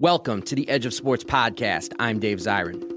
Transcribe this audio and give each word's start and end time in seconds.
Welcome 0.00 0.40
to 0.44 0.54
the 0.54 0.66
Edge 0.70 0.86
of 0.86 0.94
Sports 0.94 1.24
podcast. 1.24 1.92
I'm 1.98 2.20
Dave 2.20 2.38
Zirin. 2.38 2.89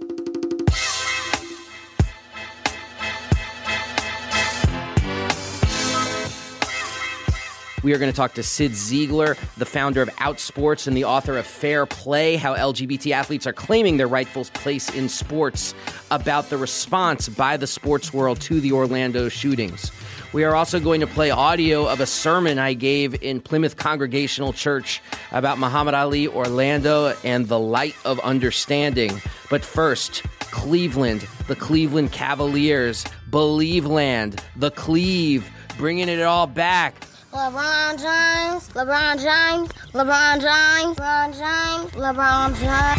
We 7.83 7.93
are 7.93 7.97
going 7.97 8.11
to 8.11 8.15
talk 8.15 8.33
to 8.35 8.43
Cyd 8.43 8.71
Zeigler, 8.71 9.37
the 9.57 9.65
founder 9.65 10.01
of 10.01 10.07
Outsports 10.11 10.87
and 10.87 10.95
the 10.95 11.03
author 11.03 11.37
of 11.37 11.45
Fair 11.45 11.85
Play 11.85 12.37
How 12.37 12.55
LGBT 12.55 13.11
Athletes 13.11 13.45
Are 13.45 13.51
Claiming 13.51 13.97
Their 13.97 14.07
Rightful 14.07 14.45
Place 14.53 14.89
in 14.89 15.09
Sports, 15.09 15.75
about 16.09 16.49
the 16.49 16.57
response 16.57 17.27
by 17.27 17.57
the 17.57 17.67
sports 17.67 18.13
world 18.13 18.39
to 18.41 18.61
the 18.61 18.71
Orlando 18.71 19.27
shootings. 19.27 19.91
We 20.31 20.45
are 20.45 20.55
also 20.55 20.79
going 20.79 21.01
to 21.01 21.07
play 21.07 21.29
audio 21.29 21.85
of 21.85 21.99
a 21.99 22.05
sermon 22.05 22.57
I 22.57 22.73
gave 22.73 23.21
in 23.21 23.41
Plymouth 23.41 23.75
Congregational 23.75 24.53
Church 24.53 25.01
about 25.33 25.59
Muhammad 25.59 25.93
Ali, 25.93 26.29
Orlando, 26.29 27.13
and 27.25 27.49
the 27.49 27.59
light 27.59 27.95
of 28.05 28.17
understanding. 28.21 29.21
But 29.49 29.63
first, 29.65 30.23
Cleveland, 30.39 31.27
the 31.47 31.55
Cleveland 31.55 32.13
Cavaliers, 32.13 33.03
Believe 33.29 33.85
Land, 33.85 34.41
the 34.55 34.71
Cleve, 34.71 35.51
bringing 35.77 36.07
it 36.07 36.21
all 36.21 36.47
back. 36.47 36.95
LeBron 37.33 37.97
James, 37.97 38.69
LeBron 38.69 39.15
James, 39.19 39.69
LeBron 39.91 40.39
James, 40.39 40.97
LeBron 40.97 41.33
James, 41.33 41.91
LeBron 41.93 42.59
James. 42.59 42.93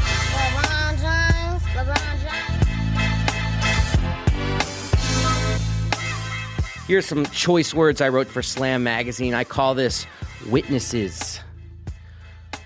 Here's 6.89 7.07
some 7.07 7.25
choice 7.27 7.73
words 7.73 8.01
I 8.01 8.09
wrote 8.09 8.27
for 8.27 8.43
Slam 8.43 8.83
Magazine. 8.83 9.35
I 9.35 9.45
call 9.45 9.77
this 9.77 10.05
witnesses. 10.49 11.39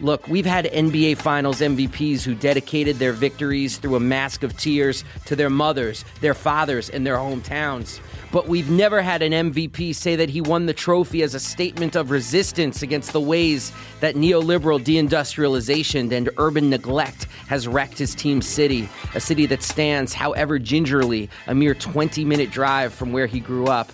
Look, 0.00 0.26
we've 0.26 0.46
had 0.46 0.64
NBA 0.64 1.18
Finals 1.18 1.60
MVPs 1.60 2.22
who 2.22 2.34
dedicated 2.34 2.96
their 2.96 3.12
victories 3.12 3.76
through 3.76 3.96
a 3.96 4.00
mask 4.00 4.42
of 4.42 4.56
tears 4.56 5.04
to 5.26 5.36
their 5.36 5.50
mothers, 5.50 6.06
their 6.22 6.34
fathers, 6.34 6.88
and 6.88 7.06
their 7.06 7.16
hometowns 7.16 8.00
but 8.30 8.48
we've 8.48 8.70
never 8.70 9.00
had 9.00 9.22
an 9.22 9.32
MVP 9.32 9.94
say 9.94 10.16
that 10.16 10.28
he 10.28 10.40
won 10.40 10.66
the 10.66 10.74
trophy 10.74 11.22
as 11.22 11.34
a 11.34 11.40
statement 11.40 11.96
of 11.96 12.10
resistance 12.10 12.82
against 12.82 13.12
the 13.12 13.20
ways 13.20 13.72
that 14.00 14.14
neoliberal 14.14 14.82
deindustrialization 14.82 16.12
and 16.12 16.30
urban 16.36 16.68
neglect 16.68 17.24
has 17.48 17.66
wrecked 17.66 17.98
his 17.98 18.14
team 18.14 18.42
city, 18.42 18.88
a 19.14 19.20
city 19.20 19.46
that 19.46 19.62
stands, 19.62 20.12
however 20.12 20.58
gingerly, 20.58 21.30
a 21.46 21.54
mere 21.54 21.74
20 21.74 22.24
minute 22.24 22.50
drive 22.50 22.92
from 22.92 23.12
where 23.12 23.26
he 23.26 23.40
grew 23.40 23.66
up. 23.66 23.90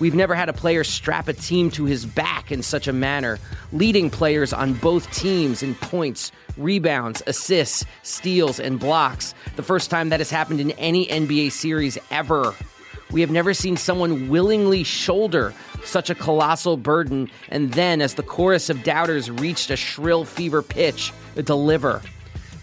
We've 0.00 0.14
never 0.14 0.34
had 0.34 0.48
a 0.48 0.52
player 0.52 0.82
strap 0.82 1.28
a 1.28 1.32
team 1.32 1.70
to 1.72 1.84
his 1.84 2.04
back 2.04 2.50
in 2.50 2.62
such 2.62 2.88
a 2.88 2.92
manner, 2.92 3.38
leading 3.72 4.10
players 4.10 4.52
on 4.52 4.74
both 4.74 5.10
teams 5.12 5.62
in 5.62 5.74
points, 5.76 6.32
rebounds, 6.56 7.22
assists, 7.26 7.84
steals, 8.02 8.58
and 8.58 8.80
blocks. 8.80 9.34
The 9.56 9.62
first 9.62 9.90
time 9.90 10.08
that 10.08 10.20
has 10.20 10.30
happened 10.30 10.60
in 10.60 10.72
any 10.72 11.06
NBA 11.06 11.52
series 11.52 11.96
ever. 12.10 12.54
We 13.14 13.20
have 13.20 13.30
never 13.30 13.54
seen 13.54 13.76
someone 13.76 14.28
willingly 14.28 14.82
shoulder 14.82 15.54
such 15.84 16.10
a 16.10 16.16
colossal 16.16 16.76
burden 16.76 17.30
and 17.48 17.72
then, 17.72 18.02
as 18.02 18.14
the 18.14 18.24
chorus 18.24 18.70
of 18.70 18.82
doubters 18.82 19.30
reached 19.30 19.70
a 19.70 19.76
shrill 19.76 20.24
fever 20.24 20.62
pitch, 20.62 21.12
deliver. 21.36 22.02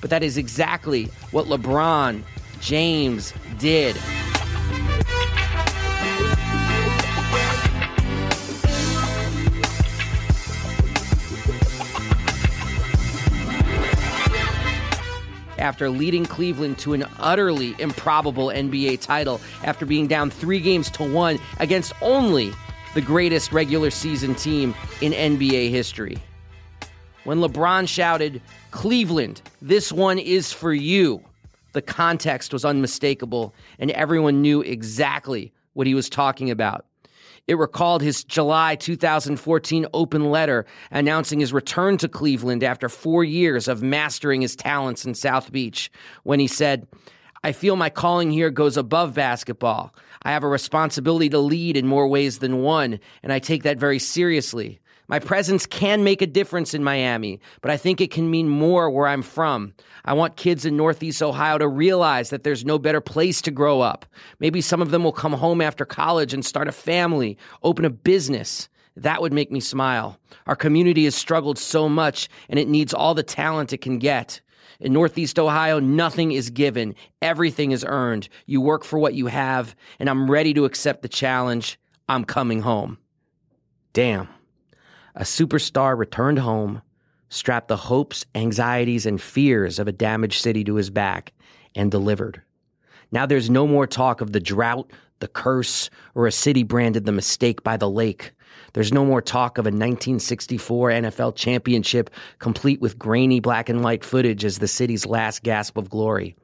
But 0.01 0.09
that 0.09 0.23
is 0.23 0.35
exactly 0.35 1.05
what 1.31 1.45
LeBron 1.45 2.23
James 2.59 3.33
did. 3.59 3.95
After 15.61 15.89
leading 15.89 16.25
Cleveland 16.25 16.77
to 16.79 16.93
an 16.93 17.05
utterly 17.19 17.75
improbable 17.79 18.47
NBA 18.47 18.99
title 18.99 19.39
after 19.63 19.85
being 19.85 20.07
down 20.07 20.29
three 20.29 20.59
games 20.59 20.89
to 20.91 21.09
one 21.09 21.39
against 21.59 21.93
only 22.01 22.51
the 22.93 23.01
greatest 23.01 23.53
regular 23.53 23.89
season 23.89 24.35
team 24.35 24.75
in 24.99 25.13
NBA 25.13 25.69
history. 25.69 26.17
When 27.23 27.39
LeBron 27.39 27.87
shouted, 27.87 28.41
Cleveland, 28.71 29.41
this 29.61 29.91
one 29.91 30.17
is 30.17 30.51
for 30.51 30.73
you, 30.73 31.23
the 31.73 31.81
context 31.81 32.51
was 32.51 32.65
unmistakable 32.65 33.53
and 33.79 33.91
everyone 33.91 34.41
knew 34.41 34.61
exactly 34.61 35.53
what 35.73 35.87
he 35.87 35.93
was 35.93 36.09
talking 36.09 36.49
about. 36.49 36.85
It 37.47 37.57
recalled 37.57 38.01
his 38.01 38.23
July 38.23 38.75
2014 38.75 39.85
open 39.93 40.29
letter 40.29 40.65
announcing 40.91 41.39
his 41.39 41.53
return 41.53 41.97
to 41.97 42.07
Cleveland 42.07 42.63
after 42.63 42.87
four 42.87 43.23
years 43.23 43.67
of 43.67 43.81
mastering 43.81 44.41
his 44.41 44.55
talents 44.55 45.05
in 45.05 45.13
South 45.15 45.51
Beach, 45.51 45.91
when 46.23 46.39
he 46.39 46.47
said, 46.47 46.87
I 47.43 47.51
feel 47.51 47.75
my 47.75 47.89
calling 47.89 48.29
here 48.29 48.51
goes 48.51 48.77
above 48.77 49.15
basketball. 49.15 49.95
I 50.23 50.31
have 50.31 50.43
a 50.43 50.47
responsibility 50.47 51.29
to 51.29 51.39
lead 51.39 51.75
in 51.75 51.87
more 51.87 52.07
ways 52.07 52.37
than 52.37 52.61
one, 52.61 52.99
and 53.23 53.33
I 53.33 53.39
take 53.39 53.63
that 53.63 53.79
very 53.79 53.97
seriously. 53.97 54.79
My 55.11 55.19
presence 55.19 55.65
can 55.65 56.05
make 56.05 56.21
a 56.21 56.25
difference 56.25 56.73
in 56.73 56.85
Miami, 56.85 57.41
but 57.59 57.69
I 57.69 57.75
think 57.75 57.99
it 57.99 58.11
can 58.11 58.31
mean 58.31 58.47
more 58.47 58.89
where 58.89 59.09
I'm 59.09 59.21
from. 59.21 59.73
I 60.05 60.13
want 60.13 60.37
kids 60.37 60.63
in 60.65 60.77
Northeast 60.77 61.21
Ohio 61.21 61.57
to 61.57 61.67
realize 61.67 62.29
that 62.29 62.45
there's 62.45 62.63
no 62.63 62.79
better 62.79 63.01
place 63.01 63.41
to 63.41 63.51
grow 63.51 63.81
up. 63.81 64.05
Maybe 64.39 64.61
some 64.61 64.81
of 64.81 64.91
them 64.91 65.03
will 65.03 65.11
come 65.11 65.33
home 65.33 65.59
after 65.59 65.83
college 65.83 66.33
and 66.33 66.45
start 66.45 66.69
a 66.69 66.71
family, 66.71 67.37
open 67.61 67.83
a 67.83 67.89
business. 67.89 68.69
That 68.95 69.21
would 69.21 69.33
make 69.33 69.51
me 69.51 69.59
smile. 69.59 70.17
Our 70.47 70.55
community 70.55 71.03
has 71.03 71.13
struggled 71.13 71.59
so 71.59 71.89
much 71.89 72.29
and 72.47 72.57
it 72.57 72.69
needs 72.69 72.93
all 72.93 73.13
the 73.13 73.21
talent 73.21 73.73
it 73.73 73.81
can 73.81 73.99
get. 73.99 74.39
In 74.79 74.93
Northeast 74.93 75.37
Ohio, 75.37 75.79
nothing 75.79 76.31
is 76.31 76.49
given, 76.49 76.95
everything 77.21 77.71
is 77.71 77.83
earned. 77.85 78.29
You 78.45 78.61
work 78.61 78.85
for 78.85 78.97
what 78.97 79.13
you 79.13 79.27
have, 79.27 79.75
and 79.99 80.09
I'm 80.09 80.31
ready 80.31 80.53
to 80.53 80.63
accept 80.63 81.01
the 81.01 81.09
challenge. 81.09 81.77
I'm 82.07 82.23
coming 82.23 82.61
home. 82.61 82.97
Damn 83.91 84.29
a 85.15 85.23
superstar 85.23 85.97
returned 85.97 86.39
home, 86.39 86.81
strapped 87.29 87.67
the 87.67 87.77
hopes, 87.77 88.25
anxieties, 88.35 89.05
and 89.05 89.21
fears 89.21 89.79
of 89.79 89.87
a 89.87 89.91
damaged 89.91 90.41
city 90.41 90.63
to 90.63 90.75
his 90.75 90.89
back, 90.89 91.33
and 91.75 91.89
delivered. 91.91 92.41
Now 93.11 93.25
there's 93.25 93.49
no 93.49 93.67
more 93.67 93.87
talk 93.87 94.21
of 94.21 94.31
the 94.31 94.39
drought, 94.39 94.91
the 95.19 95.27
curse, 95.27 95.89
or 96.15 96.27
a 96.27 96.31
city 96.31 96.63
branded 96.63 97.05
the 97.05 97.11
mistake 97.11 97.63
by 97.63 97.77
the 97.77 97.89
lake. 97.89 98.31
There's 98.73 98.93
no 98.93 99.05
more 99.05 99.21
talk 99.21 99.57
of 99.57 99.65
a 99.65 99.69
1964 99.69 100.89
NFL 100.91 101.35
championship 101.35 102.09
complete 102.39 102.81
with 102.81 102.97
grainy 102.97 103.39
black 103.39 103.69
and 103.69 103.83
white 103.83 104.03
footage 104.03 104.45
as 104.45 104.59
the 104.59 104.67
city's 104.67 105.05
last 105.05 105.43
gasp 105.43 105.77
of 105.77 105.89
glory. 105.89 106.35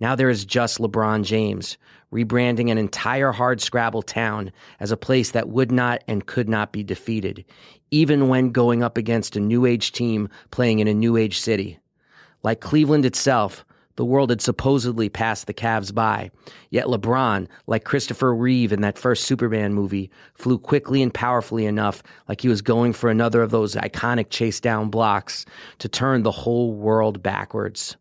Now 0.00 0.14
there 0.14 0.30
is 0.30 0.44
just 0.44 0.78
LeBron 0.78 1.24
James, 1.24 1.76
rebranding 2.12 2.70
an 2.70 2.78
entire 2.78 3.32
hardscrabble 3.32 4.04
town 4.04 4.52
as 4.80 4.92
a 4.92 4.96
place 4.96 5.32
that 5.32 5.48
would 5.48 5.72
not 5.72 6.02
and 6.06 6.26
could 6.26 6.48
not 6.48 6.72
be 6.72 6.82
defeated, 6.82 7.44
even 7.90 8.28
when 8.28 8.50
going 8.50 8.82
up 8.82 8.96
against 8.96 9.36
a 9.36 9.40
new 9.40 9.66
age 9.66 9.92
team 9.92 10.28
playing 10.50 10.78
in 10.78 10.88
a 10.88 10.94
new 10.94 11.16
age 11.16 11.38
city. 11.38 11.78
Like 12.42 12.60
Cleveland 12.60 13.04
itself, 13.04 13.64
the 13.96 14.04
world 14.04 14.30
had 14.30 14.40
supposedly 14.40 15.08
passed 15.08 15.48
the 15.48 15.54
Cavs 15.54 15.92
by. 15.92 16.30
Yet 16.70 16.86
LeBron, 16.86 17.48
like 17.66 17.84
Christopher 17.84 18.32
Reeve 18.32 18.72
in 18.72 18.80
that 18.82 18.96
first 18.96 19.24
Superman 19.24 19.74
movie, 19.74 20.08
flew 20.34 20.56
quickly 20.56 21.02
and 21.02 21.12
powerfully 21.12 21.66
enough, 21.66 22.02
like 22.28 22.40
he 22.40 22.48
was 22.48 22.62
going 22.62 22.92
for 22.92 23.10
another 23.10 23.42
of 23.42 23.50
those 23.50 23.74
iconic 23.74 24.30
chase 24.30 24.60
down 24.60 24.88
blocks, 24.88 25.44
to 25.80 25.88
turn 25.88 26.22
the 26.22 26.30
whole 26.30 26.74
world 26.74 27.24
backwards. 27.24 27.96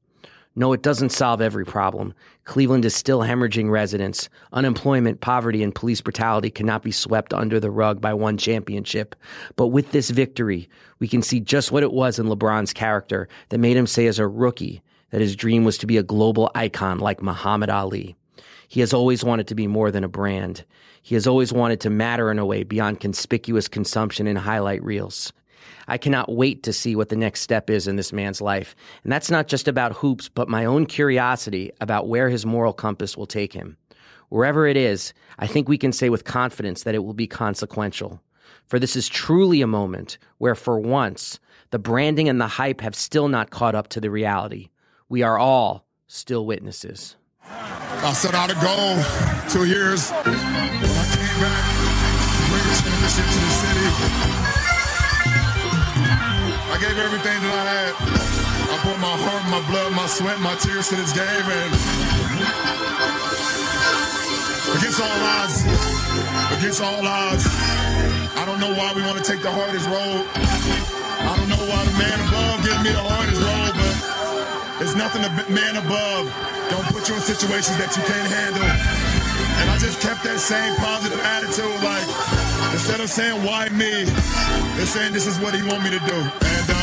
No, 0.57 0.73
it 0.73 0.81
doesn't 0.81 1.11
solve 1.11 1.39
every 1.39 1.65
problem. 1.65 2.15
Cleveland 2.45 2.83
is 2.83 2.95
still 2.95 3.19
hemorrhaging 3.19 3.69
residents. 3.69 4.27
Unemployment, 4.53 5.21
poverty, 5.21 5.61
and 5.61 5.73
police 5.73 6.01
brutality 6.01 6.49
cannot 6.49 6.81
be 6.81 6.91
swept 6.91 7.31
under 7.31 7.59
the 7.59 7.69
rug 7.69 8.01
by 8.01 8.11
one 8.15 8.39
championship. 8.39 9.15
But 9.55 9.67
with 9.67 9.91
this 9.91 10.09
victory, 10.09 10.67
we 10.97 11.07
can 11.07 11.21
see 11.21 11.39
just 11.39 11.71
what 11.71 11.83
it 11.83 11.93
was 11.93 12.17
in 12.17 12.25
LeBron's 12.25 12.73
character 12.73 13.29
that 13.49 13.59
made 13.59 13.77
him 13.77 13.85
say 13.85 14.07
as 14.07 14.17
a 14.17 14.27
rookie 14.27 14.81
that 15.11 15.21
his 15.21 15.35
dream 15.35 15.63
was 15.63 15.77
to 15.77 15.85
be 15.85 15.97
a 15.97 16.01
global 16.01 16.49
icon 16.55 16.97
like 16.97 17.21
Muhammad 17.21 17.69
Ali. 17.69 18.15
He 18.67 18.79
has 18.79 18.95
always 18.95 19.23
wanted 19.23 19.47
to 19.49 19.55
be 19.55 19.67
more 19.67 19.91
than 19.91 20.03
a 20.03 20.09
brand. 20.09 20.65
He 21.03 21.13
has 21.13 21.27
always 21.27 21.53
wanted 21.53 21.81
to 21.81 21.91
matter 21.91 22.31
in 22.31 22.39
a 22.39 22.45
way 22.47 22.63
beyond 22.63 22.99
conspicuous 22.99 23.67
consumption 23.67 24.25
and 24.25 24.39
highlight 24.39 24.83
reels. 24.83 25.31
I 25.87 25.97
cannot 25.97 26.31
wait 26.31 26.63
to 26.63 26.73
see 26.73 26.95
what 26.95 27.09
the 27.09 27.15
next 27.15 27.41
step 27.41 27.69
is 27.69 27.87
in 27.87 27.95
this 27.95 28.13
man's 28.13 28.41
life. 28.41 28.75
And 29.03 29.11
that's 29.11 29.31
not 29.31 29.47
just 29.47 29.67
about 29.67 29.93
hoops, 29.93 30.29
but 30.29 30.49
my 30.49 30.65
own 30.65 30.85
curiosity 30.85 31.71
about 31.81 32.07
where 32.07 32.29
his 32.29 32.45
moral 32.45 32.73
compass 32.73 33.15
will 33.15 33.25
take 33.25 33.53
him. 33.53 33.77
Wherever 34.29 34.67
it 34.67 34.75
is, 34.75 35.13
I 35.39 35.47
think 35.47 35.69
we 35.69 35.77
can 35.77 35.93
say 35.93 36.09
with 36.09 36.25
confidence 36.25 36.83
that 36.83 36.95
it 36.95 37.03
will 37.03 37.13
be 37.13 37.27
consequential. 37.27 38.21
For 38.65 38.79
this 38.79 38.95
is 38.95 39.07
truly 39.07 39.61
a 39.61 39.67
moment 39.67 40.17
where, 40.39 40.55
for 40.55 40.79
once, 40.79 41.39
the 41.71 41.79
branding 41.79 42.27
and 42.27 42.39
the 42.39 42.47
hype 42.47 42.81
have 42.81 42.95
still 42.95 43.29
not 43.29 43.49
caught 43.49 43.75
up 43.75 43.87
to 43.89 44.01
the 44.01 44.09
reality. 44.09 44.69
We 45.07 45.23
are 45.23 45.37
all 45.37 45.85
still 46.07 46.45
witnesses. 46.45 47.15
I 47.49 48.13
set 48.13 48.35
out 48.35 48.51
a 48.51 48.55
goal 48.55 49.01
two 49.49 49.65
years. 49.65 50.11
I 50.11 50.23
came 50.23 50.33
back, 51.41 51.63
bring 52.49 52.63
championship 52.75 53.25
to 53.25 53.39
the 53.39 53.49
city. 53.49 54.66
I 56.77 56.79
gave 56.79 57.01
everything 57.01 57.41
that 57.41 57.55
I 57.57 57.65
had. 57.73 57.93
I 58.69 58.77
put 58.85 59.01
my 59.01 59.09
heart, 59.09 59.41
my 59.49 59.65
blood, 59.65 59.97
my 59.97 60.05
sweat, 60.05 60.37
my 60.45 60.53
tears 60.61 60.93
to 60.93 60.95
this 61.01 61.09
game, 61.09 61.25
and 61.25 61.73
against 64.77 65.01
all 65.01 65.21
odds, 65.41 65.65
against 66.53 66.77
all 66.85 67.01
odds, 67.01 67.49
I 68.37 68.45
don't 68.45 68.61
know 68.61 68.69
why 68.77 68.93
we 68.93 69.01
want 69.09 69.17
to 69.17 69.25
take 69.25 69.41
the 69.41 69.49
hardest 69.49 69.89
road. 69.89 70.21
I 71.25 71.33
don't 71.33 71.49
know 71.49 71.65
why 71.65 71.81
the 71.81 71.97
man 71.97 72.17
above 72.29 72.61
gives 72.61 72.81
me 72.85 72.93
the 72.93 73.01
hardest 73.01 73.41
road, 73.41 73.73
but 73.73 74.85
it's 74.85 74.93
nothing 74.93 75.25
the 75.25 75.33
man 75.49 75.81
above. 75.81 76.29
Don't 76.69 76.85
put 76.93 77.09
you 77.09 77.17
in 77.17 77.25
situations 77.25 77.81
that 77.81 77.89
you 77.97 78.05
can't 78.05 78.29
handle. 78.29 78.61
And 78.61 79.65
I 79.73 79.81
just 79.81 79.97
kept 79.97 80.21
that 80.29 80.37
same 80.37 80.77
positive 80.77 81.17
attitude, 81.25 81.73
like 81.81 81.96
instead 82.87 83.03
of 83.03 83.09
saying 83.09 83.43
why 83.43 83.67
me, 83.67 84.05
they're 84.77 84.85
saying 84.85 85.11
this 85.11 85.27
is 85.27 85.37
what 85.39 85.53
he 85.53 85.61
want 85.61 85.83
me 85.83 85.89
to 85.89 85.99
do. 85.99 86.15
And 86.15 86.69
uh, 86.69 86.76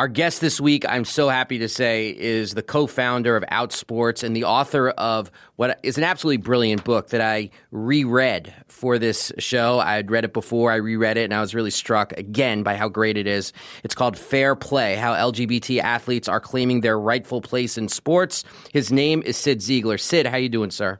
Our 0.00 0.08
guest 0.08 0.40
this 0.40 0.58
week, 0.58 0.86
I'm 0.88 1.04
so 1.04 1.28
happy 1.28 1.58
to 1.58 1.68
say, 1.68 2.08
is 2.08 2.54
the 2.54 2.62
co 2.62 2.86
founder 2.86 3.36
of 3.36 3.44
Outsports 3.52 4.22
and 4.22 4.34
the 4.34 4.44
author 4.44 4.88
of 4.88 5.30
what 5.56 5.78
is 5.82 5.98
an 5.98 6.04
absolutely 6.04 6.38
brilliant 6.38 6.84
book 6.84 7.10
that 7.10 7.20
I 7.20 7.50
reread 7.70 8.54
for 8.66 8.98
this 8.98 9.30
show. 9.36 9.78
I 9.78 9.96
had 9.96 10.10
read 10.10 10.24
it 10.24 10.32
before, 10.32 10.72
I 10.72 10.76
reread 10.76 11.18
it, 11.18 11.24
and 11.24 11.34
I 11.34 11.42
was 11.42 11.54
really 11.54 11.70
struck 11.70 12.14
again 12.14 12.62
by 12.62 12.76
how 12.76 12.88
great 12.88 13.18
it 13.18 13.26
is. 13.26 13.52
It's 13.84 13.94
called 13.94 14.16
Fair 14.16 14.56
Play 14.56 14.94
How 14.94 15.12
LGBT 15.12 15.82
Athletes 15.82 16.28
Are 16.28 16.40
Claiming 16.40 16.80
Their 16.80 16.98
Rightful 16.98 17.42
Place 17.42 17.76
in 17.76 17.88
Sports. 17.88 18.42
His 18.72 18.90
name 18.90 19.22
is 19.26 19.36
Cyd 19.36 19.58
Zeigler. 19.58 20.00
Cyd, 20.00 20.24
how 20.24 20.38
you 20.38 20.48
doing, 20.48 20.70
sir? 20.70 20.98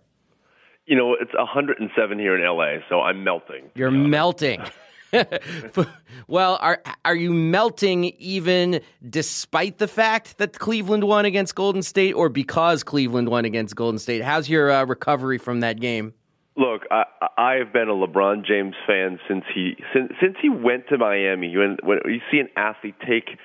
You 0.85 0.96
know, 0.96 1.17
it's 1.19 1.32
107 1.32 2.19
here 2.19 2.37
in 2.37 2.44
LA, 2.44 2.87
so 2.91 3.00
I'm 3.00 3.25
melting. 3.25 3.70
You're 3.75 3.91
melting. 3.91 4.61
well, 6.29 6.59
are 6.61 6.83
are 7.05 7.15
you 7.15 7.33
melting 7.33 8.05
even 8.19 8.81
despite 9.09 9.79
the 9.79 9.89
fact 9.89 10.39
that 10.39 10.59
Cleveland 10.59 11.05
won 11.05 11.25
against 11.25 11.55
Golden 11.55 11.83
State, 11.83 12.12
or 12.12 12.29
because 12.29 12.83
Cleveland 12.83 13.29
won 13.29 13.45
against 13.45 13.77
Golden 13.77 13.99
State? 13.99 14.23
How's 14.23 14.49
your 14.49 14.71
uh, 14.71 14.85
recovery 14.85 15.39
from 15.39 15.61
that 15.61 15.81
game? 15.81 16.15
Look, 16.57 16.83
I, 16.91 17.55
have 17.55 17.73
been 17.73 17.89
a 17.89 17.95
LeBron 17.95 18.45
James 18.45 18.75
fan 18.87 19.19
since 19.27 19.45
he 19.55 19.77
since 19.95 20.12
since 20.21 20.37
he 20.43 20.49
went 20.49 20.89
to 20.89 20.99
Miami. 20.99 21.56
When 21.56 21.79
when 21.83 22.01
you 22.05 22.21
see 22.31 22.39
an 22.39 22.49
athlete 22.56 22.97
take 23.06 23.39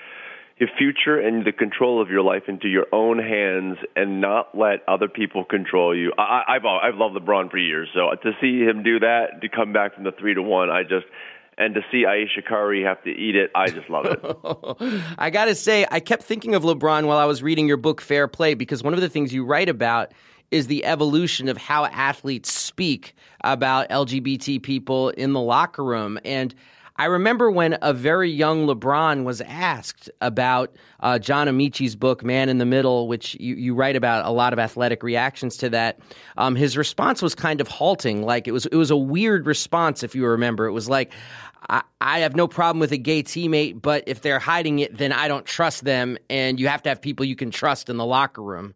your 0.57 0.69
future 0.77 1.19
and 1.19 1.45
the 1.45 1.51
control 1.51 2.01
of 2.01 2.09
your 2.09 2.21
life 2.21 2.43
into 2.47 2.67
your 2.67 2.87
own 2.93 3.19
hands 3.19 3.77
and 3.95 4.21
not 4.21 4.57
let 4.57 4.79
other 4.87 5.07
people 5.07 5.43
control 5.43 5.95
you. 5.95 6.13
I, 6.17 6.43
I've 6.47 6.65
I've 6.65 6.95
loved 6.95 7.15
LeBron 7.15 7.51
for 7.51 7.57
years, 7.57 7.89
so 7.93 8.09
to 8.23 8.31
see 8.41 8.61
him 8.61 8.83
do 8.83 8.99
that, 8.99 9.41
to 9.41 9.49
come 9.49 9.73
back 9.73 9.95
from 9.95 10.03
the 10.03 10.11
three 10.11 10.33
to 10.33 10.41
one, 10.41 10.69
I 10.69 10.83
just 10.83 11.05
and 11.57 11.73
to 11.75 11.81
see 11.91 12.05
Ayesha 12.05 12.41
Curry 12.41 12.83
have 12.83 13.01
to 13.03 13.09
eat 13.09 13.35
it, 13.35 13.51
I 13.55 13.67
just 13.67 13.89
love 13.89 14.05
it. 14.05 15.13
I 15.17 15.29
got 15.29 15.45
to 15.45 15.55
say, 15.55 15.85
I 15.89 15.99
kept 15.99 16.23
thinking 16.23 16.55
of 16.55 16.63
LeBron 16.63 17.05
while 17.05 17.17
I 17.17 17.25
was 17.25 17.41
reading 17.41 17.67
your 17.67 17.77
book, 17.77 18.01
Fair 18.01 18.27
Play, 18.27 18.53
because 18.53 18.83
one 18.83 18.93
of 18.93 19.01
the 19.01 19.09
things 19.09 19.33
you 19.33 19.45
write 19.45 19.69
about 19.69 20.11
is 20.51 20.67
the 20.67 20.85
evolution 20.85 21.47
of 21.47 21.57
how 21.57 21.85
athletes 21.85 22.51
speak 22.51 23.15
about 23.41 23.89
LGBT 23.89 24.61
people 24.61 25.09
in 25.09 25.33
the 25.33 25.39
locker 25.39 25.83
room. 25.83 26.19
And 26.23 26.53
I 26.97 27.05
remember 27.05 27.51
when 27.51 27.77
a 27.81 27.93
very 27.93 28.31
young 28.31 28.67
LeBron 28.67 29.25
was 29.25 29.41
asked 29.41 30.09
about 30.21 30.73
uh, 31.01 31.19
John 31.19 31.47
Amaechi's 31.47 31.93
book, 31.93 32.23
Man 32.23 32.47
in 32.47 32.57
the 32.57 32.65
Middle, 32.65 33.09
which 33.09 33.35
you, 33.35 33.55
you 33.55 33.75
write 33.75 33.97
about 33.97 34.25
a 34.25 34.31
lot 34.31 34.53
of 34.53 34.59
athletic 34.59 35.03
reactions 35.03 35.57
to 35.57 35.69
that. 35.71 35.99
Um, 36.37 36.55
his 36.55 36.77
response 36.77 37.21
was 37.21 37.35
kind 37.35 37.59
of 37.59 37.67
halting. 37.67 38.23
Like 38.23 38.47
it 38.47 38.53
was, 38.53 38.65
it 38.67 38.77
was 38.77 38.91
a 38.91 38.97
weird 38.97 39.45
response, 39.45 40.03
if 40.03 40.15
you 40.15 40.25
remember. 40.25 40.67
It 40.67 40.71
was 40.71 40.87
like, 40.87 41.11
I, 41.69 41.83
I 42.01 42.19
have 42.19 42.35
no 42.35 42.47
problem 42.47 42.79
with 42.79 42.91
a 42.91 42.97
gay 42.97 43.23
teammate, 43.23 43.81
but 43.81 44.03
if 44.07 44.21
they're 44.21 44.39
hiding 44.39 44.79
it, 44.79 44.97
then 44.97 45.11
I 45.11 45.27
don't 45.27 45.45
trust 45.45 45.83
them. 45.83 46.17
And 46.29 46.59
you 46.59 46.67
have 46.67 46.83
to 46.83 46.89
have 46.89 47.01
people 47.01 47.25
you 47.25 47.35
can 47.35 47.51
trust 47.51 47.89
in 47.89 47.97
the 47.97 48.05
locker 48.05 48.41
room 48.41 48.73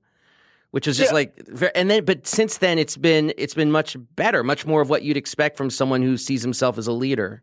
which 0.71 0.87
is 0.87 0.97
just 0.97 1.09
yeah. 1.09 1.15
like 1.15 1.71
and 1.73 1.89
then 1.89 2.05
but 2.05 2.27
since 2.27 2.57
then 2.57 2.77
it's 2.77 2.95
been 2.95 3.33
it's 3.37 3.55
been 3.55 3.71
much 3.71 3.97
better 4.15 4.43
much 4.43 4.67
more 4.67 4.81
of 4.81 4.89
what 4.89 5.01
you'd 5.01 5.17
expect 5.17 5.57
from 5.57 5.69
someone 5.69 6.01
who 6.01 6.15
sees 6.15 6.43
himself 6.43 6.77
as 6.77 6.85
a 6.85 6.91
leader 6.91 7.41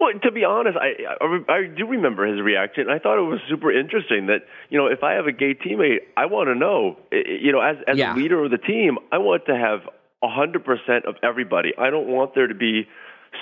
well, 0.00 0.12
to 0.22 0.30
be 0.30 0.44
honest, 0.44 0.78
I, 0.78 0.94
I 1.20 1.52
I 1.52 1.66
do 1.66 1.84
remember 1.84 2.24
his 2.24 2.40
reaction. 2.40 2.88
I 2.88 3.00
thought 3.00 3.18
it 3.18 3.28
was 3.28 3.40
super 3.48 3.76
interesting 3.76 4.26
that 4.26 4.42
you 4.70 4.78
know 4.78 4.86
if 4.86 5.02
I 5.02 5.14
have 5.14 5.26
a 5.26 5.32
gay 5.32 5.54
teammate, 5.54 5.98
I 6.16 6.26
want 6.26 6.48
to 6.48 6.54
know. 6.54 6.96
Eh, 7.10 7.16
eh, 7.16 7.38
you 7.40 7.50
know, 7.50 7.60
as 7.60 7.78
as 7.88 7.98
yeah. 7.98 8.14
a 8.14 8.16
leader 8.16 8.44
of 8.44 8.52
the 8.52 8.58
team, 8.58 8.98
I 9.10 9.18
want 9.18 9.46
to 9.46 9.56
have 9.56 9.80
a 10.22 10.28
hundred 10.28 10.64
percent 10.64 11.04
of 11.06 11.16
everybody. 11.24 11.72
I 11.76 11.90
don't 11.90 12.06
want 12.06 12.36
there 12.36 12.46
to 12.46 12.54
be 12.54 12.86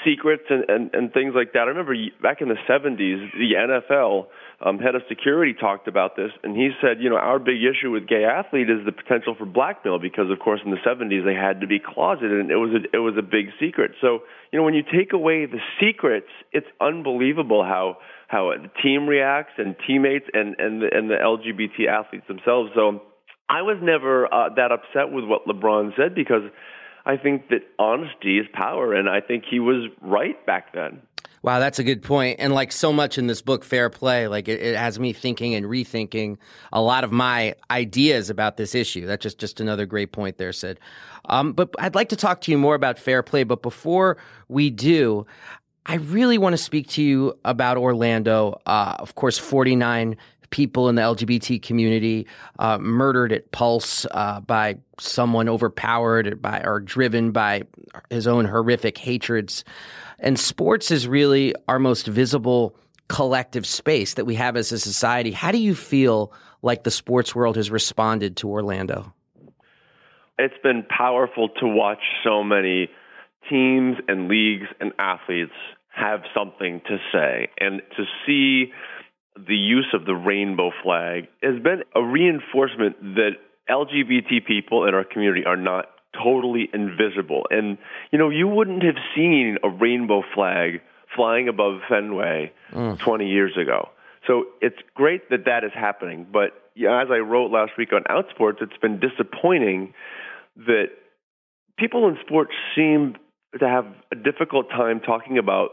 secrets 0.04 0.44
and, 0.50 0.64
and, 0.68 0.94
and 0.94 1.12
things 1.12 1.34
like 1.34 1.52
that. 1.52 1.60
I 1.60 1.72
remember 1.74 1.94
back 2.22 2.40
in 2.40 2.48
the 2.48 2.58
70s, 2.68 3.32
the 3.32 3.54
NFL 3.56 4.26
um, 4.64 4.78
head 4.78 4.94
of 4.94 5.02
security 5.08 5.52
talked 5.52 5.86
about 5.88 6.16
this, 6.16 6.30
and 6.42 6.56
he 6.56 6.70
said, 6.80 6.98
you 7.00 7.10
know, 7.10 7.16
our 7.16 7.38
big 7.38 7.62
issue 7.62 7.90
with 7.90 8.08
gay 8.08 8.24
athlete 8.24 8.70
is 8.70 8.84
the 8.86 8.92
potential 8.92 9.34
for 9.36 9.44
blackmail 9.44 9.98
because, 9.98 10.30
of 10.30 10.38
course, 10.38 10.60
in 10.64 10.70
the 10.70 10.78
70s 10.78 11.24
they 11.24 11.34
had 11.34 11.60
to 11.60 11.66
be 11.66 11.78
closeted, 11.78 12.32
and 12.32 12.50
it 12.50 12.56
was 12.56 12.70
a, 12.72 12.96
it 12.96 13.00
was 13.00 13.14
a 13.18 13.22
big 13.22 13.50
secret. 13.60 13.92
So, 14.00 14.20
you 14.52 14.58
know, 14.58 14.64
when 14.64 14.74
you 14.74 14.82
take 14.82 15.12
away 15.12 15.46
the 15.46 15.60
secrets, 15.80 16.30
it's 16.52 16.68
unbelievable 16.80 17.64
how 17.64 17.98
how 18.28 18.50
the 18.50 18.70
team 18.82 19.06
reacts 19.06 19.52
and 19.58 19.76
teammates 19.86 20.26
and 20.32 20.56
and 20.58 20.82
the, 20.82 20.88
and 20.90 21.10
the 21.10 21.16
LGBT 21.16 21.88
athletes 21.88 22.26
themselves. 22.26 22.70
So, 22.74 23.02
I 23.48 23.62
was 23.62 23.78
never 23.82 24.26
uh, 24.32 24.54
that 24.56 24.72
upset 24.72 25.12
with 25.12 25.24
what 25.24 25.46
LeBron 25.46 25.94
said 25.96 26.14
because 26.14 26.42
I 27.06 27.16
think 27.16 27.48
that 27.50 27.62
honesty 27.78 28.38
is 28.38 28.46
power, 28.52 28.92
and 28.92 29.08
I 29.08 29.20
think 29.20 29.44
he 29.48 29.60
was 29.60 29.88
right 30.02 30.44
back 30.44 30.74
then. 30.74 31.00
Wow, 31.42 31.60
that's 31.60 31.78
a 31.78 31.84
good 31.84 32.02
point. 32.02 32.40
And 32.40 32.52
like 32.52 32.72
so 32.72 32.92
much 32.92 33.18
in 33.18 33.28
this 33.28 33.40
book, 33.40 33.62
Fair 33.62 33.88
Play, 33.88 34.26
like 34.26 34.48
it, 34.48 34.60
it, 34.60 34.76
has 34.76 34.98
me 34.98 35.12
thinking 35.12 35.54
and 35.54 35.66
rethinking 35.66 36.38
a 36.72 36.82
lot 36.82 37.04
of 37.04 37.12
my 37.12 37.54
ideas 37.70 38.30
about 38.30 38.56
this 38.56 38.74
issue. 38.74 39.06
That's 39.06 39.22
just, 39.22 39.38
just 39.38 39.60
another 39.60 39.86
great 39.86 40.10
point 40.10 40.38
there, 40.38 40.52
Cyd. 40.52 40.80
Um, 41.26 41.52
but 41.52 41.70
I'd 41.78 41.94
like 41.94 42.08
to 42.08 42.16
talk 42.16 42.40
to 42.42 42.50
you 42.50 42.58
more 42.58 42.74
about 42.74 42.98
Fair 42.98 43.22
Play. 43.22 43.44
But 43.44 43.62
before 43.62 44.16
we 44.48 44.70
do, 44.70 45.24
I 45.88 45.96
really 45.96 46.36
want 46.36 46.54
to 46.54 46.58
speak 46.58 46.88
to 46.90 47.02
you 47.02 47.38
about 47.44 47.76
Orlando. 47.76 48.60
Uh, 48.66 48.96
of 48.98 49.14
course, 49.14 49.38
49 49.38 50.16
people 50.56 50.88
in 50.88 50.94
the 50.94 51.02
LGBT 51.02 51.60
community 51.60 52.26
uh, 52.58 52.78
murdered 52.78 53.30
at 53.30 53.52
Pulse 53.52 54.06
uh, 54.10 54.40
by 54.40 54.78
someone 54.98 55.50
overpowered 55.50 56.40
by 56.40 56.62
or 56.64 56.80
driven 56.80 57.30
by 57.30 57.64
his 58.08 58.26
own 58.26 58.46
horrific 58.46 58.96
hatreds. 58.96 59.64
And 60.18 60.38
sports 60.38 60.90
is 60.90 61.06
really 61.06 61.54
our 61.68 61.78
most 61.78 62.06
visible 62.06 62.74
collective 63.08 63.66
space 63.66 64.14
that 64.14 64.24
we 64.24 64.34
have 64.36 64.56
as 64.56 64.72
a 64.72 64.78
society. 64.78 65.30
How 65.30 65.52
do 65.52 65.58
you 65.58 65.74
feel 65.74 66.32
like 66.62 66.84
the 66.84 66.90
sports 66.90 67.34
world 67.34 67.56
has 67.56 67.70
responded 67.70 68.38
to 68.38 68.48
Orlando? 68.48 69.12
It's 70.38 70.56
been 70.62 70.84
powerful 70.84 71.50
to 71.60 71.66
watch 71.66 72.00
so 72.24 72.42
many 72.42 72.88
teams 73.50 73.98
and 74.08 74.28
leagues 74.28 74.68
and 74.80 74.92
athletes 74.98 75.52
have 75.90 76.20
something 76.34 76.80
to 76.88 76.96
say 77.12 77.48
and 77.58 77.82
to 77.98 78.04
see 78.26 78.72
the 79.36 79.56
use 79.56 79.88
of 79.92 80.04
the 80.04 80.14
rainbow 80.14 80.70
flag 80.82 81.28
has 81.42 81.60
been 81.62 81.82
a 81.94 82.02
reinforcement 82.02 83.00
that 83.14 83.32
LGBT 83.68 84.46
people 84.46 84.86
in 84.86 84.94
our 84.94 85.04
community 85.04 85.44
are 85.44 85.56
not 85.56 85.86
totally 86.22 86.68
invisible. 86.72 87.46
And, 87.50 87.78
you 88.10 88.18
know, 88.18 88.30
you 88.30 88.48
wouldn't 88.48 88.82
have 88.82 88.96
seen 89.14 89.58
a 89.62 89.68
rainbow 89.68 90.22
flag 90.34 90.80
flying 91.14 91.48
above 91.48 91.80
Fenway 91.88 92.52
mm. 92.72 92.98
20 92.98 93.28
years 93.28 93.56
ago. 93.56 93.90
So 94.26 94.46
it's 94.60 94.78
great 94.94 95.30
that 95.30 95.44
that 95.46 95.64
is 95.64 95.72
happening. 95.74 96.26
But 96.30 96.50
you 96.74 96.88
know, 96.88 96.98
as 96.98 97.08
I 97.10 97.18
wrote 97.18 97.50
last 97.50 97.72
week 97.78 97.92
on 97.92 98.02
Outsports, 98.04 98.60
it's 98.60 98.76
been 98.76 99.00
disappointing 99.00 99.94
that 100.56 100.86
people 101.78 102.08
in 102.08 102.18
sports 102.26 102.52
seem 102.74 103.16
to 103.58 103.68
have 103.68 103.86
a 104.12 104.16
difficult 104.16 104.68
time 104.68 105.00
talking 105.00 105.38
about 105.38 105.70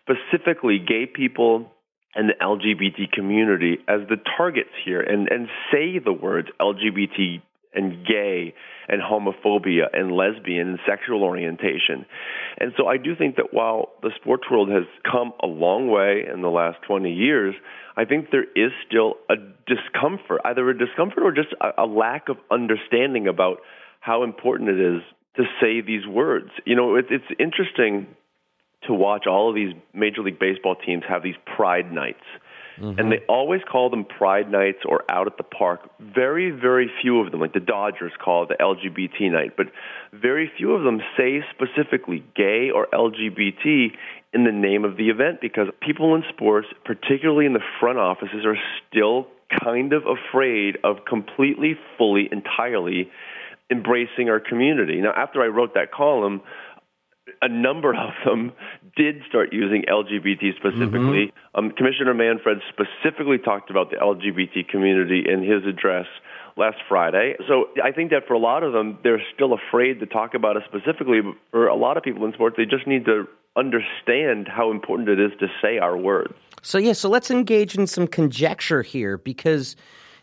specifically 0.00 0.78
gay 0.78 1.04
people 1.06 1.70
and 2.14 2.28
the 2.28 2.34
LGBT 2.40 3.10
community 3.12 3.78
as 3.88 4.00
the 4.08 4.16
targets 4.36 4.70
here 4.84 5.00
and, 5.00 5.28
and 5.28 5.48
say 5.72 5.98
the 5.98 6.12
words 6.12 6.48
LGBT 6.60 7.42
and 7.74 8.06
gay 8.06 8.54
and 8.88 9.02
homophobia 9.02 9.86
and 9.92 10.12
lesbian 10.12 10.68
and 10.68 10.78
sexual 10.88 11.22
orientation. 11.24 12.06
And 12.58 12.72
so 12.76 12.86
I 12.86 12.96
do 12.98 13.16
think 13.16 13.36
that 13.36 13.52
while 13.52 13.90
the 14.02 14.10
sports 14.20 14.44
world 14.50 14.68
has 14.68 14.84
come 15.10 15.32
a 15.42 15.46
long 15.46 15.88
way 15.88 16.24
in 16.32 16.42
the 16.42 16.48
last 16.48 16.78
20 16.86 17.12
years, 17.12 17.54
I 17.96 18.04
think 18.04 18.30
there 18.30 18.44
is 18.44 18.70
still 18.86 19.14
a 19.28 19.34
discomfort, 19.66 20.40
either 20.44 20.68
a 20.70 20.78
discomfort 20.78 21.24
or 21.24 21.32
just 21.32 21.54
a, 21.60 21.82
a 21.82 21.86
lack 21.86 22.28
of 22.28 22.36
understanding 22.50 23.26
about 23.26 23.58
how 24.00 24.22
important 24.22 24.68
it 24.68 24.80
is 24.80 25.02
to 25.36 25.44
say 25.60 25.80
these 25.80 26.06
words. 26.06 26.50
You 26.64 26.76
know, 26.76 26.96
it, 26.96 27.06
it's 27.10 27.40
interesting 27.40 28.06
to 28.86 28.94
watch 28.94 29.26
all 29.26 29.48
of 29.48 29.54
these 29.54 29.74
Major 29.92 30.22
League 30.22 30.38
Baseball 30.38 30.76
teams 30.76 31.04
have 31.08 31.22
these 31.22 31.36
pride 31.56 31.92
nights. 31.92 32.24
Mm-hmm. 32.78 32.98
And 32.98 33.12
they 33.12 33.20
always 33.28 33.60
call 33.70 33.88
them 33.88 34.04
pride 34.04 34.50
nights 34.50 34.78
or 34.84 35.04
out 35.08 35.26
at 35.28 35.36
the 35.36 35.44
park. 35.44 35.88
Very, 36.00 36.50
very 36.50 36.90
few 37.00 37.20
of 37.20 37.30
them, 37.30 37.40
like 37.40 37.52
the 37.52 37.60
Dodgers 37.60 38.12
call 38.22 38.44
it 38.44 38.48
the 38.48 38.56
LGBT 38.56 39.30
night, 39.30 39.56
but 39.56 39.66
very 40.12 40.50
few 40.56 40.72
of 40.72 40.82
them 40.82 41.00
say 41.16 41.40
specifically 41.54 42.24
gay 42.34 42.70
or 42.74 42.88
LGBT 42.92 43.92
in 44.32 44.44
the 44.44 44.52
name 44.52 44.84
of 44.84 44.96
the 44.96 45.08
event 45.08 45.40
because 45.40 45.68
people 45.80 46.16
in 46.16 46.24
sports, 46.28 46.66
particularly 46.84 47.46
in 47.46 47.52
the 47.52 47.62
front 47.78 47.98
offices, 47.98 48.44
are 48.44 48.58
still 48.88 49.28
kind 49.62 49.92
of 49.92 50.02
afraid 50.06 50.78
of 50.82 51.04
completely, 51.08 51.78
fully, 51.96 52.28
entirely 52.32 53.08
embracing 53.70 54.28
our 54.28 54.40
community. 54.40 55.00
Now, 55.00 55.12
after 55.16 55.42
I 55.42 55.46
wrote 55.46 55.74
that 55.74 55.92
column, 55.92 56.42
a 57.40 57.48
number 57.48 57.94
of 57.94 58.12
them 58.24 58.52
did 58.96 59.22
start 59.28 59.52
using 59.52 59.84
LGBT 59.88 60.56
specifically. 60.56 61.32
Mm-hmm. 61.32 61.58
Um, 61.58 61.70
Commissioner 61.70 62.14
Manfred 62.14 62.58
specifically 62.68 63.38
talked 63.38 63.70
about 63.70 63.90
the 63.90 63.96
LGBT 63.96 64.68
community 64.68 65.24
in 65.26 65.42
his 65.42 65.64
address 65.66 66.06
last 66.56 66.76
Friday. 66.88 67.34
So 67.48 67.66
I 67.82 67.92
think 67.92 68.10
that 68.10 68.26
for 68.26 68.34
a 68.34 68.38
lot 68.38 68.62
of 68.62 68.72
them, 68.72 68.98
they're 69.02 69.22
still 69.34 69.52
afraid 69.52 70.00
to 70.00 70.06
talk 70.06 70.34
about 70.34 70.56
it 70.56 70.64
specifically. 70.68 71.20
But 71.20 71.34
for 71.50 71.66
a 71.66 71.76
lot 71.76 71.96
of 71.96 72.02
people 72.02 72.24
in 72.24 72.32
sports, 72.32 72.56
they 72.56 72.66
just 72.66 72.86
need 72.86 73.04
to 73.06 73.26
understand 73.56 74.48
how 74.48 74.70
important 74.70 75.08
it 75.08 75.20
is 75.20 75.32
to 75.40 75.46
say 75.62 75.78
our 75.78 75.96
words. 75.96 76.34
So, 76.62 76.78
yeah, 76.78 76.92
so 76.92 77.08
let's 77.08 77.30
engage 77.30 77.76
in 77.76 77.86
some 77.86 78.06
conjecture 78.06 78.82
here 78.82 79.18
because 79.18 79.76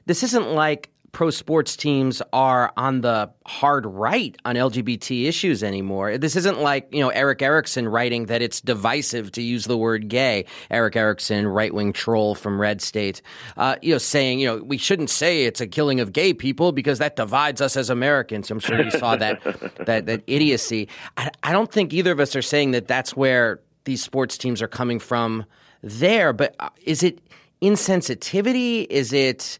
this 0.05 0.23
isn't 0.23 0.51
like 0.51 0.89
pro 1.11 1.29
sports 1.29 1.75
teams 1.75 2.21
are 2.31 2.71
on 2.77 3.01
the 3.01 3.29
hard 3.45 3.85
right 3.85 4.35
on 4.45 4.55
LGBT 4.55 5.27
issues 5.27 5.63
anymore. 5.63 6.17
This 6.17 6.35
isn't 6.35 6.61
like, 6.61 6.87
you 6.91 7.01
know, 7.01 7.09
Erick 7.09 7.41
Erickson 7.41 7.87
writing 7.87 8.27
that 8.27 8.41
it's 8.41 8.61
divisive 8.61 9.31
to 9.33 9.41
use 9.41 9.65
the 9.65 9.77
word 9.77 10.07
gay. 10.07 10.45
Erick 10.69 10.95
Erickson, 10.95 11.47
right 11.47 11.73
wing 11.73 11.93
troll 11.93 12.35
from 12.35 12.59
Red 12.59 12.81
State, 12.81 13.21
uh, 13.57 13.75
you 13.81 13.93
know, 13.93 13.97
saying, 13.97 14.39
you 14.39 14.47
know, 14.47 14.63
we 14.63 14.77
shouldn't 14.77 15.09
say 15.09 15.43
it's 15.43 15.61
a 15.61 15.67
killing 15.67 15.99
of 15.99 16.13
gay 16.13 16.33
people 16.33 16.71
because 16.71 16.99
that 16.99 17.15
divides 17.15 17.61
us 17.61 17.75
as 17.75 17.89
Americans. 17.89 18.49
I'm 18.49 18.59
sure 18.59 18.81
you 18.81 18.91
saw 18.91 19.15
that, 19.17 19.41
that, 19.85 20.05
that 20.05 20.23
idiocy. 20.27 20.87
I, 21.17 21.29
I 21.43 21.51
don't 21.51 21.71
think 21.71 21.93
either 21.93 22.11
of 22.11 22.19
us 22.19 22.35
are 22.35 22.41
saying 22.41 22.71
that 22.71 22.87
that's 22.87 23.15
where 23.15 23.59
these 23.83 24.03
sports 24.03 24.37
teams 24.37 24.61
are 24.61 24.67
coming 24.67 24.99
from 24.99 25.45
there, 25.83 26.31
but 26.31 26.55
uh, 26.59 26.69
is 26.83 27.03
it 27.03 27.19
insensitivity? 27.61 28.87
Is 28.89 29.11
it, 29.11 29.59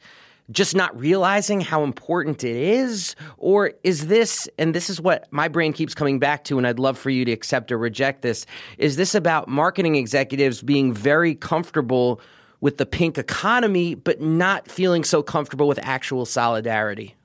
just 0.51 0.75
not 0.75 0.98
realizing 1.00 1.62
how 1.62 1.84
important 1.84 2.43
it 2.43 2.55
is? 2.55 3.15
Or 3.38 3.74
is 3.84 4.08
this, 4.08 4.50
and 4.58 4.74
this 4.74 4.89
is 4.89 5.00
what 5.00 5.27
my 5.31 5.48
brain 5.48 5.74
keeps 5.74 5.96
coming 5.96 6.20
back 6.20 6.43
to, 6.46 6.58
and 6.58 6.67
I'd 6.67 6.79
love 6.79 6.98
for 6.98 7.10
you 7.10 7.25
to 7.25 7.31
accept 7.31 7.72
or 7.72 7.77
reject 7.77 8.22
this, 8.22 8.46
is 8.77 8.96
this 8.96 9.15
about 9.15 9.48
marketing 9.48 9.96
executives 9.96 10.62
being 10.62 10.93
very 10.93 11.36
comfortable 11.36 12.22
with 12.60 12.77
the 12.77 12.86
pink 12.86 13.17
economy, 13.17 13.96
but 13.96 14.22
not 14.22 14.70
feeling 14.70 15.03
so 15.03 15.24
comfortable 15.24 15.67
with 15.67 15.79
actual 15.81 16.25
solidarity? 16.25 17.15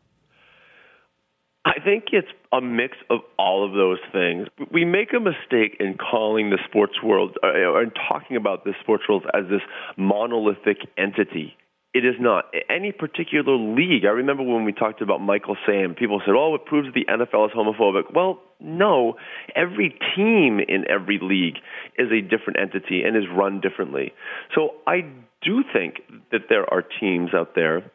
I 1.67 1.81
think 1.85 2.05
it's 2.13 2.29
a 2.53 2.61
mix 2.61 2.97
of 3.11 3.21
all 3.39 3.67
of 3.67 3.73
those 3.73 3.99
things. 4.13 4.47
We 4.71 4.85
make 4.85 5.13
a 5.13 5.19
mistake 5.19 5.77
in 5.81 5.99
calling 5.99 6.51
the 6.51 6.59
sports 6.69 7.03
world 7.03 7.37
uh, 7.43 7.49
or 7.49 7.83
in 7.83 7.91
talking 7.91 8.37
about 8.37 8.65
the 8.65 8.73
sports 8.81 9.03
world 9.09 9.27
as 9.35 9.49
this 9.51 9.63
monolithic 9.97 10.79
entity 10.97 11.57
it 11.97 12.05
is 12.05 12.17
not. 12.21 12.53
Any 12.69 12.93
particular 12.93 13.57
league, 13.57 14.05
I 14.05 14.11
remember 14.11 14.43
when 14.43 14.65
we 14.65 14.73
talked 14.73 15.01
about 15.01 15.23
Michael 15.23 15.57
Sam, 15.65 15.95
people 15.95 16.21
said, 16.25 16.35
oh, 16.37 16.55
it 16.55 16.67
proves 16.67 16.89
that 16.89 16.95
the 16.95 17.07
NFL 17.11 17.47
is 17.47 17.53
homophobic. 17.57 18.13
Well, 18.15 18.41
no. 18.61 19.15
Every 19.55 19.99
team 20.15 20.61
in 20.61 20.85
every 20.91 21.19
league 21.23 21.57
is 21.99 22.09
a 22.13 22.21
different 22.21 22.61
entity 22.61 23.03
and 23.03 23.17
is 23.17 23.25
run 23.35 23.61
differently. 23.63 24.13
So 24.55 24.75
I 24.87 25.07
do 25.43 25.65
think 25.73 26.03
that 26.33 26.43
there 26.51 26.71
are 26.71 26.83
teams 27.01 27.31
out 27.33 27.55
there, 27.55 27.91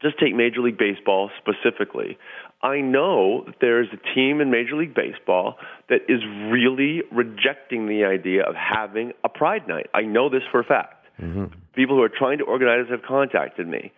just 0.00 0.20
take 0.20 0.36
Major 0.36 0.60
League 0.60 0.78
Baseball 0.78 1.30
specifically. 1.40 2.18
I 2.62 2.80
know 2.80 3.42
that 3.46 3.56
there 3.60 3.82
is 3.82 3.88
a 3.92 4.14
team 4.14 4.40
in 4.40 4.52
Major 4.52 4.76
League 4.76 4.94
Baseball 4.94 5.56
that 5.88 6.02
is 6.08 6.20
really 6.48 7.02
rejecting 7.10 7.88
the 7.88 8.04
idea 8.04 8.44
of 8.44 8.54
having 8.54 9.12
a 9.24 9.28
Pride 9.28 9.66
Night. 9.66 9.88
I 9.92 10.02
know 10.02 10.28
this 10.28 10.42
for 10.52 10.60
a 10.60 10.64
fact. 10.64 11.01
Mm-hmm. 11.20 11.44
People 11.74 11.96
who 11.96 12.02
are 12.02 12.10
trying 12.10 12.38
to 12.38 12.44
organize 12.44 12.86
have 12.90 13.02
contacted 13.02 13.66
me. 13.66 13.92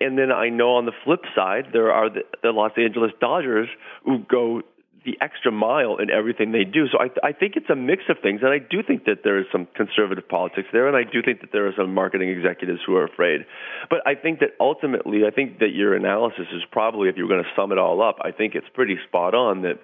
And 0.00 0.16
then 0.16 0.30
I 0.30 0.48
know 0.48 0.76
on 0.76 0.86
the 0.86 0.92
flip 1.04 1.20
side, 1.34 1.68
there 1.72 1.92
are 1.92 2.08
the, 2.08 2.20
the 2.42 2.50
Los 2.50 2.72
Angeles 2.76 3.10
Dodgers 3.20 3.68
who 4.04 4.18
go 4.18 4.62
the 5.04 5.16
extra 5.20 5.50
mile 5.50 5.96
in 5.96 6.10
everything 6.10 6.52
they 6.52 6.64
do. 6.64 6.86
So 6.92 6.98
I, 6.98 7.28
I 7.28 7.32
think 7.32 7.54
it's 7.56 7.70
a 7.70 7.76
mix 7.76 8.02
of 8.08 8.18
things, 8.22 8.40
and 8.42 8.52
I 8.52 8.58
do 8.58 8.82
think 8.82 9.04
that 9.04 9.24
there 9.24 9.38
is 9.38 9.46
some 9.50 9.66
conservative 9.74 10.28
politics 10.28 10.68
there, 10.72 10.86
and 10.86 10.96
I 10.96 11.04
do 11.10 11.22
think 11.24 11.40
that 11.40 11.50
there 11.52 11.66
are 11.66 11.72
some 11.76 11.94
marketing 11.94 12.28
executives 12.28 12.80
who 12.86 12.96
are 12.96 13.04
afraid. 13.04 13.46
But 13.88 14.06
I 14.06 14.14
think 14.14 14.40
that 14.40 14.50
ultimately, 14.60 15.22
I 15.26 15.30
think 15.30 15.60
that 15.60 15.72
your 15.72 15.94
analysis 15.94 16.46
is 16.52 16.62
probably, 16.70 17.08
if 17.08 17.16
you're 17.16 17.28
going 17.28 17.42
to 17.42 17.50
sum 17.56 17.72
it 17.72 17.78
all 17.78 18.02
up, 18.02 18.18
I 18.20 18.32
think 18.32 18.54
it's 18.54 18.68
pretty 18.74 18.98
spot 19.08 19.34
on 19.34 19.62
that 19.62 19.78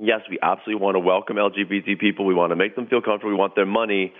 yes, 0.00 0.20
we 0.30 0.38
absolutely 0.42 0.82
want 0.82 0.94
to 0.94 1.00
welcome 1.00 1.36
LGBT 1.36 1.98
people, 1.98 2.24
we 2.24 2.34
want 2.34 2.50
to 2.50 2.56
make 2.56 2.76
them 2.76 2.86
feel 2.86 3.02
comfortable, 3.02 3.30
we 3.30 3.38
want 3.38 3.54
their 3.54 3.66
money, 3.66 4.12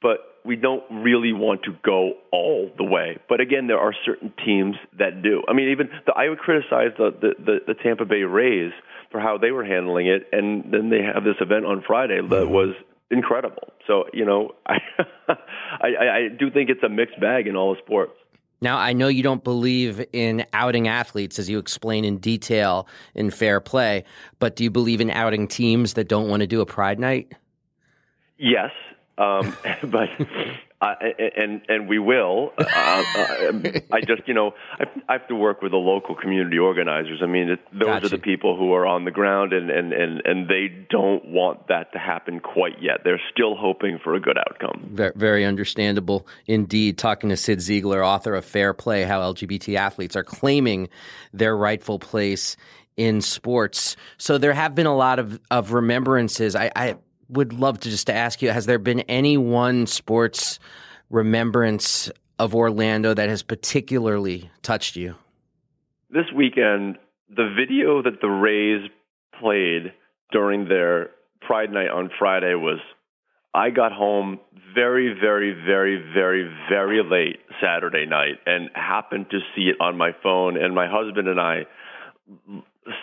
but 0.00 0.18
we 0.44 0.56
don't 0.56 0.82
really 0.90 1.32
want 1.32 1.62
to 1.64 1.72
go 1.84 2.12
all 2.32 2.70
the 2.78 2.84
way. 2.84 3.18
But 3.28 3.40
again, 3.40 3.66
there 3.66 3.78
are 3.78 3.94
certain 4.04 4.32
teams 4.44 4.76
that 4.98 5.22
do. 5.22 5.42
I 5.48 5.52
mean, 5.52 5.70
even 5.70 5.90
the, 6.06 6.12
I 6.12 6.28
would 6.28 6.38
criticize 6.38 6.92
the, 6.96 7.10
the, 7.20 7.58
the, 7.66 7.74
Tampa 7.74 8.04
Bay 8.04 8.22
Rays 8.22 8.72
for 9.10 9.20
how 9.20 9.38
they 9.38 9.50
were 9.50 9.64
handling 9.64 10.06
it, 10.06 10.28
and 10.32 10.72
then 10.72 10.90
they 10.90 11.02
have 11.02 11.24
this 11.24 11.36
event 11.40 11.66
on 11.66 11.82
Friday 11.86 12.20
that 12.20 12.28
mm-hmm. 12.30 12.52
was 12.52 12.74
incredible. 13.10 13.72
So 13.86 14.04
you 14.12 14.24
know, 14.24 14.54
I, 14.66 14.78
I 15.82 16.16
I 16.16 16.28
do 16.28 16.50
think 16.50 16.70
it's 16.70 16.82
a 16.82 16.88
mixed 16.88 17.20
bag 17.20 17.46
in 17.46 17.56
all 17.56 17.74
the 17.74 17.80
sports. 17.84 18.12
Now, 18.60 18.76
I 18.76 18.92
know 18.92 19.06
you 19.06 19.22
don't 19.22 19.44
believe 19.44 20.04
in 20.12 20.44
outing 20.52 20.88
athletes 20.88 21.38
as 21.38 21.48
you 21.48 21.58
explain 21.58 22.04
in 22.04 22.18
detail 22.18 22.88
in 23.14 23.30
Fair 23.30 23.60
Play, 23.60 24.04
but 24.40 24.56
do 24.56 24.64
you 24.64 24.70
believe 24.70 25.00
in 25.00 25.10
outing 25.10 25.46
teams 25.46 25.94
that 25.94 26.08
don't 26.08 26.28
want 26.28 26.40
to 26.40 26.46
do 26.48 26.60
a 26.60 26.66
Pride 26.66 26.98
Night? 26.98 27.32
Yes, 28.36 28.70
um, 29.18 29.56
but 29.84 30.08
uh, 30.80 30.94
and 31.36 31.62
and 31.68 31.88
we 31.88 31.98
will. 31.98 32.52
Uh, 32.56 32.62
uh, 32.62 33.52
I 33.92 34.00
just 34.00 34.26
you 34.26 34.34
know 34.34 34.54
I, 34.78 34.84
I 35.08 35.12
have 35.14 35.26
to 35.28 35.34
work 35.34 35.60
with 35.60 35.72
the 35.72 35.78
local 35.78 36.14
community 36.14 36.58
organizers. 36.58 37.20
I 37.22 37.26
mean, 37.26 37.50
it, 37.50 37.60
those 37.72 37.86
gotcha. 37.86 38.06
are 38.06 38.08
the 38.10 38.18
people 38.18 38.56
who 38.56 38.72
are 38.72 38.86
on 38.86 39.04
the 39.04 39.10
ground, 39.10 39.52
and 39.52 39.70
and 39.70 39.92
and 39.92 40.22
and 40.24 40.48
they 40.48 40.68
don't 40.88 41.24
want 41.26 41.66
that 41.68 41.92
to 41.92 41.98
happen 41.98 42.38
quite 42.38 42.80
yet. 42.80 43.00
They're 43.02 43.20
still 43.32 43.56
hoping 43.56 43.98
for 44.02 44.14
a 44.14 44.20
good 44.20 44.38
outcome. 44.38 44.90
Very, 44.92 45.12
very 45.16 45.44
understandable 45.44 46.26
indeed. 46.46 46.96
Talking 46.96 47.30
to 47.30 47.36
Cyd 47.36 47.58
Zeigler, 47.58 48.06
author 48.06 48.34
of 48.34 48.44
Fair 48.44 48.72
Play: 48.72 49.02
How 49.02 49.20
LGBT 49.20 49.76
Athletes 49.76 50.14
Are 50.14 50.24
Claiming 50.24 50.88
Their 51.32 51.56
Rightful 51.56 51.98
Place 51.98 52.56
in 52.96 53.20
sports. 53.20 53.96
So 54.16 54.38
there 54.38 54.52
have 54.52 54.74
been 54.74 54.86
a 54.86 54.94
lot 54.94 55.20
of, 55.20 55.40
of 55.52 55.72
remembrances. 55.72 56.56
I, 56.56 56.70
I 56.74 56.96
would 57.28 57.52
love 57.52 57.80
to 57.80 57.90
just 57.90 58.06
to 58.06 58.14
ask 58.14 58.42
you: 58.42 58.50
Has 58.50 58.66
there 58.66 58.78
been 58.78 59.00
any 59.00 59.36
one 59.36 59.86
sports 59.86 60.58
remembrance 61.10 62.10
of 62.38 62.54
Orlando 62.54 63.14
that 63.14 63.28
has 63.28 63.42
particularly 63.42 64.50
touched 64.62 64.96
you? 64.96 65.16
This 66.10 66.26
weekend, 66.34 66.98
the 67.28 67.54
video 67.56 68.02
that 68.02 68.20
the 68.20 68.28
Rays 68.28 68.88
played 69.40 69.92
during 70.32 70.68
their 70.68 71.10
Pride 71.40 71.70
Night 71.72 71.90
on 71.90 72.10
Friday 72.18 72.54
was 72.54 72.78
I 73.54 73.70
got 73.70 73.92
home 73.92 74.40
very, 74.74 75.14
very, 75.18 75.52
very, 75.52 75.96
very, 76.14 76.50
very 76.68 77.02
late 77.02 77.40
Saturday 77.60 78.06
night 78.06 78.36
and 78.46 78.70
happened 78.74 79.26
to 79.30 79.38
see 79.54 79.62
it 79.62 79.76
on 79.80 79.96
my 79.96 80.12
phone. 80.22 80.56
And 80.56 80.74
my 80.74 80.86
husband 80.88 81.28
and 81.28 81.40
I 81.40 81.66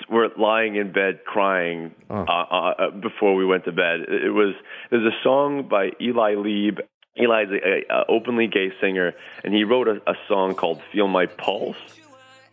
were 0.09 0.29
lying 0.37 0.75
in 0.75 0.91
bed 0.91 1.25
crying 1.25 1.93
oh. 2.09 2.15
uh, 2.15 2.23
uh, 2.23 2.89
before 2.91 3.35
we 3.35 3.45
went 3.45 3.65
to 3.65 3.71
bed. 3.71 4.01
It 4.07 4.33
was 4.33 4.55
there's 4.89 5.05
a 5.05 5.15
song 5.23 5.67
by 5.69 5.91
Eli 6.01 6.35
Lieb. 6.35 6.79
Eli's 7.17 7.49
an 7.49 7.83
openly 8.09 8.47
gay 8.47 8.71
singer, 8.81 9.13
and 9.43 9.53
he 9.53 9.63
wrote 9.63 9.87
a, 9.87 10.01
a 10.07 10.15
song 10.27 10.55
called 10.55 10.81
"Feel 10.91 11.07
My 11.07 11.25
Pulse." 11.25 11.77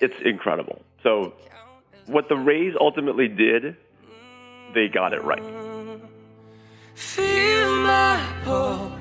It's 0.00 0.14
incredible. 0.24 0.82
So, 1.02 1.34
what 2.06 2.28
the 2.28 2.36
Rays 2.36 2.74
ultimately 2.78 3.28
did, 3.28 3.76
they 4.74 4.88
got 4.88 5.12
it 5.12 5.22
right. 5.22 5.42
Feel 6.94 7.76
my 7.76 8.24
pulse 8.44 8.92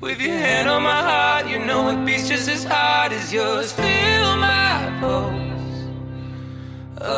with 0.00 0.20
your 0.20 0.36
hand 0.36 0.68
on 0.68 0.82
my 0.82 1.02
heart. 1.02 1.48
You 1.48 1.64
know 1.64 1.88
it 1.88 2.04
beats 2.04 2.28
just 2.28 2.48
as 2.48 2.64
hard 2.64 3.12
as 3.12 3.32
yours. 3.32 3.72
Feel 3.72 4.36
my 4.36 4.96
pulse. 5.00 5.53
Oh, 7.06 7.12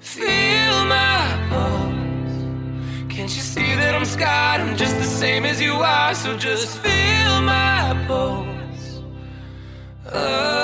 feel 0.00 0.84
my 0.86 1.46
pulse. 1.50 3.14
Can't 3.14 3.34
you 3.34 3.42
see 3.42 3.74
that 3.74 3.94
I'm 3.94 4.06
scarred? 4.06 4.62
I'm 4.62 4.76
just 4.76 4.96
the 4.96 5.04
same 5.04 5.44
as 5.44 5.60
you 5.60 5.72
are. 5.72 6.14
So 6.14 6.36
just 6.38 6.78
feel 6.78 7.42
my 7.42 8.04
pulse. 8.06 9.02
Oh. 10.12 10.56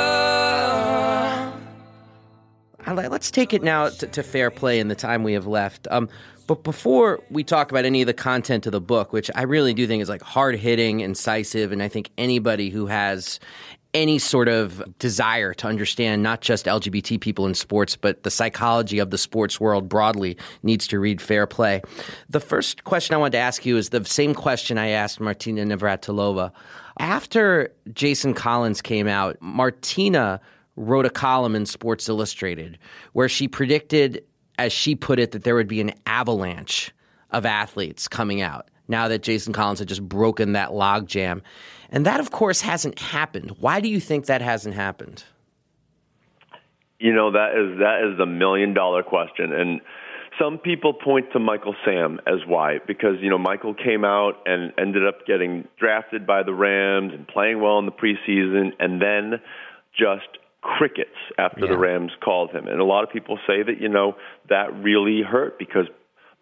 Let's 2.87 3.31
take 3.31 3.53
it 3.55 3.63
now 3.63 3.89
to, 3.89 4.07
to, 4.07 4.23
fair 4.23 4.51
play 4.51 4.81
in 4.81 4.89
the 4.89 4.95
time 4.95 5.23
we 5.23 5.35
have 5.35 5.47
left. 5.47 5.87
Um, 5.91 6.09
but 6.47 6.65
before 6.65 7.21
we 7.31 7.45
talk 7.45 7.71
about 7.71 7.85
any 7.85 8.03
of 8.03 8.07
the 8.07 8.15
content 8.15 8.67
of 8.67 8.73
the 8.73 8.81
book, 8.81 9.13
which 9.13 9.31
I 9.35 9.43
really 9.43 9.75
do 9.75 9.87
think 9.87 10.03
is 10.03 10.09
like 10.09 10.23
hard 10.23 10.57
hitting, 10.57 11.01
incisive, 11.01 11.73
and 11.73 11.83
I 11.83 11.89
think 11.89 12.11
anybody 12.19 12.69
who 12.69 12.87
has 12.87 13.39
any 13.95 14.19
sort 14.19 14.49
of 14.49 14.83
desire 14.99 15.53
to 15.55 15.67
understand 15.67 16.23
not 16.23 16.41
just 16.41 16.67
LGBT 16.67 17.21
people 17.21 17.47
in 17.47 17.55
sports, 17.55 17.95
but 17.95 18.23
the 18.23 18.31
psychology 18.31 18.99
of 18.99 19.11
the 19.11 19.19
sports 19.19 19.61
world 19.61 19.89
broadly 19.89 20.37
needs 20.63 20.87
to 20.89 20.99
read 20.99 21.21
Fair 21.21 21.47
Play. 21.47 21.83
The 22.31 22.41
first 22.41 22.85
question 22.85 23.15
I 23.15 23.19
wanted 23.19 23.33
to 23.33 23.39
ask 23.39 23.67
you 23.67 23.77
is 23.77 23.91
the 23.91 24.05
same 24.05 24.35
question 24.35 24.79
I 24.79 24.89
asked 24.89 25.21
Martina 25.21 25.65
Navratilova. 25.65 26.53
After 26.99 27.71
Jason 27.93 28.33
Collins 28.33 28.81
came 28.81 29.09
out, 29.09 29.37
Martina 29.41 30.41
wrote 30.77 31.05
a 31.05 31.11
column 31.11 31.55
in 31.55 31.67
Sports 31.67 32.09
Illustrated 32.09 32.79
where 33.13 33.29
she 33.29 33.47
predicted, 33.47 34.25
as 34.59 34.73
she 34.73 34.95
put 34.95 35.19
it, 35.19 35.33
that 35.33 35.45
there 35.45 35.55
would 35.55 35.69
be 35.69 35.83
an 35.83 35.93
avalanche 36.07 36.93
of 37.31 37.45
athletes 37.45 38.09
coming 38.09 38.41
out 38.41 38.69
now 38.89 39.09
that 39.09 39.23
Jason 39.23 39.53
Collins 39.53 39.79
had 39.79 39.89
just 39.89 40.07
broken 40.07 40.53
that 40.53 40.71
logjam. 40.71 41.43
And 41.91 42.07
that, 42.07 42.21
of 42.21 42.31
course, 42.31 42.61
hasn't 42.61 42.99
happened. 42.99 43.57
Why 43.61 43.81
do 43.81 43.89
you 43.89 44.01
think 44.01 44.27
that 44.27 44.41
hasn't 44.41 44.75
happened? 44.75 45.25
You 46.99 47.13
know, 47.13 47.33
that 47.33 47.51
is 47.57 47.79
that 47.81 48.09
is 48.09 48.17
the 48.17 48.27
million 48.27 48.75
dollar 48.75 49.03
question. 49.03 49.53
And 49.53 49.81
some 50.41 50.59
people 50.59 50.95
point 50.95 51.27
to 51.33 51.39
Michael 51.39 51.75
Sam 51.85 52.21
as 52.27 52.47
why, 52.47 52.79
because 52.87 53.17
you 53.21 53.29
know 53.29 53.39
Michael 53.39 53.75
came 53.75 54.05
out 54.05 54.35
and 54.47 54.73
ended 54.79 55.07
up 55.07 55.27
getting 55.27 55.67
drafted 55.79 56.27
by 56.27 56.43
the 56.43 56.55
Rams 56.55 57.13
and 57.13 57.27
playing 57.27 57.61
well 57.61 57.79
in 57.79 57.87
the 57.87 57.93
preseason, 57.93 58.71
and 58.79 59.03
then 59.03 59.41
just 59.99 60.39
crickets 60.63 61.11
after 61.39 61.67
yeah. 61.67 61.73
the 61.73 61.77
Rams 61.77 62.13
called 62.25 62.51
him. 62.53 62.67
And 62.69 62.81
a 62.81 62.85
lot 62.85 63.03
of 63.03 63.11
people 63.11 63.39
say 63.47 63.63
that, 63.63 63.81
you 63.81 63.89
know, 63.89 64.15
that 64.49 64.73
really 64.75 65.23
hurt 65.23 65.59
because 65.59 65.87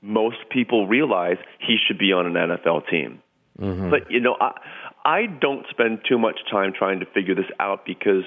most 0.03 0.39
people 0.51 0.87
realize 0.87 1.37
he 1.59 1.77
should 1.87 1.99
be 1.99 2.13
on 2.13 2.27
an 2.27 2.35
NFL 2.35 2.89
team. 2.89 3.23
Mm-hmm. 3.61 3.91
But, 3.91 4.11
you 4.11 4.21
know, 4.21 4.37
I, 4.41 4.53
I 5.05 5.27
don't 5.27 5.67
spend 5.71 6.01
too 6.09 6.19
much 6.19 6.41
time 6.51 6.73
trying 6.77 7.01
to 7.01 7.07
figure 7.07 7.35
this 7.35 7.51
out 7.59 7.85
because 7.85 8.25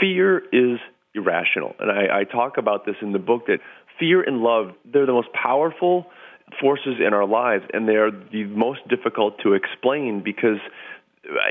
fear 0.00 0.38
is 0.52 0.78
irrational. 1.14 1.74
And 1.80 1.90
I, 1.90 2.20
I 2.20 2.24
talk 2.24 2.58
about 2.58 2.86
this 2.86 2.96
in 3.02 3.12
the 3.12 3.18
book 3.18 3.46
that 3.46 3.58
fear 3.98 4.22
and 4.22 4.38
love, 4.38 4.72
they're 4.84 5.06
the 5.06 5.12
most 5.12 5.32
powerful 5.32 6.06
forces 6.60 6.94
in 7.04 7.12
our 7.12 7.26
lives, 7.26 7.64
and 7.72 7.88
they're 7.88 8.10
the 8.10 8.44
most 8.44 8.86
difficult 8.88 9.38
to 9.42 9.52
explain 9.52 10.22
because 10.24 10.58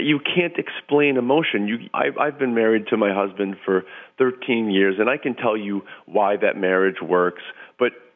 you 0.02 0.20
can't 0.20 0.58
explain 0.58 1.18
emotion. 1.18 1.68
You, 1.68 1.78
I, 1.94 2.08
I've 2.20 2.40
been 2.40 2.56
married 2.56 2.88
to 2.88 2.98
my 2.98 3.14
husband 3.14 3.58
for 3.64 3.84
13 4.18 4.72
years, 4.72 4.96
and 5.00 5.10
I 5.10 5.18
can 5.18 5.36
tell 5.36 5.56
you 5.56 5.84
why 6.06 6.38
that 6.38 6.58
marriage 6.58 7.02
works. 7.02 7.44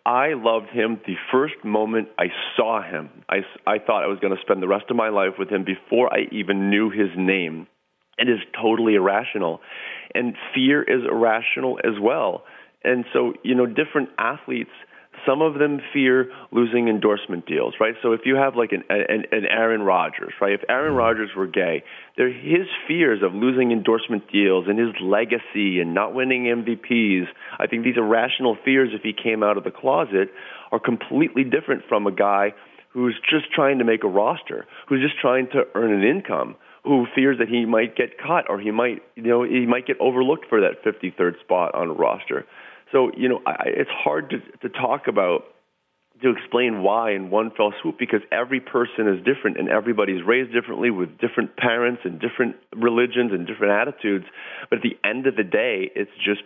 I 0.06 0.34
loved 0.34 0.70
him 0.70 1.00
the 1.06 1.16
first 1.32 1.56
moment 1.64 2.10
I 2.18 2.26
saw 2.58 2.82
him. 2.82 3.10
I, 3.30 3.38
I 3.68 3.78
thought 3.80 4.04
I 4.04 4.08
was 4.08 4.20
going 4.20 4.36
to 4.36 4.42
spend 4.42 4.62
the 4.62 4.68
rest 4.68 4.86
of 4.90 4.96
my 4.96 5.10
life 5.10 5.34
with 5.38 5.50
him 5.50 5.64
before 5.64 6.12
I 6.12 6.28
even 6.32 6.70
knew 6.70 6.90
his 6.90 7.10
name. 7.16 7.68
It 8.18 8.30
is 8.30 8.40
totally 8.60 8.96
irrational. 8.96 9.62
And 10.16 10.36
fear 10.54 10.82
is 10.82 11.04
irrational 11.04 11.80
as 11.84 12.00
well. 12.02 12.44
And 12.84 13.06
so, 13.14 13.34
you 13.44 13.56
know, 13.56 13.66
different 13.66 14.10
athletes– 14.18 14.72
some 15.26 15.42
of 15.42 15.56
them 15.56 15.80
fear 15.94 16.32
losing 16.52 16.88
endorsement 16.88 17.46
deals, 17.46 17.76
right? 17.80 17.96
So 18.02 18.14
if 18.14 18.22
you 18.26 18.36
have 18.36 18.56
like 18.56 18.72
an, 18.72 18.84
an, 18.90 19.26
an 19.32 19.46
Aaron 19.50 19.82
Rodgers, 19.82 20.34
right? 20.40 20.54
If 20.54 20.62
Aaron 20.70 20.90
mm-hmm. 20.90 20.98
Rodgers 20.98 21.30
were 21.36 21.48
gay, 21.48 21.84
there 22.18 22.32
his 22.32 22.68
fears 22.88 23.22
of 23.24 23.34
losing 23.34 23.72
endorsement 23.72 24.32
deals 24.32 24.66
and 24.68 24.80
his 24.80 24.90
legacy 25.02 25.80
and 25.80 25.94
not 25.94 26.14
winning 26.14 26.46
MVPs, 26.46 27.26
I 27.60 27.68
think 27.68 27.84
these 27.84 27.98
irrational 27.98 28.58
fears 28.64 28.90
if 28.94 29.02
he 29.02 29.14
came 29.14 29.44
out 29.44 29.58
of 29.58 29.64
the 29.64 29.72
closet 29.72 30.30
are 30.72 30.80
completely 30.80 31.44
different 31.44 31.84
from 31.88 32.08
a 32.08 32.12
guy 32.12 32.54
who's 32.90 33.16
just 33.30 33.52
trying 33.54 33.80
to 33.80 33.86
make 33.86 34.04
a 34.04 34.08
roster, 34.08 34.66
who's 34.88 35.02
just 35.02 35.20
trying 35.20 35.48
to 35.48 35.64
earn 35.76 35.94
an 35.94 36.04
income 36.04 36.56
who 36.84 37.06
fears 37.14 37.38
that 37.38 37.48
he 37.48 37.66
might 37.66 37.96
get 37.96 38.18
cut 38.18 38.50
or 38.50 38.60
he 38.60 38.72
might, 38.72 39.02
you 39.16 39.24
know, 39.24 39.44
he 39.44 39.66
might 39.66 39.86
get 39.86 39.98
overlooked 40.00 40.48
for 40.50 40.62
that 40.62 40.84
53rd 40.84 41.40
spot 41.40 41.76
on 41.76 41.90
a 41.90 41.94
roster. 41.94 42.46
So, 42.92 43.12
you 43.16 43.30
know, 43.30 43.42
I, 43.46 43.56
it's 43.66 43.90
hard 43.92 44.32
to, 44.32 44.68
to 44.68 44.70
talk 44.70 45.08
about, 45.08 45.44
to 46.22 46.30
explain 46.30 46.84
why 46.84 47.14
in 47.14 47.30
one 47.30 47.52
fell 47.56 47.74
swoop 47.82 47.98
because 47.98 48.22
every 48.32 48.60
person 48.60 49.08
is 49.08 49.24
different 49.26 49.58
and 49.58 49.70
everybody's 49.70 50.24
raised 50.26 50.54
differently 50.54 50.92
with 50.92 51.18
different 51.18 51.58
parents 51.58 52.02
and 52.04 52.20
different 52.20 52.56
religions 52.76 53.32
and 53.32 53.48
different 53.48 53.74
attitudes. 53.74 54.26
But 54.70 54.78
at 54.78 54.84
the 54.84 54.98
end 55.08 55.26
of 55.26 55.36
the 55.36 55.44
day, 55.44 55.90
it's 55.96 56.12
just 56.24 56.42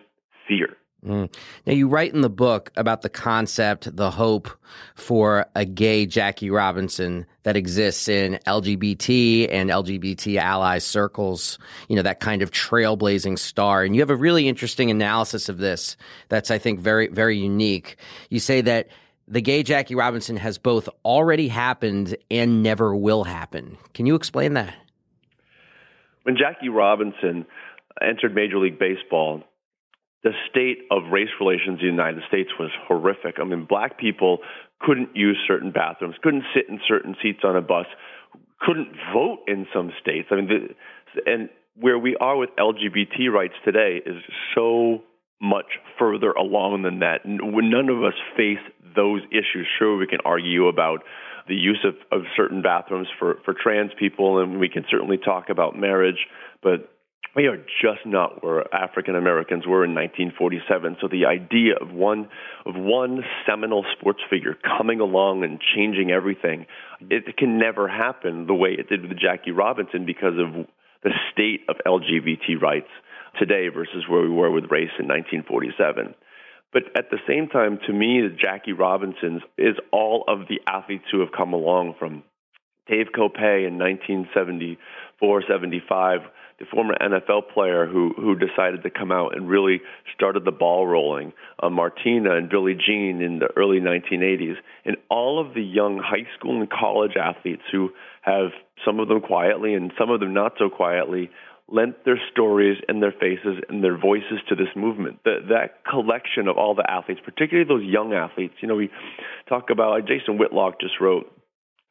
fear. 0.47 0.77
Mm. 1.05 1.31
Now, 1.67 1.73
you 1.73 1.87
write 1.87 2.13
in 2.13 2.21
the 2.21 2.29
book 2.29 2.71
about 2.75 3.03
the 3.03 3.09
concept, 3.09 3.95
the 3.95 4.09
hope 4.09 4.49
for 4.95 5.45
a 5.55 5.63
gay 5.63 6.07
Jackie 6.07 6.49
Robinson 6.49 7.27
that 7.43 7.55
exists 7.55 8.07
in 8.07 8.39
LGBT 8.47 9.47
and 9.51 9.69
LGBT 9.69 10.37
ally 10.37 10.79
circles, 10.79 11.59
you 11.89 11.95
know, 11.95 12.01
that 12.01 12.19
kind 12.19 12.41
of 12.41 12.49
trailblazing 12.49 13.37
star. 13.37 13.83
And 13.83 13.95
you 13.95 14.01
have 14.01 14.09
a 14.09 14.15
really 14.15 14.47
interesting 14.47 14.89
analysis 14.89 15.47
of 15.47 15.59
this 15.59 15.95
that's, 16.29 16.49
I 16.49 16.57
think, 16.57 16.79
very, 16.79 17.07
very 17.07 17.37
unique. 17.37 17.97
You 18.31 18.39
say 18.39 18.61
that 18.61 18.87
the 19.27 19.41
gay 19.41 19.61
Jackie 19.61 19.95
Robinson 19.95 20.37
has 20.37 20.57
both 20.57 20.89
already 21.03 21.47
happened 21.47 22.15
and 22.31 22.63
never 22.63 22.95
will 22.95 23.23
happen. 23.23 23.77
Can 23.93 24.07
you 24.07 24.15
explain 24.15 24.53
that? 24.53 24.73
When 26.23 26.35
Jackie 26.35 26.69
Robinson 26.69 27.45
entered 28.01 28.33
Major 28.33 28.57
League 28.57 28.79
Baseball, 28.79 29.43
the 30.25 30.31
state 30.49 30.79
of 30.89 31.11
race 31.11 31.29
relations 31.39 31.79
in 31.79 31.85
the 31.85 31.91
United 31.91 32.23
States 32.27 32.49
was 32.59 32.71
horrific. 32.87 33.35
I 33.39 33.43
mean, 33.43 33.65
black 33.69 33.99
people 33.99 34.39
couldn't 34.81 35.15
use 35.15 35.37
certain 35.47 35.71
bathrooms, 35.71 36.15
couldn't 36.21 36.43
sit 36.53 36.67
in 36.67 36.79
certain 36.87 37.15
seats 37.21 37.41
on 37.43 37.55
a 37.55 37.61
bus, 37.61 37.85
couldn't 38.59 38.89
vote 39.13 39.41
in 39.47 39.67
some 39.71 39.91
states. 40.01 40.29
I 40.31 40.35
mean, 40.35 40.47
the, 40.47 41.31
and 41.31 41.49
where 41.75 41.99
we 41.99 42.15
are 42.15 42.35
with 42.35 42.49
LGBT 42.57 43.31
rights 43.31 43.53
today 43.63 44.01
is 44.03 44.15
so 44.55 45.03
much 45.39 45.77
further 45.99 46.31
along 46.31 46.81
than 46.81 46.99
that. 46.99 47.19
None 47.25 47.89
of 47.89 48.03
us 48.03 48.15
face 48.35 48.57
those 48.95 49.21
issues. 49.29 49.67
Sure, 49.77 49.95
we 49.95 50.07
can 50.07 50.19
argue 50.25 50.67
about 50.67 51.03
the 51.47 51.53
use 51.55 51.85
of, 51.85 51.93
of 52.11 52.25
certain 52.35 52.63
bathrooms 52.63 53.07
for, 53.19 53.37
for 53.45 53.53
trans 53.53 53.91
people, 53.99 54.39
and 54.39 54.59
we 54.59 54.69
can 54.69 54.85
certainly 54.89 55.17
talk 55.17 55.49
about 55.49 55.77
marriage, 55.77 56.25
but 56.63 56.94
we 57.35 57.47
are 57.47 57.57
just 57.57 58.05
not 58.05 58.43
where 58.43 58.63
African 58.73 59.15
Americans 59.15 59.67
were 59.67 59.83
in 59.83 59.93
1947. 59.93 60.97
So 61.01 61.07
the 61.07 61.25
idea 61.25 61.75
of 61.79 61.91
one 61.91 62.29
of 62.65 62.75
one 62.75 63.23
seminal 63.45 63.83
sports 63.97 64.21
figure 64.29 64.55
coming 64.77 65.01
along 65.01 65.43
and 65.43 65.59
changing 65.75 66.11
everything, 66.11 66.65
it 67.09 67.35
can 67.37 67.57
never 67.57 67.87
happen 67.87 68.47
the 68.47 68.53
way 68.53 68.69
it 68.71 68.87
did 68.87 69.07
with 69.07 69.19
Jackie 69.19 69.51
Robinson 69.51 70.05
because 70.05 70.39
of 70.39 70.65
the 71.03 71.11
state 71.31 71.61
of 71.67 71.75
LGBT 71.85 72.61
rights 72.61 72.89
today 73.37 73.67
versus 73.67 74.05
where 74.07 74.21
we 74.21 74.29
were 74.29 74.49
with 74.49 74.71
race 74.71 74.95
in 74.97 75.07
1947. 75.07 76.15
But 76.71 76.83
at 76.97 77.09
the 77.09 77.19
same 77.27 77.47
time, 77.47 77.79
to 77.85 77.93
me, 77.93 78.21
Jackie 78.41 78.73
Robinson 78.73 79.41
is 79.57 79.75
all 79.91 80.23
of 80.27 80.47
the 80.47 80.61
athletes 80.67 81.05
who 81.11 81.19
have 81.19 81.31
come 81.35 81.53
along 81.53 81.95
from 81.99 82.23
Dave 82.87 83.07
Kopay 83.15 83.67
in 83.67 83.77
1974 83.77 85.43
75 85.49 86.19
the 86.59 86.65
former 86.65 86.95
NFL 87.01 87.53
player 87.53 87.85
who 87.85 88.13
who 88.15 88.35
decided 88.35 88.83
to 88.83 88.89
come 88.89 89.11
out 89.11 89.35
and 89.35 89.49
really 89.49 89.81
started 90.13 90.45
the 90.45 90.51
ball 90.51 90.87
rolling, 90.87 91.33
uh, 91.61 91.69
Martina 91.69 92.35
and 92.35 92.49
Billie 92.49 92.75
Jean 92.75 93.21
in 93.21 93.39
the 93.39 93.49
early 93.55 93.79
1980s, 93.79 94.55
and 94.85 94.97
all 95.09 95.39
of 95.39 95.53
the 95.53 95.61
young 95.61 95.97
high 95.97 96.27
school 96.37 96.59
and 96.59 96.69
college 96.69 97.17
athletes 97.19 97.63
who 97.71 97.91
have 98.21 98.51
some 98.85 98.99
of 98.99 99.07
them 99.07 99.21
quietly 99.21 99.73
and 99.73 99.91
some 99.97 100.09
of 100.09 100.19
them 100.19 100.33
not 100.33 100.53
so 100.57 100.69
quietly 100.69 101.29
lent 101.67 102.05
their 102.05 102.19
stories 102.31 102.77
and 102.87 103.01
their 103.01 103.11
faces 103.11 103.61
and 103.69 103.83
their 103.83 103.97
voices 103.97 104.39
to 104.47 104.55
this 104.55 104.69
movement. 104.75 105.19
That 105.25 105.47
that 105.49 105.83
collection 105.89 106.47
of 106.47 106.57
all 106.57 106.75
the 106.75 106.89
athletes, 106.89 107.21
particularly 107.23 107.67
those 107.67 107.83
young 107.83 108.13
athletes. 108.13 108.53
You 108.61 108.67
know, 108.67 108.75
we 108.75 108.89
talk 109.49 109.69
about 109.69 110.07
Jason 110.07 110.37
Whitlock 110.37 110.79
just 110.79 111.01
wrote 111.01 111.31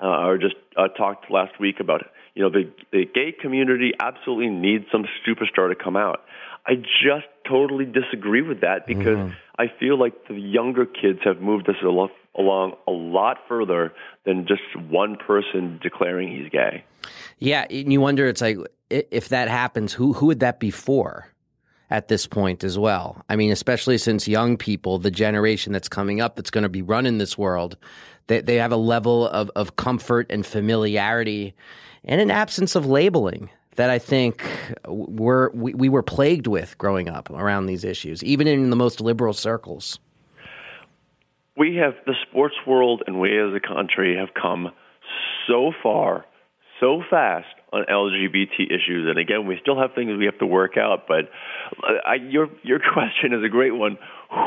uh, 0.03 0.27
or 0.27 0.38
just 0.38 0.57
uh, 0.77 0.88
talked 0.88 1.31
last 1.31 1.59
week 1.61 1.81
about 1.81 2.03
you 2.35 2.42
know 2.42 2.51
the 2.51 2.70
the 2.92 3.05
gay 3.05 3.33
community 3.33 3.92
absolutely 4.01 4.49
needs 4.49 4.85
some 4.90 5.05
superstar 5.27 5.68
to 5.68 5.75
come 5.75 5.97
out. 5.97 6.20
I 6.66 6.75
just 6.77 7.27
totally 7.49 7.85
disagree 7.85 8.42
with 8.42 8.62
that 8.62 8.87
because 8.87 9.18
mm-hmm. 9.18 9.35
I 9.59 9.66
feel 9.79 9.99
like 9.99 10.29
the 10.29 10.35
younger 10.35 10.87
kids 10.87 11.20
have 11.25 11.40
moved 11.40 11.68
us 11.68 11.77
along 11.83 12.73
a 12.87 12.90
lot 12.90 13.38
further 13.47 13.92
than 14.25 14.47
just 14.47 14.62
one 14.88 15.16
person 15.16 15.79
declaring 15.83 16.35
he's 16.35 16.51
gay. 16.51 16.85
Yeah, 17.38 17.66
and 17.68 17.92
you 17.92 18.01
wonder 18.01 18.27
it's 18.27 18.40
like 18.40 18.57
if 18.90 19.29
that 19.29 19.49
happens, 19.49 19.92
who 19.92 20.12
who 20.12 20.27
would 20.27 20.40
that 20.40 20.61
be 20.61 20.70
for? 20.70 21.29
At 21.90 22.09
this 22.09 22.27
point, 22.27 22.64
as 22.64 22.77
well. 22.77 23.23
I 23.29 23.37
mean, 23.37 23.53
especially 23.53 23.99
since 23.99 24.27
young 24.27 24.57
people, 24.57 24.99
the 24.99 25.11
generation 25.11 25.73
that's 25.73 25.88
coming 25.88 26.20
up 26.20 26.35
that's 26.35 26.51
going 26.51 26.62
to 26.62 26.68
be 26.68 26.83
running 26.83 27.18
this 27.18 27.38
world, 27.38 27.77
they, 28.26 28.40
they 28.40 28.56
have 28.56 28.72
a 28.72 28.76
level 28.76 29.28
of, 29.28 29.50
of 29.56 29.76
comfort 29.76 30.26
and 30.30 30.44
familiarity 30.44 31.54
and 32.04 32.20
an 32.20 32.30
absence 32.30 32.74
of 32.74 32.87
labeling 32.87 33.50
that 33.76 33.90
I 33.90 33.98
think 33.98 34.44
we're, 34.87 35.50
we, 35.50 35.74
we 35.74 35.88
were 35.88 36.02
plagued 36.02 36.46
with 36.46 36.78
growing 36.78 37.08
up 37.08 37.30
around 37.30 37.66
these 37.66 37.84
issues, 37.84 38.22
even 38.22 38.46
in 38.46 38.70
the 38.70 38.76
most 38.76 39.00
liberal 39.00 39.32
circles. 39.32 39.98
We 41.56 41.76
have 41.76 41.94
the 42.06 42.14
sports 42.28 42.54
world 42.66 43.02
and 43.06 43.20
we 43.20 43.30
as 43.38 43.54
a 43.54 43.60
country 43.60 44.16
have 44.16 44.34
come 44.40 44.70
so 45.48 45.72
far, 45.82 46.24
so 46.80 47.02
fast 47.08 47.46
on 47.72 47.84
LGBT 47.90 48.66
issues. 48.70 49.08
And 49.08 49.18
again, 49.18 49.46
we 49.46 49.58
still 49.60 49.78
have 49.78 49.94
things 49.94 50.16
we 50.16 50.26
have 50.26 50.38
to 50.38 50.46
work 50.46 50.76
out. 50.76 51.06
But 51.08 51.30
uh, 51.82 51.94
I, 52.06 52.14
your 52.14 52.48
your 52.62 52.78
question 52.92 53.32
is 53.32 53.44
a 53.44 53.48
great 53.48 53.74
one. 53.74 53.98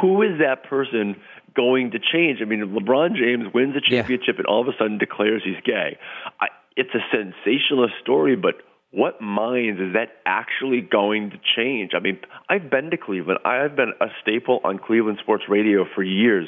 Who 0.02 0.22
is 0.22 0.40
that 0.40 0.64
person 0.64 1.16
going 1.58 1.92
to 1.92 2.00
change? 2.00 2.40
I 2.42 2.46
mean, 2.46 2.62
LeBron 2.62 3.16
James 3.16 3.52
wins 3.54 3.76
a 3.76 3.82
championship 3.82 4.36
yeah. 4.36 4.42
and 4.42 4.46
all 4.46 4.62
of 4.62 4.68
a 4.68 4.78
sudden 4.78 5.00
declares 5.00 5.42
he's 5.44 5.62
gay. 5.66 5.98
I, 6.40 6.48
it's 6.78 6.94
a 6.94 7.04
sensationalist 7.12 7.96
story, 8.02 8.36
but 8.36 8.56
what 8.92 9.20
minds 9.20 9.82
is 9.82 9.94
that 9.94 10.10
actually 10.26 10.82
going 10.82 11.32
to 11.32 11.38
change? 11.56 11.92
I 11.96 12.00
mean, 12.00 12.20
I've 12.50 12.70
been 12.70 12.92
to 12.92 12.98
Cleveland. 12.98 13.40
I've 13.44 13.76
been 13.76 13.94
a 14.00 14.08
staple 14.22 14.62
on 14.64 14.80
Cleveland 14.80 15.18
sports 15.22 15.44
radio 15.50 15.86
for 15.94 16.04
years. 16.04 16.48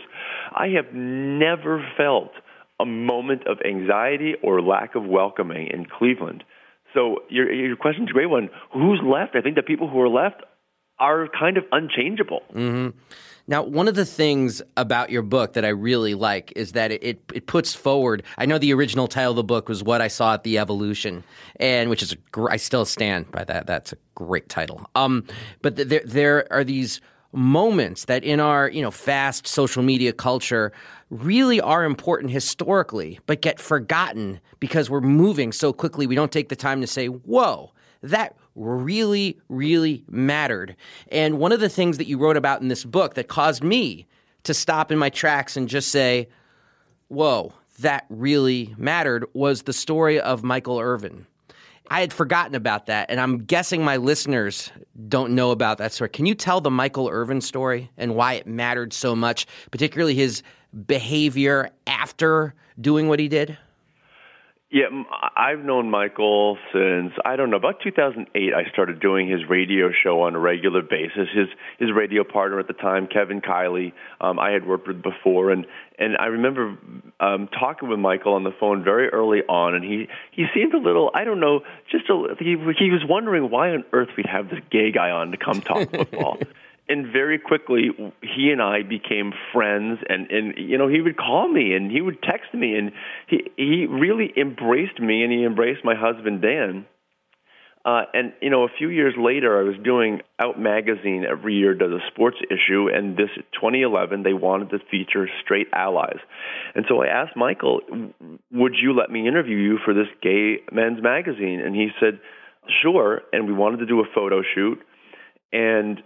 I 0.52 0.68
have 0.78 0.94
never 0.94 1.86
felt 1.98 2.32
a 2.80 2.86
moment 2.86 3.46
of 3.48 3.58
anxiety 3.66 4.36
or 4.42 4.62
lack 4.62 4.96
of 4.96 5.06
welcoming 5.06 5.68
in 5.68 5.86
Cleveland. 5.86 6.44
So 6.94 7.24
your 7.30 7.52
your 7.52 7.76
question's 7.76 8.10
a 8.10 8.14
great 8.14 8.30
one. 8.30 8.50
Who's 8.74 9.02
left? 9.04 9.36
I 9.36 9.42
think 9.42 9.56
the 9.56 9.64
people 9.64 9.90
who 9.90 10.00
are 10.02 10.10
left 10.10 10.44
are 10.98 11.28
kind 11.28 11.58
of 11.58 11.64
unchangeable. 11.72 12.42
Mm-hmm. 12.54 12.98
Now, 13.50 13.64
one 13.64 13.88
of 13.88 13.96
the 13.96 14.06
things 14.06 14.62
about 14.78 15.10
your 15.10 15.24
book 15.24 15.54
that 15.54 15.66
I 15.66 15.70
really 15.70 16.14
like 16.14 16.54
is 16.56 16.74
that 16.74 16.92
it, 16.92 17.20
it 17.34 17.48
puts 17.48 17.74
forward. 17.74 18.22
I 18.38 18.46
know 18.46 18.60
the 18.60 18.72
original 18.76 19.08
title 19.08 19.32
of 19.32 19.38
the 19.38 19.44
book 19.44 19.68
was 19.68 19.84
"What 19.84 20.02
I 20.02 20.08
Saw 20.08 20.36
at 20.36 20.44
the 20.44 20.60
Evolution," 20.60 21.24
and 21.56 21.90
which 21.90 22.04
is 22.04 22.14
a, 22.14 22.42
I 22.44 22.58
still 22.58 22.86
stand 22.86 23.32
by 23.32 23.44
that. 23.46 23.66
That's 23.66 23.92
a 23.92 23.98
great 24.14 24.50
title. 24.50 24.88
Um, 24.94 25.26
but 25.64 25.78
there 25.78 26.04
there 26.06 26.54
are 26.54 26.64
these 26.64 27.02
moments 27.32 28.06
that 28.06 28.24
in 28.24 28.40
our 28.40 28.70
you 28.70 28.84
know 28.84 28.92
fast 28.92 29.48
social 29.48 29.82
media 29.82 30.14
culture 30.14 30.72
really 31.10 31.60
are 31.60 31.84
important 31.86 32.32
historically, 32.32 33.20
but 33.26 33.42
get 33.42 33.60
forgotten 33.60 34.42
because 34.60 34.92
we're 34.92 35.02
moving 35.02 35.52
so 35.52 35.74
quickly. 35.74 36.06
We 36.06 36.14
don't 36.14 36.32
take 36.32 36.50
the 36.50 36.56
time 36.56 36.82
to 36.82 36.88
say, 36.88 37.08
"Whoa." 37.08 37.72
That 38.04 38.36
really, 38.56 39.40
really 39.50 40.04
mattered. 40.10 40.76
And 41.12 41.40
one 41.40 41.52
of 41.52 41.60
the 41.60 41.70
things 41.70 41.98
that 41.98 42.08
you 42.08 42.18
wrote 42.18 42.38
about 42.38 42.62
in 42.62 42.68
this 42.68 42.84
book 42.84 43.14
that 43.16 43.28
caused 43.28 43.64
me 43.64 44.08
to 44.44 44.54
stop 44.54 44.92
in 44.92 44.98
my 44.98 45.10
tracks 45.10 45.58
and 45.58 45.68
just 45.68 45.90
say, 45.90 46.30
whoa, 47.08 47.54
that 47.80 48.06
really 48.10 48.74
mattered 48.78 49.26
was 49.34 49.64
the 49.64 49.74
story 49.74 50.20
of 50.20 50.44
Michael 50.44 50.80
Irvin. 50.80 51.26
I 51.92 52.02
had 52.02 52.14
forgotten 52.14 52.54
about 52.54 52.86
that, 52.86 53.10
and 53.10 53.20
I'm 53.20 53.40
guessing 53.40 53.84
my 53.84 53.98
listeners 53.98 54.72
don't 55.08 55.34
know 55.34 55.50
about 55.50 55.80
that 55.80 55.92
story. 55.92 56.10
Can 56.10 56.28
you 56.28 56.36
tell 56.36 56.62
the 56.62 56.70
Michael 56.70 57.10
Irvin 57.10 57.42
story 57.42 57.90
and 57.98 58.16
why 58.16 58.34
it 58.34 58.46
mattered 58.46 58.94
so 58.94 59.16
much, 59.16 59.48
particularly 59.72 60.14
his 60.14 60.44
behavior 60.86 61.72
after 61.88 62.54
doing 62.80 63.08
what 63.08 63.20
he 63.20 63.28
did? 63.28 63.58
Yeah, 64.72 64.86
I've 65.36 65.66
known 65.66 65.90
Michael 65.90 66.60
since 66.72 67.14
I 67.26 67.36
don't 67.36 67.50
know 67.50 67.58
about 67.58 67.82
2008. 67.84 68.54
I 68.54 68.70
started 68.72 69.00
doing 69.00 69.28
his 69.28 69.42
radio 69.50 69.90
show 69.92 70.22
on 70.22 70.36
a 70.36 70.40
regular 70.40 70.84
basis. 70.84 71.28
His 71.34 71.48
his 71.80 71.90
radio 71.92 72.24
partner 72.24 72.60
at 72.60 72.68
the 72.68 72.74
time, 72.74 73.08
Kevin 73.08 73.42
Kiley, 73.42 73.94
um, 74.22 74.38
I 74.38 74.52
had 74.52 74.68
worked 74.68 74.88
with 74.88 75.02
before, 75.02 75.50
and 75.50 75.66
and 75.98 76.16
I 76.18 76.28
remember 76.28 76.78
um, 77.20 77.48
talking 77.48 77.90
with 77.90 77.98
Michael 77.98 78.34
on 78.34 78.44
the 78.44 78.54
phone 78.60 78.84
very 78.84 79.10
early 79.10 79.40
on, 79.50 79.74
and 79.74 79.84
he 79.84 80.08
he 80.32 80.46
seemed 80.54 80.76
a 80.76 80.80
little 80.80 81.10
I 81.16 81.24
don't 81.24 81.40
know, 81.40 81.62
just 81.90 82.08
a 82.12 82.36
he 82.38 82.56
he 82.78 82.92
was 82.92 83.02
wondering 83.04 83.50
why 83.50 83.72
on 83.72 83.84
earth 83.92 84.10
we'd 84.16 84.28
have 84.28 84.52
this 84.52 84.60
gay 84.70 84.92
guy 84.92 85.10
on 85.10 85.32
to 85.32 85.38
come 85.38 85.62
talk 85.62 85.90
football. 85.92 86.38
And 86.90 87.14
very 87.14 87.38
quickly 87.38 87.90
he 88.22 88.50
and 88.50 88.62
I 88.62 88.82
became 88.82 89.32
friends 89.54 90.00
and 90.10 90.30
and 90.32 90.56
you 90.58 90.78
know 90.78 90.88
he 90.88 91.02
would 91.02 91.16
call 91.16 91.48
me 91.48 91.74
and 91.74 91.92
he 91.92 92.02
would 92.02 92.22
text 92.22 92.54
me 92.54 92.76
and 92.76 92.92
he 93.28 93.44
he 93.56 93.86
really 93.86 94.34
embraced 94.36 95.00
me 95.00 95.24
and 95.24 95.32
he 95.32 95.46
embraced 95.46 95.86
my 95.86 95.96
husband 95.96 96.42
Dan. 96.42 96.86
Uh, 97.86 98.02
and 98.14 98.34
you 98.42 98.50
know 98.50 98.64
a 98.64 98.68
few 98.78 98.90
years 98.90 99.14
later 99.18 99.58
I 99.58 99.64
was 99.64 99.76
doing 99.84 100.22
Out 100.40 100.60
magazine 100.60 101.24
every 101.30 101.56
year 101.56 101.74
does 101.74 101.92
a 101.92 102.06
sports 102.12 102.38
issue 102.52 102.90
and 102.94 103.16
this 103.16 103.30
2011 103.54 104.24
they 104.24 104.34
wanted 104.34 104.72
to 104.72 104.80
feature 104.92 105.30
straight 105.44 105.68
allies. 105.72 106.20
And 106.76 106.86
so 106.90 107.04
I 107.04 107.08
asked 107.08 107.38
Michael 107.38 107.82
would 108.52 108.74
you 108.82 108.94
let 108.94 109.12
me 109.12 109.28
interview 109.28 109.58
you 109.58 109.78
for 109.86 109.94
this 109.94 110.08
gay 110.22 110.58
men's 110.72 111.02
magazine? 111.02 111.62
And 111.64 111.76
he 111.76 111.90
said 112.02 112.20
sure 112.82 113.22
and 113.32 113.48
we 113.48 113.54
wanted 113.54 113.78
to 113.78 113.86
do 113.86 114.02
a 114.02 114.06
photo 114.14 114.42
shoot 114.56 114.80
and 115.52 116.04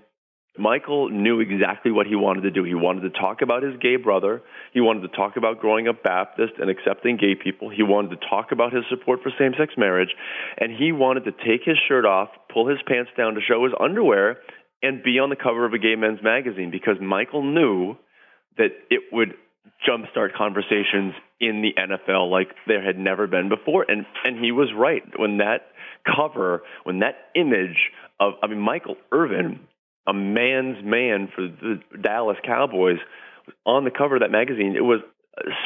Michael 0.58 1.10
knew 1.10 1.39
exactly 1.39 1.92
what 1.92 2.06
he 2.06 2.16
wanted 2.16 2.42
to 2.42 2.52
do. 2.52 2.63
He 2.63 2.76
wanted 2.76 3.02
to 3.02 3.20
talk 3.20 3.42
about 3.42 3.63
his 3.63 3.74
gay 3.82 3.96
brother. 3.96 4.44
He 4.72 4.82
wanted 4.82 5.02
to 5.02 5.18
talk 5.18 5.36
about 5.36 5.60
growing 5.60 5.88
up 5.88 6.04
Baptist 6.04 6.54
and 6.60 6.70
accepting 6.70 7.18
gay 7.18 7.34
people. 7.34 7.70
He 7.70 7.82
wanted 7.82 8.20
to 8.20 8.28
talk 8.30 8.52
about 8.52 8.72
his 8.72 8.84
support 8.88 9.22
for 9.24 9.32
same 9.39 9.54
sex 9.58 9.74
marriage. 9.78 10.13
And 10.60 10.72
he 10.72 10.92
wanted 10.92 11.26
to 11.26 11.32
take 11.32 11.66
his 11.66 11.78
shirt 11.88 12.06
off, 12.06 12.30
pull 12.54 12.68
his 12.68 12.78
pants 12.86 13.10
down 13.18 13.34
to 13.34 13.42
show 13.42 13.63
his 13.63 13.74
underwear, 13.80 14.38
and 14.84 15.02
be 15.02 15.18
on 15.18 15.30
the 15.30 15.36
cover 15.36 15.66
of 15.66 15.74
a 15.74 15.80
gay 15.80 15.96
men's 15.96 16.22
magazine 16.22 16.70
because 16.70 16.98
Michael 17.02 17.44
knew 17.44 17.96
that 18.58 18.70
it 18.92 19.02
would 19.12 19.34
jumpstart 19.88 20.36
conversations 20.38 21.13
in 21.39 21.63
the 21.63 21.74
NFL 21.80 22.30
like 22.30 22.50
there 22.68 22.84
had 22.86 23.00
never 23.00 23.26
been 23.26 23.50
before. 23.50 23.86
And 23.89 24.06
and 24.24 24.44
he 24.44 24.52
was 24.52 24.70
right. 24.78 25.02
When 25.18 25.38
that 25.38 25.72
cover, 26.06 26.62
when 26.84 27.00
that 27.00 27.16
image 27.34 27.89
of 28.20 28.34
I 28.44 28.48
mean 28.48 28.60
Michael 28.60 28.98
Irvin 29.12 29.62
a 30.08 30.13
man's 30.13 30.84
man 30.84 31.30
for 31.34 31.48
the 31.48 31.80
Dallas 32.02 32.38
Cowboys 32.46 32.98
on 33.66 33.84
the 33.84 33.92
cover 33.92 34.16
of 34.16 34.22
that 34.22 34.32
magazine. 34.32 34.76
It 34.76 34.84
was 34.84 35.00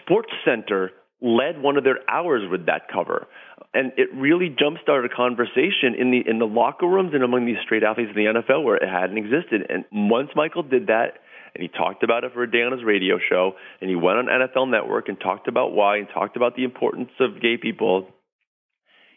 Sports 0.02 0.32
Center 0.46 0.92
led 1.22 1.62
one 1.62 1.78
of 1.78 1.84
their 1.84 2.00
hours 2.10 2.44
with 2.50 2.68
that 2.68 2.88
cover. 2.92 3.28
And 3.74 3.92
it 3.98 4.10
really 4.14 4.56
jump 4.58 4.78
started 4.82 5.12
a 5.12 5.16
conversation 5.16 5.96
in 5.98 6.12
the 6.12 6.22
in 6.28 6.40
the 6.40 6.46
locker 6.46 6.88
rooms 6.88 7.12
and 7.14 7.24
among 7.24 7.46
these 7.46 7.58
straight 7.64 7.84
athletes 7.84 8.12
in 8.16 8.24
the 8.24 8.42
NFL 8.42 8.64
where 8.64 8.78
it 8.78 8.88
hadn't 8.88 9.18
existed. 9.18 9.66
And 9.70 9.84
once 9.92 10.30
Michael 10.36 10.64
did 10.64 10.88
that 10.88 11.20
and 11.54 11.62
he 11.62 11.68
talked 11.68 12.04
about 12.04 12.24
it 12.24 12.34
for 12.34 12.44
a 12.44 12.52
day 12.52 12.62
on 12.64 12.72
his 12.72 12.84
radio 12.84 13.18
show 13.18 13.54
and 13.82 13.90
he 13.90 13.96
went 13.96 14.20
on 14.20 14.26
NFL 14.28 14.70
Network 14.70 15.10
and 15.10 15.20
talked 15.20 15.48
about 15.48 15.74
why 15.74 15.98
and 15.98 16.08
talked 16.14 16.38
about 16.38 16.56
the 16.56 16.64
importance 16.64 17.10
of 17.20 17.42
gay 17.42 17.58
people, 17.58 18.08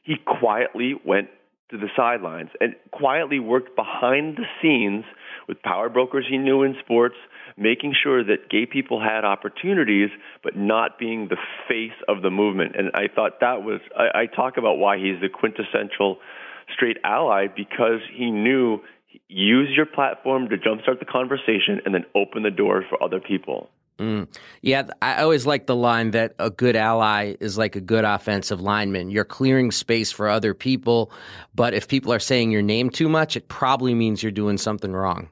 he 0.03 0.17
quietly 0.17 0.95
went 1.05 1.29
to 1.71 1.79
the 1.79 1.89
sidelines 1.97 2.51
and 2.61 2.75
quietly 2.91 3.39
worked 3.39 3.77
behind 3.77 4.37
the 4.37 4.45
scenes 4.61 5.05
with 5.49 5.63
power 5.63 5.89
brokers 5.89 6.27
he 6.29 6.39
knew 6.39 6.63
in 6.63 6.75
sports, 6.81 7.17
making 7.57 7.95
sure 8.01 8.25
that 8.25 8.49
gay 8.51 8.67
people 8.67 9.01
had 9.01 9.25
opportunities, 9.25 10.11
but 10.43 10.57
not 10.57 10.99
being 10.99 11.29
the 11.29 11.37
face 11.69 11.97
of 12.09 12.23
the 12.23 12.31
movement. 12.31 12.77
And 12.77 12.91
I 12.95 13.09
thought 13.13 13.41
that 13.41 13.63
was, 13.63 13.81
I, 13.97 14.23
I 14.23 14.27
talk 14.27 14.57
about 14.57 14.79
why 14.79 14.99
he's 14.99 15.21
the 15.21 15.29
quintessential 15.29 16.19
straight 16.75 16.99
ally 17.05 17.47
because 17.49 18.01
he 18.15 18.31
knew 18.31 18.81
use 19.29 19.69
your 19.75 19.87
platform 19.87 20.49
to 20.49 20.57
jumpstart 20.57 20.99
the 20.99 21.05
conversation 21.05 21.81
and 21.85 21.95
then 21.95 22.05
open 22.15 22.43
the 22.43 22.51
door 22.51 22.85
for 22.89 23.03
other 23.03 23.21
people. 23.21 23.69
Mm. 24.01 24.29
Yeah, 24.63 24.85
I 25.03 25.23
always 25.23 25.45
like 25.45 25.67
the 25.67 25.77
line 25.77 26.13
that 26.13 26.35
a 26.39 26.49
good 26.49 26.75
ally 26.75 27.35
is 27.39 27.59
like 27.59 27.77
a 27.77 27.83
good 27.83 28.07
offensive 28.07 28.59
lineman. 28.59 29.11
You're 29.11 29.27
clearing 29.27 29.71
space 29.71 30.11
for 30.11 30.27
other 30.27 30.55
people, 30.55 31.13
but 31.55 31.75
if 31.75 31.87
people 31.87 32.11
are 32.11 32.19
saying 32.19 32.51
your 32.51 32.63
name 32.63 32.89
too 32.89 33.11
much, 33.11 33.37
it 33.37 33.49
probably 33.49 33.95
means 33.95 34.23
you're 34.23 34.33
doing 34.33 34.57
something 34.57 34.95
wrong. 34.95 35.29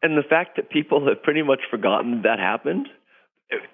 And 0.00 0.16
the 0.16 0.22
fact 0.22 0.54
that 0.56 0.70
people 0.70 1.08
have 1.08 1.20
pretty 1.24 1.42
much 1.42 1.60
forgotten 1.68 2.22
that 2.22 2.38
happened, 2.38 2.86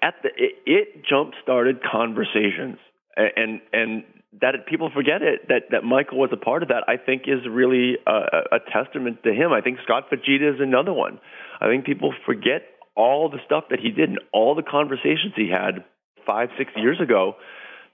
at 0.01 0.15
the 0.23 0.29
it, 0.37 0.55
it 0.65 1.05
jump 1.07 1.33
started 1.43 1.77
conversations, 1.83 2.79
and 3.15 3.61
and 3.71 4.03
that 4.41 4.55
people 4.67 4.89
forget 4.91 5.21
it 5.21 5.47
that 5.49 5.69
that 5.69 5.83
Michael 5.83 6.17
was 6.17 6.31
a 6.33 6.37
part 6.37 6.63
of 6.63 6.69
that. 6.69 6.83
I 6.87 6.97
think 6.97 7.23
is 7.27 7.47
really 7.47 7.97
a, 8.07 8.55
a 8.55 8.59
testament 8.71 9.21
to 9.23 9.33
him. 9.33 9.51
I 9.51 9.61
think 9.61 9.77
Scott 9.83 10.09
Fujita 10.09 10.55
is 10.55 10.59
another 10.59 10.93
one. 10.93 11.19
I 11.61 11.67
think 11.67 11.85
people 11.85 12.13
forget 12.25 12.63
all 12.95 13.29
the 13.29 13.39
stuff 13.45 13.65
that 13.69 13.79
he 13.79 13.89
did 13.89 14.09
and 14.09 14.19
all 14.31 14.55
the 14.55 14.63
conversations 14.63 15.33
he 15.35 15.49
had 15.49 15.83
five, 16.25 16.49
six 16.57 16.71
years 16.75 16.99
ago 17.01 17.35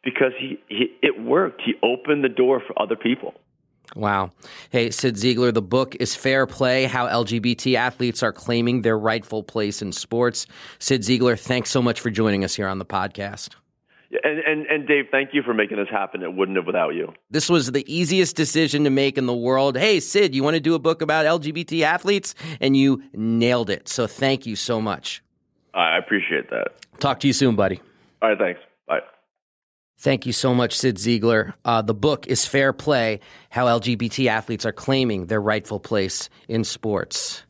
because 0.04 0.32
he, 0.40 0.60
he 0.68 0.88
it 1.02 1.22
worked. 1.22 1.62
He 1.66 1.74
opened 1.84 2.24
the 2.24 2.30
door 2.30 2.62
for 2.66 2.80
other 2.82 2.96
people. 2.96 3.34
Wow. 3.96 4.30
Hey, 4.70 4.92
Cyd 4.92 5.16
Zeigler, 5.16 5.52
the 5.52 5.64
book 5.64 5.96
is 6.00 6.16
Fair 6.16 6.46
Play 6.46 6.84
How 6.86 7.08
LGBT 7.08 7.74
Athletes 7.74 8.22
Are 8.22 8.32
Claiming 8.32 8.84
Their 8.84 9.00
Rightful 9.00 9.42
Place 9.42 9.82
in 9.82 9.92
Sports. 9.92 10.46
Cyd 10.78 11.02
Zeigler, 11.02 11.40
thanks 11.40 11.72
so 11.72 11.82
much 11.82 12.00
for 12.00 12.12
joining 12.12 12.44
us 12.44 12.54
here 12.54 12.68
on 12.68 12.78
the 12.78 12.86
podcast. 12.86 13.56
And, 14.24 14.40
and, 14.40 14.66
and 14.66 14.88
Dave, 14.88 15.06
thank 15.12 15.34
you 15.34 15.44
for 15.44 15.54
making 15.54 15.78
this 15.78 15.90
happen. 15.90 16.24
It 16.24 16.34
wouldn't 16.34 16.58
have 16.58 16.66
without 16.66 16.96
you. 16.96 17.14
This 17.30 17.48
was 17.48 17.72
the 17.72 17.86
easiest 17.94 18.36
decision 18.36 18.84
to 18.86 18.90
make 18.90 19.18
in 19.18 19.28
the 19.28 19.36
world. 19.36 19.78
Hey, 19.78 20.00
Cyd, 20.00 20.34
you 20.34 20.44
want 20.44 20.56
to 20.56 20.60
do 20.60 20.74
a 20.74 20.80
book 20.80 21.02
about 21.02 21.26
LGBT 21.26 21.84
athletes? 21.84 22.34
And 22.60 22.76
you 22.76 23.04
nailed 23.14 23.70
it. 23.70 23.88
So 23.88 24.08
thank 24.08 24.48
you 24.48 24.56
so 24.56 24.82
much. 24.82 25.22
I 25.76 25.98
appreciate 25.98 26.50
that. 26.50 26.70
Talk 27.00 27.20
to 27.20 27.28
you 27.28 27.34
soon, 27.34 27.56
buddy. 27.56 27.80
All 28.22 28.30
right, 28.30 28.38
thanks. 28.38 28.60
Bye. 28.88 29.02
Thank 29.98 30.26
you 30.26 30.34
so 30.34 30.56
much, 30.56 30.76
Cyd 30.76 30.96
Zeigler. 30.96 31.54
Uh, 31.64 31.84
the 31.84 31.94
book 31.94 32.26
is 32.26 32.46
Fair 32.46 32.74
Play 32.74 33.20
How 33.50 33.68
LGBT 33.68 34.28
Athletes 34.28 34.66
Are 34.66 34.72
Claiming 34.72 35.28
Their 35.28 35.42
Rightful 35.42 35.80
Place 35.80 36.30
in 36.48 36.64
Sports. 36.64 37.44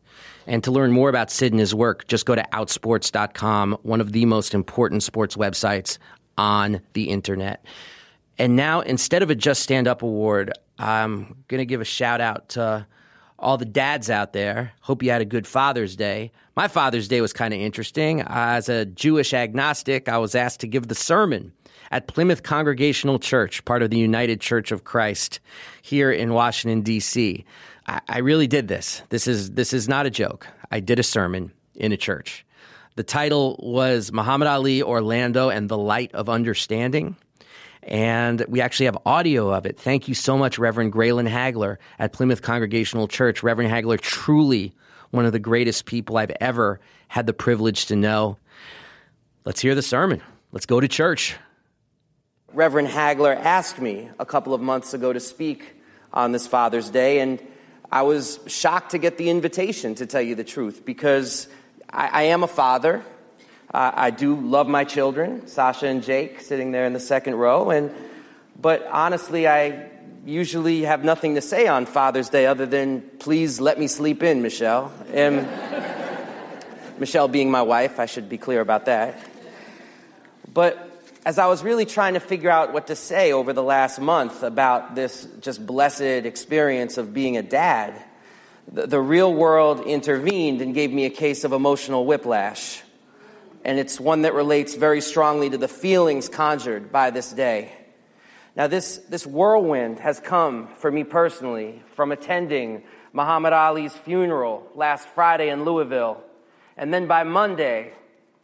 And 0.46 0.64
to 0.64 0.72
learn 0.72 0.92
more 0.92 1.10
about 1.10 1.30
Cyd 1.30 1.54
and 1.54 1.60
his 1.60 1.76
work, 1.76 2.08
just 2.08 2.26
go 2.26 2.34
to 2.34 2.44
outsports.com, 2.52 3.78
one 3.84 4.02
of 4.02 4.12
the 4.12 4.26
most 4.26 4.56
important 4.56 5.04
sports 5.04 5.36
websites 5.36 6.00
on 6.40 6.80
the 6.94 7.10
internet. 7.10 7.66
And 8.38 8.56
now, 8.56 8.80
instead 8.80 9.22
of 9.22 9.30
a 9.30 9.36
Just 9.36 9.62
Stand 9.62 9.90
Up 9.90 10.02
award, 10.02 10.54
I'm 10.80 11.44
going 11.50 11.60
to 11.60 11.66
give 11.66 11.82
a 11.82 11.86
shout 11.86 12.22
out 12.22 12.50
to 12.50 12.88
all 13.38 13.58
the 13.58 13.66
dads 13.66 14.10
out 14.10 14.32
there. 14.32 14.72
Hope 14.80 15.04
you 15.04 15.12
had 15.12 15.22
a 15.22 15.26
good 15.26 15.46
Father's 15.46 15.98
Day. 15.98 16.32
My 16.56 16.70
Father's 16.70 17.10
Day 17.10 17.20
was 17.20 17.34
kind 17.34 17.54
of 17.54 17.60
interesting. 17.60 18.22
As 18.26 18.70
a 18.70 18.86
Jewish 18.86 19.34
agnostic, 19.34 20.08
I 20.08 20.18
was 20.18 20.34
asked 20.34 20.62
to 20.62 20.68
give 20.68 20.88
the 20.88 20.96
sermon 20.96 21.52
at 21.92 22.08
Plymouth 22.08 22.44
Congregational 22.44 23.20
Church, 23.20 23.66
part 23.66 23.84
of 23.84 23.90
the 23.90 23.98
United 23.98 24.40
Church 24.40 24.72
of 24.72 24.86
Christ 24.86 25.42
here 25.82 26.10
in 26.12 26.34
Washington, 26.34 26.82
D.C. 26.82 27.44
I, 27.88 28.02
I 28.08 28.18
really 28.20 28.48
did 28.48 28.70
this. 28.70 29.02
This 29.10 29.28
is, 29.28 29.52
this 29.52 29.74
is 29.74 29.90
not 29.90 30.06
a 30.06 30.10
joke. 30.10 30.48
I 30.72 30.80
did 30.80 31.00
a 31.00 31.04
sermon 31.04 31.52
in 31.76 31.92
a 31.92 31.98
church. 31.98 32.46
The 32.96 33.04
title 33.04 33.60
was 33.64 34.12
Muhammad 34.12 34.48
Ali, 34.48 34.84
Orlando, 34.84 35.50
and 35.50 35.70
the 35.70 35.78
Light 35.78 36.14
of 36.14 36.28
Understanding. 36.28 37.16
And 37.84 38.44
we 38.50 38.60
actually 38.60 38.88
have 38.88 38.98
audio 39.06 39.54
of 39.54 39.66
it. 39.66 39.80
Thank 39.80 40.08
you 40.08 40.14
so 40.14 40.38
much, 40.38 40.60
Reverend 40.60 40.92
Graylan 40.92 41.30
Hagler 41.30 41.78
at 41.98 42.12
Plymouth 42.12 42.42
Congregational 42.42 43.08
Church. 43.08 43.42
Reverend 43.42 43.72
Hagler, 43.72 44.00
truly 44.00 44.74
one 45.12 45.26
of 45.26 45.32
the 45.32 45.40
greatest 45.40 45.86
people 45.86 46.18
I've 46.18 46.36
ever 46.42 46.80
had 47.08 47.26
the 47.26 47.34
privilege 47.34 47.86
to 47.88 47.96
know. 47.96 48.38
Let's 49.46 49.62
hear 49.62 49.76
the 49.76 49.82
sermon. 49.82 50.22
Let's 50.52 50.66
go 50.66 50.80
to 50.80 50.88
church. 50.88 51.36
Reverend 52.54 52.90
Hagler 52.90 53.36
asked 53.36 53.80
me 53.80 54.10
a 54.20 54.26
couple 54.26 54.54
of 54.54 54.62
months 54.62 54.94
ago 54.94 55.14
to 55.14 55.20
speak 55.20 55.76
on 56.12 56.32
this 56.32 56.48
Father's 56.48 56.90
Day, 56.90 57.20
and 57.20 57.42
I 57.92 58.02
was 58.02 58.40
shocked 58.48 58.92
to 58.92 58.98
get 58.98 59.18
the 59.18 59.30
invitation, 59.30 59.96
to 59.96 60.06
tell 60.06 60.22
you 60.22 60.36
the 60.36 60.44
truth, 60.44 60.84
because 60.86 61.48
I, 61.92 62.08
I 62.08 62.22
am 62.24 62.44
a 62.44 62.48
father. 62.48 63.04
Uh, 63.74 63.92
I 63.94 64.12
do 64.12 64.36
love 64.36 64.68
my 64.68 64.84
children, 64.84 65.48
Sasha 65.48 65.88
and 65.88 66.04
Jake, 66.04 66.42
sitting 66.42 66.72
there 66.72 66.86
in 66.86 66.94
the 66.94 67.00
second 67.00 67.36
row. 67.36 67.70
And, 67.70 67.94
but 68.60 68.86
honestly, 68.88 69.48
I 69.48 69.90
usually 70.26 70.82
have 70.82 71.04
nothing 71.04 71.36
to 71.36 71.42
say 71.42 71.68
on 71.68 71.86
Father's 71.86 72.30
Day 72.30 72.46
other 72.46 72.66
than, 72.66 73.02
please 73.20 73.60
let 73.60 73.80
me 73.80 73.88
sleep 73.88 74.24
in, 74.24 74.42
Michelle. 74.42 74.92
And 75.14 75.48
Michelle 77.00 77.28
being 77.28 77.52
my 77.52 77.62
wife, 77.62 78.00
I 78.00 78.06
should 78.06 78.30
be 78.30 78.38
clear 78.38 78.62
about 78.62 78.86
that. 78.86 79.16
But 80.52 80.86
as 81.26 81.38
I 81.38 81.48
was 81.48 81.64
really 81.64 81.86
trying 81.86 82.16
to 82.16 82.20
figure 82.20 82.50
out 82.50 82.74
what 82.74 82.88
to 82.88 82.96
say 82.96 83.32
over 83.32 83.54
the 83.54 83.64
last 83.64 84.00
month 84.00 84.42
about 84.42 84.96
this 84.96 85.28
just 85.42 85.66
blessed 85.66 86.02
experience 86.02 86.98
of 86.98 87.14
being 87.14 87.38
a 87.38 87.44
dad, 87.44 87.94
the, 88.72 88.88
the 88.88 89.00
real 89.00 89.34
world 89.34 89.82
intervened 89.82 90.62
and 90.62 90.74
gave 90.74 90.92
me 90.92 91.06
a 91.06 91.10
case 91.10 91.44
of 91.44 91.54
emotional 91.54 92.06
whiplash. 92.06 92.82
And 93.66 93.78
it's 93.78 94.00
one 94.00 94.22
that 94.22 94.34
relates 94.34 94.76
very 94.76 95.02
strongly 95.02 95.50
to 95.50 95.58
the 95.58 95.68
feelings 95.68 96.30
conjured 96.30 96.92
by 96.92 97.10
this 97.10 97.32
day. 97.32 97.74
Now, 98.56 98.68
this, 98.68 98.98
this 99.10 99.26
whirlwind 99.26 100.00
has 100.00 100.20
come 100.20 100.68
for 100.80 100.92
me 100.92 101.04
personally 101.04 101.82
from 101.96 102.12
attending 102.12 102.84
Muhammad 103.14 103.54
Ali's 103.54 103.94
funeral 103.94 104.68
last 104.76 105.08
Friday 105.10 105.50
in 105.50 105.66
Louisville, 105.66 106.24
and 106.78 106.94
then 106.94 107.08
by 107.08 107.24
Monday, 107.24 107.94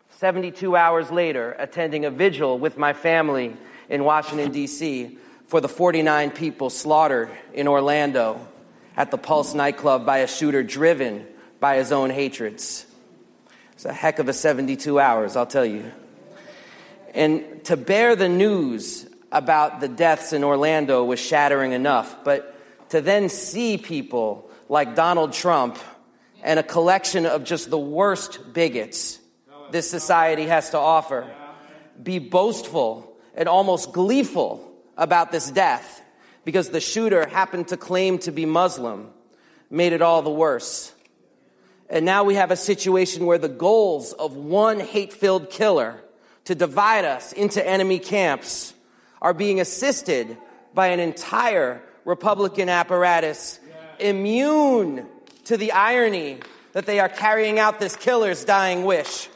72 0.09 0.75
hours 0.75 1.11
later, 1.11 1.55
attending 1.59 2.05
a 2.05 2.11
vigil 2.11 2.57
with 2.57 2.77
my 2.77 2.93
family 2.93 3.55
in 3.89 4.03
Washington, 4.03 4.51
D.C., 4.51 5.17
for 5.47 5.61
the 5.61 5.69
49 5.69 6.31
people 6.31 6.69
slaughtered 6.69 7.29
in 7.53 7.67
Orlando 7.67 8.47
at 8.97 9.11
the 9.11 9.17
Pulse 9.17 9.53
nightclub 9.53 10.05
by 10.05 10.19
a 10.19 10.27
shooter 10.27 10.63
driven 10.63 11.25
by 11.59 11.77
his 11.77 11.91
own 11.91 12.09
hatreds. 12.09 12.85
It's 13.73 13.85
a 13.85 13.93
heck 13.93 14.19
of 14.19 14.29
a 14.29 14.33
72 14.33 14.99
hours, 14.99 15.35
I'll 15.35 15.45
tell 15.45 15.65
you. 15.65 15.91
And 17.13 17.63
to 17.65 17.77
bear 17.77 18.15
the 18.15 18.29
news 18.29 19.07
about 19.31 19.79
the 19.79 19.87
deaths 19.87 20.33
in 20.33 20.43
Orlando 20.43 21.03
was 21.03 21.19
shattering 21.19 21.73
enough, 21.73 22.23
but 22.23 22.55
to 22.89 23.01
then 23.01 23.29
see 23.29 23.77
people 23.77 24.49
like 24.69 24.95
Donald 24.95 25.33
Trump 25.33 25.77
and 26.43 26.59
a 26.59 26.63
collection 26.63 27.25
of 27.25 27.43
just 27.43 27.69
the 27.69 27.77
worst 27.77 28.53
bigots 28.53 29.19
this 29.71 29.89
society 29.89 30.45
has 30.45 30.69
to 30.69 30.77
offer 30.77 31.27
be 32.01 32.19
boastful 32.19 33.17
and 33.35 33.47
almost 33.47 33.93
gleeful 33.93 34.71
about 34.97 35.31
this 35.31 35.49
death 35.49 35.94
because 36.45 36.69
the 36.69 36.79
shooter 36.79 37.27
happened 37.27 37.67
to 37.69 37.77
claim 37.77 38.19
to 38.19 38.31
be 38.31 38.45
Muslim 38.45 39.09
made 39.69 39.91
it 39.91 40.01
all 40.01 40.21
the 40.21 40.29
worse. 40.29 40.93
And 41.89 42.05
now 42.05 42.23
we 42.23 42.35
have 42.35 42.51
a 42.51 42.55
situation 42.55 43.25
where 43.25 43.37
the 43.37 43.49
goals 43.49 44.13
of 44.13 44.35
one 44.35 44.79
hate 44.79 45.11
filled 45.11 45.49
killer 45.49 46.01
to 46.45 46.55
divide 46.55 47.03
us 47.05 47.33
into 47.33 47.65
enemy 47.67 47.99
camps 47.99 48.73
are 49.21 49.33
being 49.33 49.59
assisted 49.59 50.37
by 50.73 50.87
an 50.87 50.99
entire 50.99 51.81
Republican 52.05 52.69
apparatus 52.69 53.59
immune 53.99 55.07
to 55.45 55.57
the 55.57 55.71
irony 55.71 56.39
that 56.73 56.85
they 56.85 56.99
are 56.99 57.09
carrying 57.09 57.57
out 57.57 57.79
this 57.79 57.95
killer's 57.95 58.45
dying 58.45 58.83
wish. 58.83 59.29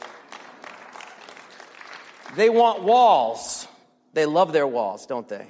They 2.36 2.50
want 2.50 2.82
walls. 2.82 3.66
They 4.12 4.26
love 4.26 4.52
their 4.52 4.66
walls, 4.66 5.06
don't 5.06 5.28
they? 5.28 5.46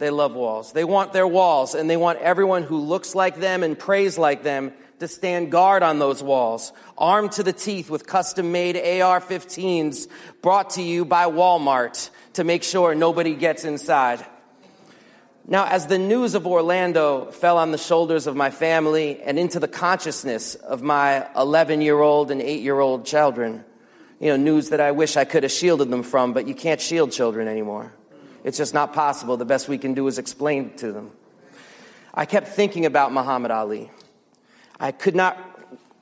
They 0.00 0.08
love 0.08 0.34
walls. 0.34 0.72
They 0.72 0.84
want 0.84 1.12
their 1.12 1.26
walls, 1.26 1.74
and 1.74 1.88
they 1.88 1.98
want 1.98 2.20
everyone 2.20 2.62
who 2.62 2.78
looks 2.78 3.14
like 3.14 3.38
them 3.38 3.62
and 3.62 3.78
prays 3.78 4.16
like 4.16 4.42
them 4.42 4.72
to 4.98 5.06
stand 5.06 5.52
guard 5.52 5.82
on 5.82 5.98
those 5.98 6.22
walls, 6.22 6.72
armed 6.96 7.32
to 7.32 7.42
the 7.42 7.52
teeth 7.52 7.90
with 7.90 8.06
custom 8.06 8.50
made 8.50 8.76
AR 8.76 9.20
15s 9.20 10.08
brought 10.40 10.70
to 10.70 10.82
you 10.82 11.04
by 11.04 11.26
Walmart 11.26 12.08
to 12.32 12.44
make 12.44 12.62
sure 12.62 12.94
nobody 12.94 13.34
gets 13.34 13.64
inside. 13.66 14.24
Now, 15.46 15.66
as 15.66 15.86
the 15.86 15.98
news 15.98 16.34
of 16.34 16.46
Orlando 16.46 17.30
fell 17.30 17.58
on 17.58 17.70
the 17.70 17.78
shoulders 17.78 18.26
of 18.26 18.34
my 18.34 18.48
family 18.48 19.20
and 19.20 19.38
into 19.38 19.60
the 19.60 19.68
consciousness 19.68 20.54
of 20.54 20.80
my 20.80 21.28
11 21.36 21.82
year 21.82 22.00
old 22.00 22.30
and 22.30 22.40
8 22.40 22.62
year 22.62 22.80
old 22.80 23.04
children, 23.04 23.66
you 24.18 24.28
know, 24.28 24.36
news 24.36 24.70
that 24.70 24.80
I 24.80 24.92
wish 24.92 25.18
I 25.18 25.26
could 25.26 25.42
have 25.42 25.52
shielded 25.52 25.90
them 25.90 26.04
from, 26.04 26.32
but 26.32 26.48
you 26.48 26.54
can't 26.54 26.80
shield 26.80 27.12
children 27.12 27.48
anymore. 27.48 27.92
It's 28.44 28.58
just 28.58 28.74
not 28.74 28.92
possible. 28.92 29.36
The 29.36 29.44
best 29.44 29.68
we 29.68 29.78
can 29.78 29.94
do 29.94 30.06
is 30.06 30.18
explain 30.18 30.74
to 30.76 30.92
them. 30.92 31.12
I 32.14 32.24
kept 32.24 32.48
thinking 32.48 32.86
about 32.86 33.12
Muhammad 33.12 33.50
Ali. 33.50 33.90
I 34.78 34.92
could 34.92 35.14
not 35.14 35.38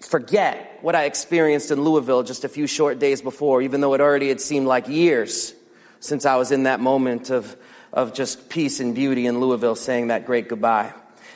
forget 0.00 0.78
what 0.80 0.94
I 0.94 1.04
experienced 1.04 1.70
in 1.70 1.82
Louisville 1.82 2.22
just 2.22 2.44
a 2.44 2.48
few 2.48 2.66
short 2.66 2.98
days 2.98 3.20
before, 3.20 3.62
even 3.62 3.80
though 3.80 3.94
it 3.94 4.00
already 4.00 4.28
had 4.28 4.40
seemed 4.40 4.66
like 4.66 4.88
years 4.88 5.54
since 6.00 6.24
I 6.24 6.36
was 6.36 6.52
in 6.52 6.62
that 6.62 6.80
moment 6.80 7.30
of, 7.30 7.56
of 7.92 8.14
just 8.14 8.48
peace 8.48 8.78
and 8.78 8.94
beauty 8.94 9.26
in 9.26 9.40
Louisville 9.40 9.74
saying 9.74 10.08
that 10.08 10.24
great 10.24 10.48
goodbye. 10.48 10.92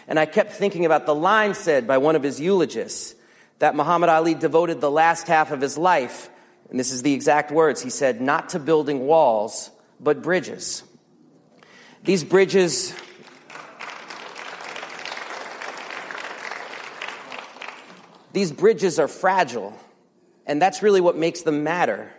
And 0.07 0.19
I 0.19 0.27
kept 0.27 0.53
thinking 0.53 0.87
about 0.87 1.07
the 1.07 1.15
line 1.15 1.55
said 1.55 1.87
by 1.87 1.99
one 1.99 2.17
of 2.17 2.23
his 2.23 2.41
eulogists 2.41 3.15
that 3.59 3.75
Muhammad 3.75 4.09
Ali 4.09 4.35
devoted 4.35 4.81
the 4.81 4.91
last 4.91 5.27
half 5.27 5.51
of 5.51 5.61
his 5.61 5.77
life 5.77 6.31
And 6.73 6.81
this 6.81 6.91
is 6.91 7.03
the 7.03 7.13
exact 7.13 7.51
words. 7.51 7.83
He 7.83 7.91
said, 7.91 8.23
Not 8.23 8.49
to 8.51 8.59
building 8.59 9.01
walls, 9.01 9.71
but 10.01 10.23
bridges. 10.23 10.83
These 12.05 12.25
bridges. 12.25 12.93
These 18.33 18.51
bridges 18.51 18.99
are 18.99 19.07
fragile, 19.07 19.79
and 20.45 20.61
that's 20.61 20.83
really 20.83 21.01
what 21.01 21.17
makes 21.17 21.43
them 21.43 21.63
matter. 21.63 22.13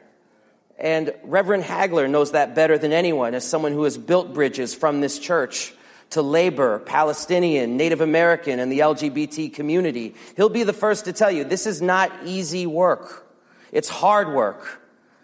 And 0.79 1.13
Reverend 1.23 1.63
Hagler 1.63 2.09
knows 2.09 2.31
that 2.31 2.55
better 2.55 2.77
than 2.77 2.93
anyone 2.93 3.33
as 3.33 3.45
someone 3.45 3.73
who 3.73 3.83
has 3.83 3.97
built 3.97 4.33
bridges 4.33 4.73
from 4.73 5.01
this 5.01 5.19
church 5.19 5.73
to 6.11 6.21
labor, 6.21 6.79
Palestinian, 6.79 7.75
Native 7.75 7.99
American, 7.99 8.59
and 8.59 8.71
the 8.71 8.79
LGBT 8.79 9.53
community. 9.53 10.15
He'll 10.37 10.47
be 10.47 10.63
the 10.63 10.71
first 10.71 11.05
to 11.05 11.13
tell 11.13 11.31
you 11.31 11.43
this 11.43 11.67
is 11.67 11.81
not 11.81 12.11
easy 12.23 12.65
work. 12.65 13.27
It's 13.73 13.89
hard 13.89 14.31
work, 14.31 14.81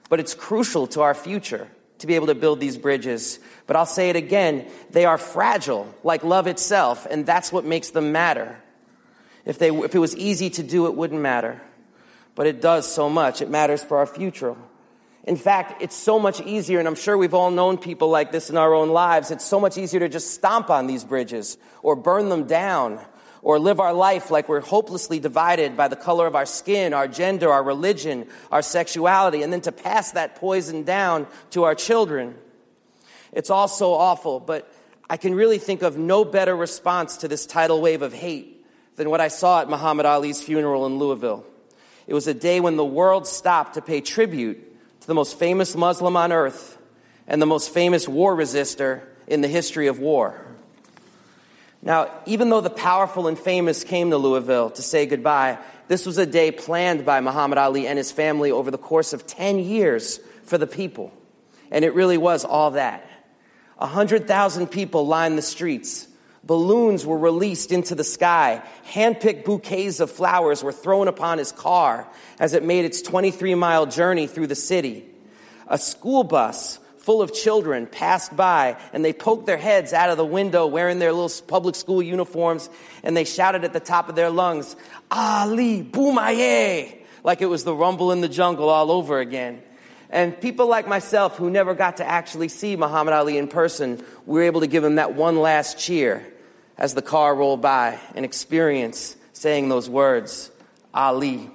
but 0.10 0.20
it's 0.20 0.34
crucial 0.34 0.88
to 0.88 1.02
our 1.02 1.14
future 1.14 1.70
to 2.00 2.08
be 2.08 2.16
able 2.16 2.28
to 2.28 2.36
build 2.36 2.60
these 2.60 2.78
bridges. 2.78 3.40
But 3.68 3.76
I'll 3.76 3.86
say 3.86 4.10
it 4.10 4.16
again 4.16 4.66
they 4.90 5.06
are 5.06 5.18
fragile, 5.18 5.94
like 6.04 6.24
love 6.24 6.48
itself, 6.48 7.06
and 7.10 7.26
that's 7.26 7.52
what 7.52 7.66
makes 7.66 7.92
them 7.92 8.12
matter. 8.12 8.60
If, 9.46 9.58
they, 9.60 9.70
if 9.70 9.96
it 9.96 10.00
was 10.00 10.16
easy 10.16 10.50
to 10.52 10.64
do, 10.64 10.88
it 10.88 10.96
wouldn't 10.96 11.22
matter. 11.22 11.62
But 12.36 12.48
it 12.48 12.62
does 12.62 12.92
so 12.92 13.10
much. 13.10 13.42
It 13.42 13.50
matters 13.50 13.84
for 13.84 13.98
our 13.98 14.06
future. 14.06 14.56
In 15.24 15.36
fact, 15.36 15.82
it's 15.82 15.96
so 15.96 16.20
much 16.20 16.42
easier, 16.42 16.80
and 16.80 16.88
I'm 16.88 16.96
sure 16.96 17.18
we've 17.18 17.34
all 17.34 17.52
known 17.52 17.78
people 17.78 18.10
like 18.10 18.32
this 18.32 18.50
in 18.50 18.58
our 18.58 18.74
own 18.74 18.90
lives. 18.90 19.32
It's 19.32 19.46
so 19.46 19.60
much 19.60 19.78
easier 19.78 20.00
to 20.00 20.10
just 20.10 20.34
stomp 20.34 20.70
on 20.70 20.88
these 20.88 21.04
bridges 21.04 21.58
or 21.84 21.96
burn 21.96 22.30
them 22.30 22.46
down 22.46 23.00
or 23.42 23.60
live 23.60 23.80
our 23.80 23.94
life 23.94 24.32
like 24.32 24.50
we're 24.50 24.62
hopelessly 24.62 25.20
divided 25.20 25.78
by 25.78 25.88
the 25.88 25.96
color 25.96 26.28
of 26.28 26.36
our 26.36 26.46
skin, 26.46 26.94
our 26.94 27.08
gender, 27.08 27.52
our 27.52 27.64
religion, 27.64 28.28
our 28.52 28.62
sexuality, 28.62 29.42
and 29.42 29.52
then 29.52 29.62
to 29.62 29.72
pass 29.72 30.12
that 30.12 30.36
poison 30.36 30.84
down 30.84 31.28
to 31.52 31.64
our 31.64 31.76
children. 31.76 32.36
It's 33.32 33.50
all 33.50 33.68
so 33.68 33.94
awful, 33.94 34.40
but 34.40 34.72
I 35.10 35.18
can 35.18 35.34
really 35.34 35.58
think 35.58 35.82
of 35.82 35.98
no 35.98 36.26
better 36.26 36.56
response 36.56 37.18
to 37.18 37.28
this 37.28 37.46
tidal 37.46 37.82
wave 37.82 38.02
of 38.02 38.14
hate 38.14 38.66
than 38.96 39.10
what 39.10 39.22
I 39.22 39.30
saw 39.30 39.62
at 39.62 39.70
Muhammad 39.70 40.06
Ali's 40.06 40.42
funeral 40.42 40.86
in 40.86 40.98
Louisville. 40.98 41.46
It 42.06 42.14
was 42.14 42.28
a 42.28 42.34
day 42.34 42.60
when 42.60 42.76
the 42.76 42.86
world 42.86 43.28
stopped 43.28 43.76
to 43.76 43.82
pay 43.82 44.02
tribute 44.02 44.66
to 45.02 45.08
the 45.08 45.14
most 45.14 45.40
famous 45.40 45.76
Muslim 45.76 46.18
on 46.18 46.32
earth 46.32 46.78
and 47.28 47.42
the 47.42 47.46
most 47.46 47.74
famous 47.74 48.08
war 48.08 48.36
resistor 48.36 49.04
in 49.28 49.42
the 49.42 49.48
history 49.48 49.88
of 49.88 50.00
war. 50.00 50.49
Now, 51.82 52.12
even 52.26 52.50
though 52.50 52.62
the 52.62 52.70
powerful 52.70 53.28
and 53.28 53.40
famous 53.40 53.84
came 53.84 54.10
to 54.10 54.18
Louisville 54.18 54.70
to 54.72 54.82
say 54.82 55.06
goodbye, 55.06 55.58
this 55.88 56.06
was 56.06 56.18
a 56.18 56.26
day 56.26 56.52
planned 56.52 57.06
by 57.06 57.22
Muhammad 57.22 57.58
Ali 57.58 57.88
and 57.88 57.98
his 57.98 58.12
family 58.12 58.52
over 58.52 58.70
the 58.70 58.78
course 58.78 59.14
of 59.14 59.26
10 59.26 59.60
years 59.60 60.20
for 60.44 60.58
the 60.58 60.68
people. 60.68 61.14
And 61.72 61.86
it 61.86 61.94
really 61.94 62.18
was 62.18 62.44
all 62.44 62.72
that. 62.72 63.10
100,000 63.78 64.68
people 64.68 65.08
lined 65.08 65.38
the 65.38 65.42
streets. 65.42 66.08
Balloons 66.44 67.06
were 67.06 67.18
released 67.18 67.72
into 67.72 67.96
the 67.96 68.04
sky. 68.04 68.62
Handpicked 68.92 69.46
bouquets 69.46 70.00
of 70.00 70.12
flowers 70.12 70.64
were 70.64 70.72
thrown 70.72 71.08
upon 71.08 71.38
his 71.38 71.52
car 71.52 72.08
as 72.40 72.54
it 72.54 72.64
made 72.64 72.86
its 72.86 73.02
23 73.02 73.56
mile 73.56 73.86
journey 73.86 74.28
through 74.28 74.48
the 74.48 74.56
city. 74.56 75.06
A 75.68 75.78
school 75.78 76.24
bus 76.24 76.79
full 77.10 77.24
of 77.24 77.34
children 77.34 77.88
passed 77.88 78.36
by 78.36 78.78
and 78.94 79.04
they 79.04 79.12
poked 79.12 79.48
their 79.48 79.58
heads 79.58 79.94
out 79.94 80.12
of 80.12 80.18
the 80.18 80.24
window 80.24 80.68
wearing 80.68 81.00
their 81.00 81.12
little 81.12 81.44
public 81.48 81.74
school 81.74 82.04
uniforms 82.04 82.70
and 83.02 83.18
they 83.18 83.24
shouted 83.24 83.64
at 83.64 83.74
the 83.74 83.80
top 83.80 84.10
of 84.10 84.16
their 84.16 84.30
lungs, 84.30 84.76
Ali, 85.10 85.82
Boumaye, 85.82 87.00
like 87.24 87.42
it 87.42 87.48
was 87.48 87.64
the 87.64 87.74
rumble 87.74 88.12
in 88.12 88.22
the 88.22 88.30
jungle 88.30 88.70
all 88.70 88.92
over 88.92 89.18
again. 89.20 89.64
And 90.12 90.40
people 90.40 90.68
like 90.68 90.88
myself 90.88 91.36
who 91.36 91.50
never 91.50 91.74
got 91.74 91.98
to 91.98 92.08
actually 92.08 92.48
see 92.48 92.76
Muhammad 92.76 93.16
Ali 93.16 93.40
in 93.40 93.48
person, 93.48 94.06
we 94.28 94.38
were 94.38 94.46
able 94.46 94.62
to 94.62 94.68
give 94.68 94.84
him 94.84 94.98
that 94.98 95.16
one 95.16 95.40
last 95.40 95.80
cheer 95.80 96.32
as 96.78 96.94
the 96.94 97.02
car 97.02 97.34
rolled 97.34 97.64
by 97.64 98.00
and 98.14 98.24
experience 98.24 99.18
saying 99.34 99.68
those 99.68 99.90
words, 99.90 100.52
Ali. 100.94 101.50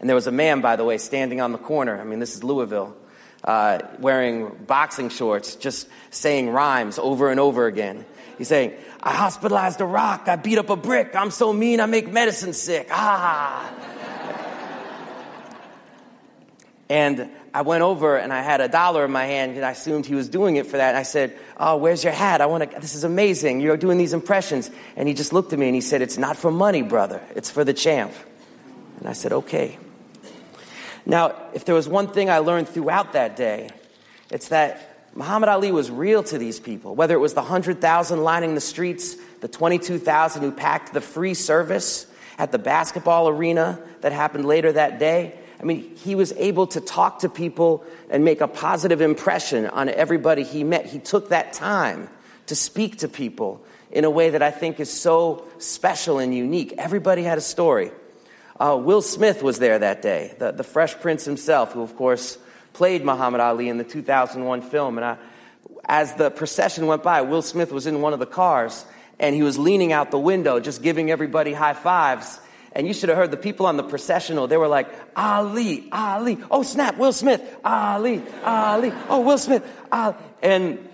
And 0.00 0.06
there 0.06 0.14
was 0.14 0.26
a 0.26 0.32
man, 0.32 0.60
by 0.60 0.76
the 0.76 0.84
way, 0.84 0.98
standing 0.98 1.40
on 1.40 1.52
the 1.52 1.58
corner. 1.58 1.98
I 1.98 2.04
mean, 2.04 2.18
this 2.18 2.34
is 2.34 2.44
Louisville, 2.44 2.94
uh, 3.44 3.80
wearing 3.98 4.48
boxing 4.66 5.08
shorts, 5.08 5.56
just 5.56 5.88
saying 6.10 6.50
rhymes 6.50 6.98
over 6.98 7.30
and 7.30 7.40
over 7.40 7.66
again. 7.66 8.04
He's 8.38 8.48
saying, 8.48 8.74
I 9.02 9.12
hospitalized 9.14 9.80
a 9.80 9.84
rock, 9.84 10.28
I 10.28 10.36
beat 10.36 10.58
up 10.58 10.70
a 10.70 10.76
brick, 10.76 11.14
I'm 11.14 11.30
so 11.30 11.52
mean 11.52 11.80
I 11.80 11.86
make 11.86 12.10
medicine 12.10 12.52
sick. 12.52 12.88
Ah. 12.90 13.72
and 16.88 17.30
I 17.54 17.62
went 17.62 17.82
over 17.82 18.16
and 18.16 18.32
I 18.32 18.40
had 18.42 18.60
a 18.60 18.68
dollar 18.68 19.04
in 19.04 19.12
my 19.12 19.26
hand 19.26 19.56
and 19.56 19.64
I 19.64 19.72
assumed 19.72 20.06
he 20.06 20.14
was 20.14 20.28
doing 20.28 20.56
it 20.56 20.66
for 20.66 20.78
that. 20.78 20.90
And 20.90 20.96
I 20.96 21.02
said, 21.02 21.36
Oh, 21.58 21.76
where's 21.76 22.02
your 22.02 22.12
hat? 22.12 22.40
I 22.40 22.46
want 22.46 22.70
to, 22.70 22.80
this 22.80 22.94
is 22.94 23.04
amazing. 23.04 23.60
You're 23.60 23.76
doing 23.76 23.98
these 23.98 24.14
impressions. 24.14 24.70
And 24.96 25.06
he 25.06 25.14
just 25.14 25.32
looked 25.32 25.52
at 25.52 25.58
me 25.58 25.66
and 25.66 25.74
he 25.74 25.80
said, 25.82 26.00
It's 26.00 26.16
not 26.16 26.36
for 26.36 26.50
money, 26.50 26.82
brother. 26.82 27.22
It's 27.34 27.50
for 27.50 27.62
the 27.62 27.74
champ. 27.74 28.12
And 29.00 29.08
I 29.08 29.12
said, 29.12 29.32
Okay. 29.32 29.78
Now, 31.04 31.34
if 31.52 31.64
there 31.64 31.74
was 31.74 31.88
one 31.88 32.08
thing 32.08 32.30
I 32.30 32.38
learned 32.38 32.68
throughout 32.68 33.12
that 33.14 33.36
day, 33.36 33.70
it's 34.30 34.48
that 34.48 35.10
Muhammad 35.14 35.48
Ali 35.48 35.72
was 35.72 35.90
real 35.90 36.22
to 36.24 36.38
these 36.38 36.58
people, 36.58 36.94
whether 36.94 37.14
it 37.14 37.18
was 37.18 37.34
the 37.34 37.42
100,000 37.42 38.22
lining 38.22 38.54
the 38.54 38.60
streets, 38.60 39.16
the 39.40 39.48
22,000 39.48 40.42
who 40.42 40.52
packed 40.52 40.94
the 40.94 41.00
free 41.00 41.34
service 41.34 42.06
at 42.38 42.50
the 42.50 42.58
basketball 42.58 43.28
arena 43.28 43.78
that 44.00 44.12
happened 44.12 44.46
later 44.46 44.72
that 44.72 44.98
day. 44.98 45.38
I 45.60 45.64
mean, 45.64 45.94
he 45.96 46.14
was 46.14 46.32
able 46.32 46.66
to 46.68 46.80
talk 46.80 47.20
to 47.20 47.28
people 47.28 47.84
and 48.10 48.24
make 48.24 48.40
a 48.40 48.48
positive 48.48 49.00
impression 49.00 49.66
on 49.66 49.88
everybody 49.88 50.44
he 50.44 50.64
met. 50.64 50.86
He 50.86 50.98
took 50.98 51.28
that 51.28 51.52
time 51.52 52.08
to 52.46 52.56
speak 52.56 52.98
to 52.98 53.08
people 53.08 53.64
in 53.90 54.04
a 54.04 54.10
way 54.10 54.30
that 54.30 54.42
I 54.42 54.50
think 54.50 54.80
is 54.80 54.90
so 54.90 55.46
special 55.58 56.18
and 56.18 56.34
unique. 56.34 56.74
Everybody 56.78 57.22
had 57.22 57.38
a 57.38 57.42
story. 57.42 57.92
Uh, 58.62 58.76
Will 58.76 59.02
Smith 59.02 59.42
was 59.42 59.58
there 59.58 59.76
that 59.76 60.02
day, 60.02 60.36
the, 60.38 60.52
the 60.52 60.62
Fresh 60.62 61.00
Prince 61.00 61.24
himself, 61.24 61.72
who, 61.72 61.82
of 61.82 61.96
course, 61.96 62.38
played 62.74 63.04
Muhammad 63.04 63.40
Ali 63.40 63.68
in 63.68 63.76
the 63.76 63.82
2001 63.82 64.62
film. 64.62 64.98
And 64.98 65.04
I, 65.04 65.16
as 65.84 66.14
the 66.14 66.30
procession 66.30 66.86
went 66.86 67.02
by, 67.02 67.22
Will 67.22 67.42
Smith 67.42 67.72
was 67.72 67.88
in 67.88 68.00
one 68.00 68.12
of 68.12 68.20
the 68.20 68.26
cars 68.26 68.84
and 69.18 69.34
he 69.34 69.42
was 69.42 69.58
leaning 69.58 69.92
out 69.92 70.12
the 70.12 70.18
window, 70.18 70.60
just 70.60 70.80
giving 70.80 71.10
everybody 71.10 71.52
high 71.52 71.72
fives. 71.72 72.38
And 72.70 72.86
you 72.86 72.94
should 72.94 73.08
have 73.08 73.18
heard 73.18 73.32
the 73.32 73.36
people 73.36 73.66
on 73.66 73.76
the 73.76 73.82
processional. 73.82 74.46
They 74.46 74.56
were 74.56 74.68
like, 74.68 74.88
Ali, 75.16 75.88
Ali. 75.90 76.38
Oh, 76.48 76.62
snap, 76.62 76.98
Will 76.98 77.12
Smith. 77.12 77.42
Ali, 77.64 78.22
Ali. 78.44 78.92
Oh, 79.08 79.22
Will 79.22 79.38
Smith. 79.38 79.68
Ali. 79.90 80.14
And 80.40 80.88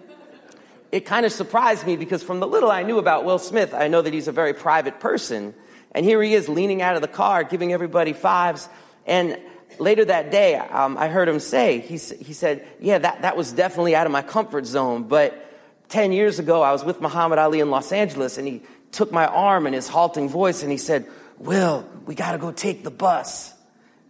it 0.91 1.05
kind 1.05 1.27
of 1.27 1.33
surprised 1.33 1.87
me 1.87 1.97
because 1.97 2.23
from 2.23 2.41
the 2.41 2.47
little 2.47 2.71
I 2.71 2.83
knew 2.83 2.97
about 2.97 3.27
Will 3.27 3.39
Smith, 3.39 3.75
I 3.75 3.89
know 3.89 4.01
that 4.01 4.15
he's 4.15 4.27
a 4.27 4.33
very 4.33 4.55
private 4.55 5.01
person. 5.01 5.53
And 5.93 6.05
here 6.05 6.23
he 6.23 6.35
is 6.35 6.49
leaning 6.49 6.83
out 6.83 6.97
of 6.97 7.03
the 7.03 7.09
car, 7.09 7.45
giving 7.45 7.73
everybody 7.73 8.13
fives. 8.13 8.69
And 9.07 9.39
later 9.79 10.05
that 10.05 10.31
day, 10.31 10.57
um, 10.57 10.97
I 10.99 11.09
heard 11.09 11.29
him 11.29 11.41
say, 11.41 11.81
he, 11.81 11.97
he 11.97 12.33
said, 12.33 12.67
Yeah, 12.81 12.99
that, 12.99 13.23
that 13.23 13.37
was 13.37 13.53
definitely 13.53 13.95
out 13.95 14.07
of 14.07 14.13
my 14.13 14.23
comfort 14.23 14.67
zone. 14.67 15.05
But 15.05 15.45
10 15.89 16.13
years 16.13 16.39
ago, 16.39 16.63
I 16.63 16.73
was 16.73 16.85
with 16.85 17.01
Muhammad 17.01 17.39
Ali 17.39 17.61
in 17.61 17.71
Los 17.71 17.93
Angeles, 17.93 18.39
and 18.39 18.47
he 18.47 18.63
took 18.93 19.13
my 19.13 19.27
arm 19.27 19.67
in 19.67 19.73
his 19.73 19.89
halting 19.89 20.29
voice 20.29 20.63
and 20.63 20.71
he 20.71 20.79
said, 20.79 21.07
Will, 21.39 21.89
we 22.07 22.15
got 22.15 22.33
to 22.33 22.39
go 22.39 22.53
take 22.53 22.85
the 22.85 22.91
bus. 22.91 23.55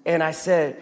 And 0.06 0.22
I 0.22 0.30
said, 0.30 0.80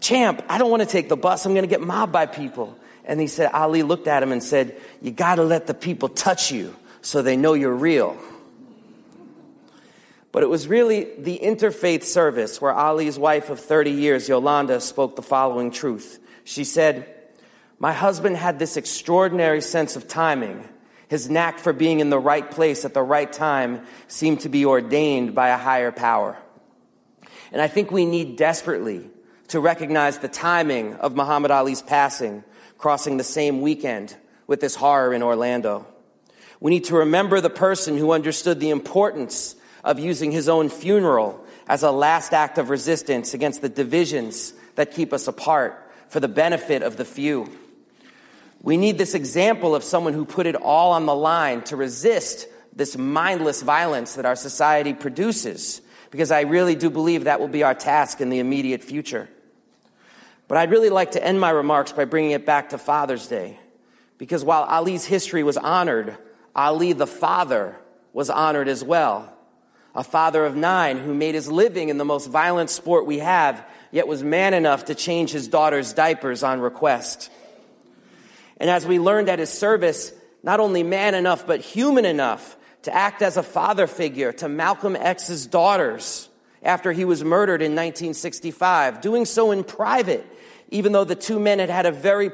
Champ, 0.00 0.42
I 0.48 0.58
don't 0.58 0.70
want 0.70 0.82
to 0.82 0.88
take 0.88 1.08
the 1.08 1.16
bus. 1.16 1.46
I'm 1.46 1.52
going 1.52 1.62
to 1.62 1.68
get 1.68 1.80
mobbed 1.80 2.12
by 2.12 2.26
people. 2.26 2.76
And 3.04 3.20
he 3.20 3.26
said, 3.26 3.50
Ali 3.52 3.82
looked 3.82 4.08
at 4.08 4.22
him 4.22 4.32
and 4.32 4.42
said, 4.42 4.76
You 5.00 5.10
got 5.12 5.36
to 5.36 5.44
let 5.44 5.66
the 5.66 5.74
people 5.74 6.08
touch 6.08 6.50
you 6.50 6.74
so 7.00 7.22
they 7.22 7.36
know 7.36 7.54
you're 7.54 7.74
real. 7.74 8.18
But 10.34 10.42
it 10.42 10.48
was 10.48 10.66
really 10.66 11.06
the 11.16 11.38
interfaith 11.40 12.02
service 12.02 12.60
where 12.60 12.72
Ali's 12.72 13.16
wife 13.16 13.50
of 13.50 13.60
30 13.60 13.92
years, 13.92 14.28
Yolanda, 14.28 14.80
spoke 14.80 15.14
the 15.14 15.22
following 15.22 15.70
truth. 15.70 16.18
She 16.42 16.64
said, 16.64 17.06
My 17.78 17.92
husband 17.92 18.36
had 18.36 18.58
this 18.58 18.76
extraordinary 18.76 19.60
sense 19.60 19.94
of 19.94 20.08
timing. 20.08 20.68
His 21.06 21.30
knack 21.30 21.60
for 21.60 21.72
being 21.72 22.00
in 22.00 22.10
the 22.10 22.18
right 22.18 22.50
place 22.50 22.84
at 22.84 22.94
the 22.94 23.02
right 23.02 23.32
time 23.32 23.86
seemed 24.08 24.40
to 24.40 24.48
be 24.48 24.66
ordained 24.66 25.36
by 25.36 25.50
a 25.50 25.56
higher 25.56 25.92
power. 25.92 26.36
And 27.52 27.62
I 27.62 27.68
think 27.68 27.92
we 27.92 28.04
need 28.04 28.34
desperately 28.34 29.08
to 29.48 29.60
recognize 29.60 30.18
the 30.18 30.26
timing 30.26 30.94
of 30.94 31.14
Muhammad 31.14 31.52
Ali's 31.52 31.80
passing, 31.80 32.42
crossing 32.76 33.18
the 33.18 33.22
same 33.22 33.60
weekend 33.60 34.16
with 34.48 34.58
this 34.60 34.74
horror 34.74 35.14
in 35.14 35.22
Orlando. 35.22 35.86
We 36.58 36.72
need 36.72 36.86
to 36.86 36.96
remember 36.96 37.40
the 37.40 37.50
person 37.50 37.96
who 37.96 38.10
understood 38.10 38.58
the 38.58 38.70
importance 38.70 39.54
of 39.84 39.98
using 40.00 40.32
his 40.32 40.48
own 40.48 40.68
funeral 40.68 41.44
as 41.68 41.82
a 41.82 41.90
last 41.92 42.32
act 42.32 42.58
of 42.58 42.70
resistance 42.70 43.34
against 43.34 43.62
the 43.62 43.68
divisions 43.68 44.54
that 44.74 44.90
keep 44.90 45.12
us 45.12 45.28
apart 45.28 45.80
for 46.08 46.18
the 46.18 46.28
benefit 46.28 46.82
of 46.82 46.96
the 46.96 47.04
few. 47.04 47.48
We 48.62 48.76
need 48.78 48.96
this 48.96 49.14
example 49.14 49.74
of 49.74 49.84
someone 49.84 50.14
who 50.14 50.24
put 50.24 50.46
it 50.46 50.56
all 50.56 50.92
on 50.92 51.04
the 51.04 51.14
line 51.14 51.62
to 51.64 51.76
resist 51.76 52.48
this 52.72 52.96
mindless 52.96 53.62
violence 53.62 54.14
that 54.14 54.24
our 54.24 54.36
society 54.36 54.94
produces, 54.94 55.82
because 56.10 56.30
I 56.30 56.40
really 56.40 56.74
do 56.74 56.88
believe 56.88 57.24
that 57.24 57.40
will 57.40 57.48
be 57.48 57.62
our 57.62 57.74
task 57.74 58.20
in 58.20 58.30
the 58.30 58.38
immediate 58.38 58.82
future. 58.82 59.28
But 60.48 60.58
I'd 60.58 60.70
really 60.70 60.90
like 60.90 61.12
to 61.12 61.24
end 61.24 61.40
my 61.40 61.50
remarks 61.50 61.92
by 61.92 62.06
bringing 62.06 62.30
it 62.30 62.46
back 62.46 62.70
to 62.70 62.78
Father's 62.78 63.26
Day. 63.26 63.58
Because 64.16 64.44
while 64.44 64.62
Ali's 64.64 65.04
history 65.04 65.42
was 65.42 65.56
honored, 65.56 66.16
Ali 66.54 66.94
the 66.94 67.06
father 67.06 67.76
was 68.12 68.30
honored 68.30 68.68
as 68.68 68.82
well. 68.82 69.33
A 69.94 70.02
father 70.02 70.44
of 70.44 70.56
nine 70.56 70.98
who 70.98 71.14
made 71.14 71.34
his 71.34 71.50
living 71.50 71.88
in 71.88 71.98
the 71.98 72.04
most 72.04 72.28
violent 72.28 72.70
sport 72.70 73.06
we 73.06 73.18
have, 73.20 73.64
yet 73.92 74.08
was 74.08 74.24
man 74.24 74.52
enough 74.52 74.86
to 74.86 74.94
change 74.94 75.30
his 75.30 75.46
daughter's 75.46 75.92
diapers 75.92 76.42
on 76.42 76.60
request. 76.60 77.30
And 78.56 78.68
as 78.68 78.86
we 78.86 78.98
learned 78.98 79.28
at 79.28 79.38
his 79.38 79.50
service, 79.50 80.12
not 80.42 80.58
only 80.58 80.82
man 80.82 81.14
enough, 81.14 81.46
but 81.46 81.60
human 81.60 82.04
enough 82.04 82.56
to 82.82 82.94
act 82.94 83.22
as 83.22 83.36
a 83.36 83.42
father 83.42 83.86
figure 83.86 84.32
to 84.32 84.48
Malcolm 84.48 84.96
X's 84.96 85.46
daughters 85.46 86.28
after 86.62 86.92
he 86.92 87.04
was 87.04 87.22
murdered 87.22 87.62
in 87.62 87.72
1965, 87.72 89.00
doing 89.00 89.24
so 89.24 89.52
in 89.52 89.62
private, 89.62 90.26
even 90.70 90.92
though 90.92 91.04
the 91.04 91.14
two 91.14 91.38
men 91.38 91.60
had 91.60 91.70
had 91.70 91.86
a 91.86 91.92
very, 91.92 92.30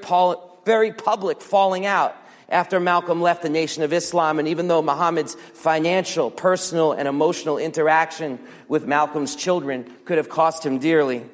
very 0.65 0.93
public 0.93 1.41
falling 1.41 1.85
out 1.85 2.17
after 2.51 2.81
Malcolm 2.81 3.23
left 3.23 3.43
the 3.43 3.49
Nation 3.49 3.83
of 3.83 3.93
Islam, 3.93 4.39
and 4.39 4.49
even 4.49 4.67
though 4.67 4.83
Muhammad's 4.83 5.35
financial, 5.55 6.31
personal, 6.31 6.93
and 6.93 7.07
emotional 7.07 7.59
interaction 7.59 8.41
with 8.69 8.87
Malcolm's 8.87 9.37
children 9.37 9.91
could 10.05 10.19
have 10.19 10.29
cost 10.29 10.67
him 10.67 10.79
dearly. 10.79 11.25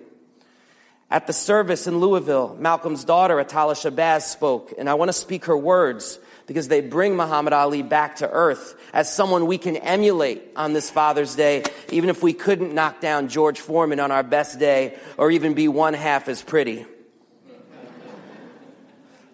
At 1.10 1.26
the 1.26 1.32
service 1.32 1.86
in 1.86 1.98
Louisville, 1.98 2.56
Malcolm's 2.58 3.04
daughter, 3.04 3.36
Attallah 3.36 3.74
Shabazz, 3.74 4.22
spoke, 4.22 4.74
and 4.76 4.90
I 4.90 4.94
want 4.94 5.08
to 5.08 5.12
speak 5.12 5.46
her 5.46 5.56
words 5.56 6.18
because 6.46 6.68
they 6.68 6.80
bring 6.80 7.16
Muhammad 7.16 7.52
Ali 7.52 7.82
back 7.82 8.16
to 8.16 8.30
earth 8.30 8.74
as 8.92 9.12
someone 9.12 9.46
we 9.46 9.58
can 9.58 9.76
emulate 9.76 10.42
on 10.56 10.72
this 10.72 10.90
Father's 10.90 11.34
Day, 11.34 11.64
even 11.90 12.10
if 12.10 12.22
we 12.22 12.32
couldn't 12.32 12.74
knock 12.74 13.00
down 13.00 13.28
George 13.28 13.60
Foreman 13.60 14.00
on 14.00 14.10
our 14.10 14.22
best 14.22 14.58
day 14.58 14.96
or 15.16 15.30
even 15.30 15.54
be 15.54 15.68
one 15.68 15.94
half 15.94 16.28
as 16.28 16.42
pretty. 16.42 16.86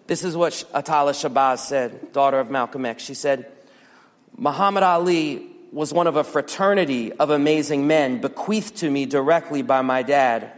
This 0.05 0.25
is 0.25 0.35
what 0.35 0.51
Attallah 0.73 1.13
Shabazz 1.13 1.59
said, 1.59 2.11
daughter 2.11 2.39
of 2.39 2.51
Malcolm 2.51 2.85
X. 2.85 3.03
She 3.03 3.13
said, 3.13 3.49
Muhammad 4.35 4.83
Ali 4.83 5.47
was 5.71 5.93
one 5.93 6.07
of 6.07 6.17
a 6.17 6.23
fraternity 6.23 7.13
of 7.13 7.29
amazing 7.29 7.87
men 7.87 8.19
bequeathed 8.19 8.75
to 8.77 8.89
me 8.89 9.05
directly 9.05 9.61
by 9.61 9.81
my 9.81 10.03
dad. 10.03 10.51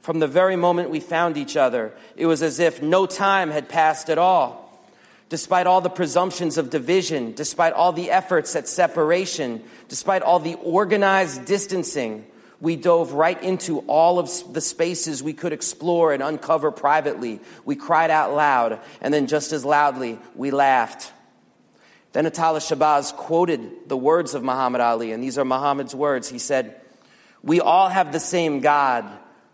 From 0.00 0.18
the 0.18 0.26
very 0.26 0.56
moment 0.56 0.90
we 0.90 1.00
found 1.00 1.36
each 1.36 1.56
other, 1.56 1.94
it 2.16 2.26
was 2.26 2.42
as 2.42 2.58
if 2.58 2.82
no 2.82 3.06
time 3.06 3.50
had 3.50 3.68
passed 3.68 4.10
at 4.10 4.18
all. 4.18 4.60
Despite 5.28 5.66
all 5.66 5.80
the 5.80 5.88
presumptions 5.88 6.58
of 6.58 6.68
division, 6.68 7.32
despite 7.32 7.72
all 7.72 7.92
the 7.92 8.10
efforts 8.10 8.54
at 8.56 8.68
separation, 8.68 9.62
despite 9.88 10.22
all 10.22 10.40
the 10.40 10.56
organized 10.56 11.46
distancing, 11.46 12.26
we 12.60 12.76
dove 12.76 13.12
right 13.12 13.40
into 13.42 13.80
all 13.80 14.18
of 14.18 14.30
the 14.52 14.60
spaces 14.60 15.22
we 15.22 15.32
could 15.32 15.52
explore 15.52 16.12
and 16.12 16.22
uncover 16.22 16.70
privately. 16.70 17.40
We 17.64 17.76
cried 17.76 18.10
out 18.10 18.34
loud, 18.34 18.80
and 19.00 19.12
then 19.12 19.26
just 19.26 19.52
as 19.52 19.64
loudly, 19.64 20.18
we 20.34 20.50
laughed. 20.50 21.12
Then 22.12 22.26
Attallah 22.26 22.60
Shabazz 22.60 23.14
quoted 23.14 23.88
the 23.88 23.96
words 23.96 24.34
of 24.34 24.42
Muhammad 24.42 24.80
Ali, 24.80 25.12
and 25.12 25.22
these 25.22 25.36
are 25.36 25.44
Muhammad's 25.44 25.94
words. 25.94 26.28
He 26.28 26.38
said, 26.38 26.80
We 27.42 27.60
all 27.60 27.88
have 27.88 28.12
the 28.12 28.20
same 28.20 28.60
God, 28.60 29.04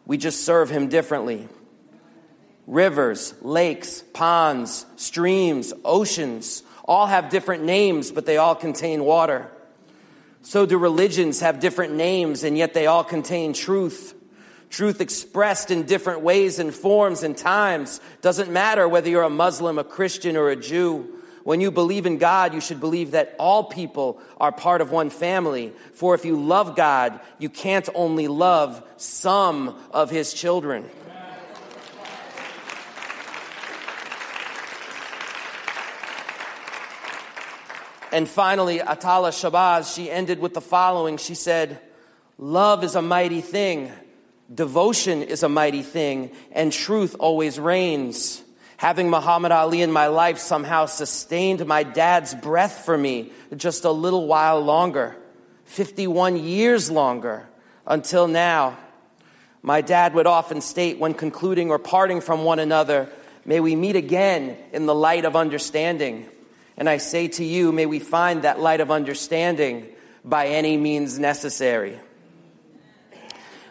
we 0.07 0.17
just 0.19 0.45
serve 0.45 0.71
him 0.71 0.89
differently 0.89 1.49
rivers, 2.67 3.35
lakes, 3.43 4.05
ponds, 4.13 4.87
streams, 4.97 5.73
oceans 5.85 6.63
all 6.91 7.07
have 7.07 7.31
different 7.31 7.63
names, 7.63 8.11
but 8.11 8.27
they 8.27 8.37
all 8.37 8.57
contain 8.57 9.05
water. 9.05 9.49
So 10.43 10.67
do 10.67 10.79
religions 10.79 11.41
have 11.41 11.61
different 11.61 11.95
names, 11.95 12.45
and 12.45 12.57
yet 12.57 12.75
they 12.75 12.87
all 12.87 13.05
contain 13.05 13.53
truth. 13.53 14.15
Truth 14.71 15.01
expressed 15.01 15.71
in 15.71 15.83
different 15.83 16.23
ways 16.23 16.59
and 16.59 16.73
forms 16.75 17.23
and 17.23 17.37
times. 17.37 18.01
Doesn't 18.23 18.51
matter 18.51 18.89
whether 18.89 19.09
you're 19.09 19.23
a 19.23 19.31
Muslim, 19.31 19.79
a 19.79 19.85
Christian, 19.85 20.37
or 20.37 20.49
a 20.49 20.57
Jew. 20.57 21.17
When 21.43 21.61
you 21.61 21.71
believe 21.71 22.07
in 22.07 22.19
God, 22.19 22.55
you 22.55 22.61
should 22.61 22.81
believe 22.81 23.13
that 23.13 23.35
all 23.39 23.65
people 23.65 24.21
are 24.39 24.53
part 24.53 24.81
of 24.81 24.93
one 24.93 25.11
family. 25.11 25.73
For 25.95 26.15
if 26.15 26.25
you 26.25 26.41
love 26.41 26.77
God, 26.77 27.19
you 27.39 27.49
can't 27.49 27.89
only 27.95 28.29
love 28.29 28.83
some 28.97 29.77
of 29.91 30.11
his 30.11 30.33
children. 30.33 30.89
And 38.13 38.29
finally, 38.29 38.79
Attallah 38.79 39.31
Shabazz, 39.31 39.95
she 39.95 40.11
ended 40.11 40.41
with 40.41 40.55
the 40.55 40.61
following. 40.61 41.17
She 41.17 41.35
said, 41.35 41.81
Love 42.39 42.85
is 42.85 42.95
a 42.95 43.03
mighty 43.03 43.41
thing, 43.41 43.93
devotion 44.53 45.23
is 45.23 45.43
a 45.43 45.49
mighty 45.49 45.83
thing, 45.83 46.31
and 46.53 46.73
truth 46.73 47.15
always 47.19 47.61
reigns. 47.61 48.43
Having 48.79 49.11
Muhammad 49.11 49.53
Ali 49.53 49.83
in 49.83 49.93
my 49.93 50.07
life 50.07 50.39
somehow 50.39 50.87
sustained 50.87 51.67
my 51.67 51.83
dad's 51.83 52.35
breath 52.35 52.85
for 52.87 52.97
me 52.97 53.31
just 53.55 53.85
a 53.85 53.91
little 53.91 54.27
while 54.27 54.61
longer, 54.61 55.17
51 55.67 56.37
years 56.39 56.91
longer, 56.91 57.47
until 57.87 58.27
now. 58.27 58.79
My 59.63 59.83
dad 59.83 60.15
would 60.15 60.27
often 60.27 60.63
state 60.63 60.99
when 60.99 61.13
concluding 61.13 61.71
or 61.71 61.79
parting 61.79 62.23
from 62.23 62.45
one 62.45 62.59
another, 62.59 63.11
May 63.45 63.61
we 63.61 63.75
meet 63.75 63.97
again 63.97 64.57
in 64.73 64.87
the 64.87 64.95
light 64.95 65.25
of 65.25 65.35
understanding. 65.35 66.29
And 66.81 66.89
I 66.89 66.97
say 66.97 67.29
to 67.29 67.45
you, 67.45 67.73
may 67.73 67.85
we 67.85 67.99
find 67.99 68.43
that 68.43 68.59
light 68.59 68.81
of 68.81 68.91
understanding 68.91 69.87
by 70.25 70.47
any 70.47 70.79
means 70.79 71.19
necessary. 71.19 72.01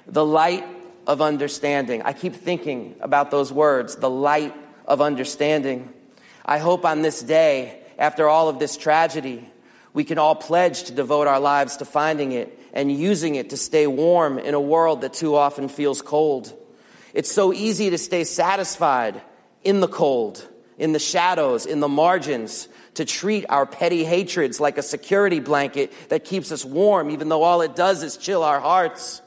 The 0.06 0.24
light 0.24 0.64
of 1.08 1.20
understanding. 1.20 2.04
I 2.04 2.14
keep 2.14 2.36
thinking 2.36 2.96
about 3.02 3.32
those 3.32 3.52
words, 3.52 3.96
the 3.96 4.12
light 4.12 4.56
of 4.86 5.02
understanding. 5.02 5.92
I 6.46 6.60
hope 6.60 6.86
on 6.86 7.02
this 7.02 7.24
day, 7.24 7.82
after 7.98 8.30
all 8.30 8.48
of 8.48 8.60
this 8.60 8.78
tragedy, 8.78 9.44
we 9.92 10.04
can 10.04 10.20
all 10.20 10.36
pledge 10.36 10.84
to 10.84 10.94
devote 10.94 11.26
our 11.26 11.40
lives 11.40 11.78
to 11.78 11.86
finding 11.86 12.32
it 12.32 12.60
and 12.74 12.92
using 12.92 13.34
it 13.34 13.50
to 13.50 13.58
stay 13.58 13.88
warm 13.88 14.38
in 14.38 14.54
a 14.54 14.62
world 14.62 15.02
that 15.02 15.14
too 15.14 15.36
often 15.36 15.68
feels 15.68 16.04
cold. 16.04 16.54
It's 17.16 17.32
so 17.32 17.54
easy 17.54 17.90
to 17.90 17.98
stay 17.98 18.24
satisfied 18.24 19.20
in 19.64 19.80
the 19.80 19.88
cold, 19.88 20.48
in 20.78 20.92
the 20.92 21.00
shadows, 21.00 21.66
in 21.66 21.80
the 21.80 21.90
margins, 21.90 22.69
to 23.00 23.06
treat 23.06 23.46
our 23.48 23.66
petty 23.66 24.04
hatreds 24.04 24.60
like 24.60 24.78
a 24.78 24.82
security 24.82 25.40
blanket 25.40 25.94
that 26.10 26.26
keeps 26.26 26.52
us 26.52 26.66
warm, 26.66 27.10
even 27.12 27.30
though 27.30 27.44
all 27.44 27.62
it 27.62 27.74
does 27.74 28.04
is 28.04 28.18
chill 28.18 28.44
our 28.44 28.60
hearts. 28.60 29.22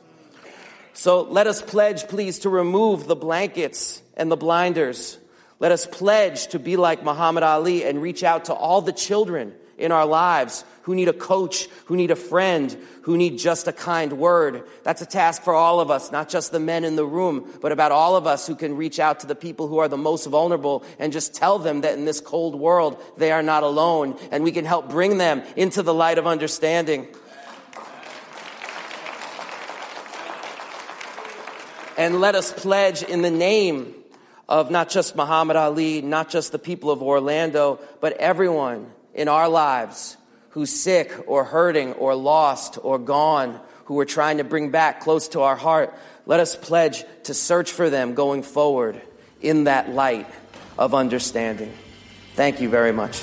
So 0.92 1.22
let 1.22 1.46
us 1.46 1.62
pledge, 1.62 2.06
please, 2.06 2.40
to 2.40 2.50
remove 2.50 3.06
the 3.06 3.16
blankets 3.16 4.02
and 4.14 4.30
the 4.30 4.36
blinders. 4.36 5.16
Let 5.58 5.72
us 5.72 5.86
pledge 5.86 6.48
to 6.48 6.58
be 6.58 6.76
like 6.76 7.02
Muhammad 7.02 7.44
Ali 7.44 7.82
and 7.82 8.02
reach 8.02 8.22
out 8.22 8.44
to 8.46 8.52
all 8.52 8.82
the 8.82 8.92
children 8.92 9.54
in 9.82 9.92
our 9.92 10.06
lives 10.06 10.64
who 10.82 10.94
need 10.94 11.08
a 11.08 11.12
coach, 11.12 11.68
who 11.86 11.96
need 11.96 12.10
a 12.10 12.16
friend, 12.16 12.76
who 13.02 13.16
need 13.16 13.38
just 13.38 13.68
a 13.68 13.72
kind 13.72 14.14
word. 14.14 14.64
That's 14.82 15.02
a 15.02 15.06
task 15.06 15.42
for 15.42 15.54
all 15.54 15.80
of 15.80 15.90
us, 15.90 16.10
not 16.10 16.28
just 16.28 16.52
the 16.52 16.60
men 16.60 16.84
in 16.84 16.96
the 16.96 17.04
room, 17.04 17.48
but 17.60 17.72
about 17.72 17.92
all 17.92 18.16
of 18.16 18.26
us 18.26 18.46
who 18.46 18.54
can 18.54 18.76
reach 18.76 18.98
out 18.98 19.20
to 19.20 19.26
the 19.26 19.34
people 19.34 19.68
who 19.68 19.78
are 19.78 19.88
the 19.88 19.96
most 19.96 20.26
vulnerable 20.26 20.84
and 20.98 21.12
just 21.12 21.34
tell 21.34 21.58
them 21.58 21.82
that 21.82 21.96
in 21.96 22.04
this 22.04 22.20
cold 22.20 22.54
world, 22.54 23.02
they 23.16 23.32
are 23.32 23.42
not 23.42 23.62
alone 23.62 24.18
and 24.30 24.42
we 24.42 24.52
can 24.52 24.64
help 24.64 24.88
bring 24.88 25.18
them 25.18 25.42
into 25.56 25.82
the 25.82 25.94
light 25.94 26.18
of 26.18 26.26
understanding. 26.26 27.06
And 31.96 32.20
let 32.20 32.34
us 32.34 32.52
pledge 32.52 33.02
in 33.02 33.22
the 33.22 33.30
name 33.30 33.94
of 34.48 34.70
not 34.70 34.88
just 34.88 35.14
Muhammad 35.14 35.56
Ali, 35.56 36.02
not 36.02 36.28
just 36.28 36.50
the 36.50 36.58
people 36.58 36.90
of 36.90 37.02
Orlando, 37.02 37.78
but 38.00 38.14
everyone 38.14 38.90
in 39.14 39.28
our 39.28 39.48
lives 39.48 40.16
who's 40.50 40.70
sick 40.70 41.12
or 41.26 41.44
hurting 41.44 41.94
or 41.94 42.14
lost 42.14 42.78
or 42.82 42.98
gone, 42.98 43.60
who 43.86 43.94
we're 43.94 44.04
trying 44.04 44.38
to 44.38 44.44
bring 44.44 44.70
back 44.70 45.00
close 45.00 45.28
to 45.28 45.40
our 45.40 45.56
heart, 45.56 45.94
let 46.26 46.40
us 46.40 46.54
pledge 46.54 47.04
to 47.24 47.34
search 47.34 47.72
for 47.72 47.90
them 47.90 48.14
going 48.14 48.42
forward 48.42 49.00
in 49.40 49.64
that 49.64 49.90
light 49.90 50.26
of 50.78 50.94
understanding. 50.94 51.72
Thank 52.34 52.60
you 52.60 52.68
very 52.68 52.92
much. 52.92 53.22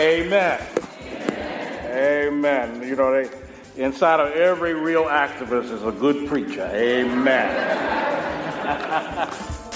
Amen. 0.00 0.66
Amen. 1.90 2.82
You 2.82 2.96
know, 2.96 3.12
they, 3.12 3.28
inside 3.76 4.18
of 4.18 4.32
every 4.32 4.72
real 4.72 5.04
activist 5.04 5.70
is 5.70 5.84
a 5.84 5.92
good 5.92 6.26
preacher. 6.26 6.70
Amen. 6.72 7.76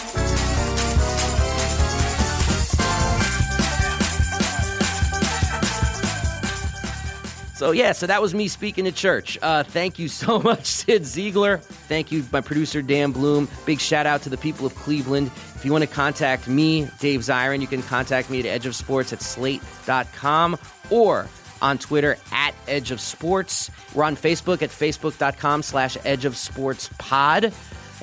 So, 7.65 7.71
yeah, 7.71 7.93
so 7.93 8.07
that 8.09 8.21
was 8.21 8.35
me 8.35 8.49
speaking 8.49 8.85
to 8.85 8.93
church. 8.93 9.39
Uh, 9.41 9.63
thank 9.63 9.99
you 9.99 10.07
so 10.07 10.39
much, 10.43 10.67
Cyd 10.67 11.01
Zeigler. 11.01 11.63
Thank 11.63 12.13
you, 12.13 12.23
my 12.31 12.43
producer, 12.43 12.83
Dan 12.83 13.11
Bloom. 13.11 13.49
Big 13.65 13.81
shout 13.81 14.05
out 14.05 14.21
to 14.25 14.29
the 14.29 14.37
people 14.37 14.67
of 14.67 14.75
Cleveland. 14.75 15.29
If 15.55 15.65
you 15.65 15.73
want 15.73 15.83
to 15.83 15.89
contact 15.89 16.47
me, 16.47 16.91
Dave 17.01 17.21
Zirin, 17.21 17.63
you 17.63 17.67
can 17.67 17.83
contact 17.83 18.29
me 18.29 18.47
at 18.47 18.61
edgeofsports 18.61 19.15
at 19.15 19.23
slate.com 19.23 20.59
or 20.91 21.27
on 21.63 21.79
Twitter 21.79 22.19
at 22.33 22.55
Edge 22.69 22.91
of 22.91 23.01
Sports. 23.01 23.71
We're 23.95 24.05
on 24.05 24.15
Facebook 24.15 24.61
at 24.61 24.69
facebook.com 24.69 25.63
slash 25.63 25.97
Edge 26.05 26.27
of 26.27 26.37
Sports 26.37 26.91
Pod. 26.99 27.51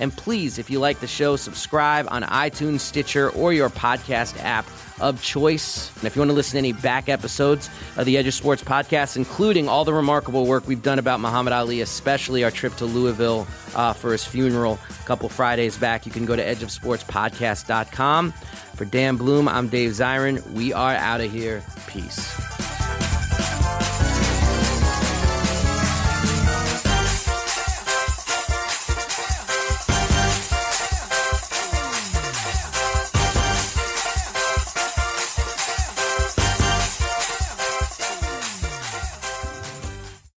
And 0.01 0.11
please, 0.11 0.57
if 0.57 0.71
you 0.71 0.79
like 0.79 0.99
the 0.99 1.07
show, 1.07 1.35
subscribe 1.35 2.07
on 2.09 2.23
iTunes, 2.23 2.79
Stitcher, 2.79 3.29
or 3.29 3.53
your 3.53 3.69
podcast 3.69 4.43
app 4.43 4.65
of 4.99 5.21
choice. 5.21 5.95
And 5.97 6.05
if 6.05 6.15
you 6.15 6.21
want 6.21 6.31
to 6.31 6.35
listen 6.35 6.53
to 6.53 6.57
any 6.57 6.73
back 6.73 7.07
episodes 7.07 7.69
of 7.97 8.05
the 8.05 8.17
Edge 8.17 8.25
of 8.25 8.33
Sports 8.33 8.63
podcast, 8.63 9.15
including 9.15 9.69
all 9.69 9.85
the 9.85 9.93
remarkable 9.93 10.47
work 10.47 10.67
we've 10.67 10.81
done 10.81 10.97
about 10.97 11.19
Muhammad 11.19 11.53
Ali, 11.53 11.81
especially 11.81 12.43
our 12.43 12.51
trip 12.51 12.75
to 12.77 12.85
Louisville 12.85 13.47
uh, 13.75 13.93
for 13.93 14.11
his 14.11 14.25
funeral 14.25 14.79
a 14.89 15.05
couple 15.05 15.29
Fridays 15.29 15.77
back, 15.77 16.07
you 16.07 16.11
can 16.11 16.25
go 16.25 16.35
to 16.35 16.43
edgeofsportspodcast.com. 16.43 18.31
For 18.75 18.85
Dan 18.85 19.17
Bloom, 19.17 19.47
I'm 19.47 19.67
Dave 19.67 19.91
Zirin. 19.91 20.49
We 20.51 20.73
are 20.73 20.95
out 20.95 21.21
of 21.21 21.31
here. 21.31 21.63
Peace. 21.87 22.70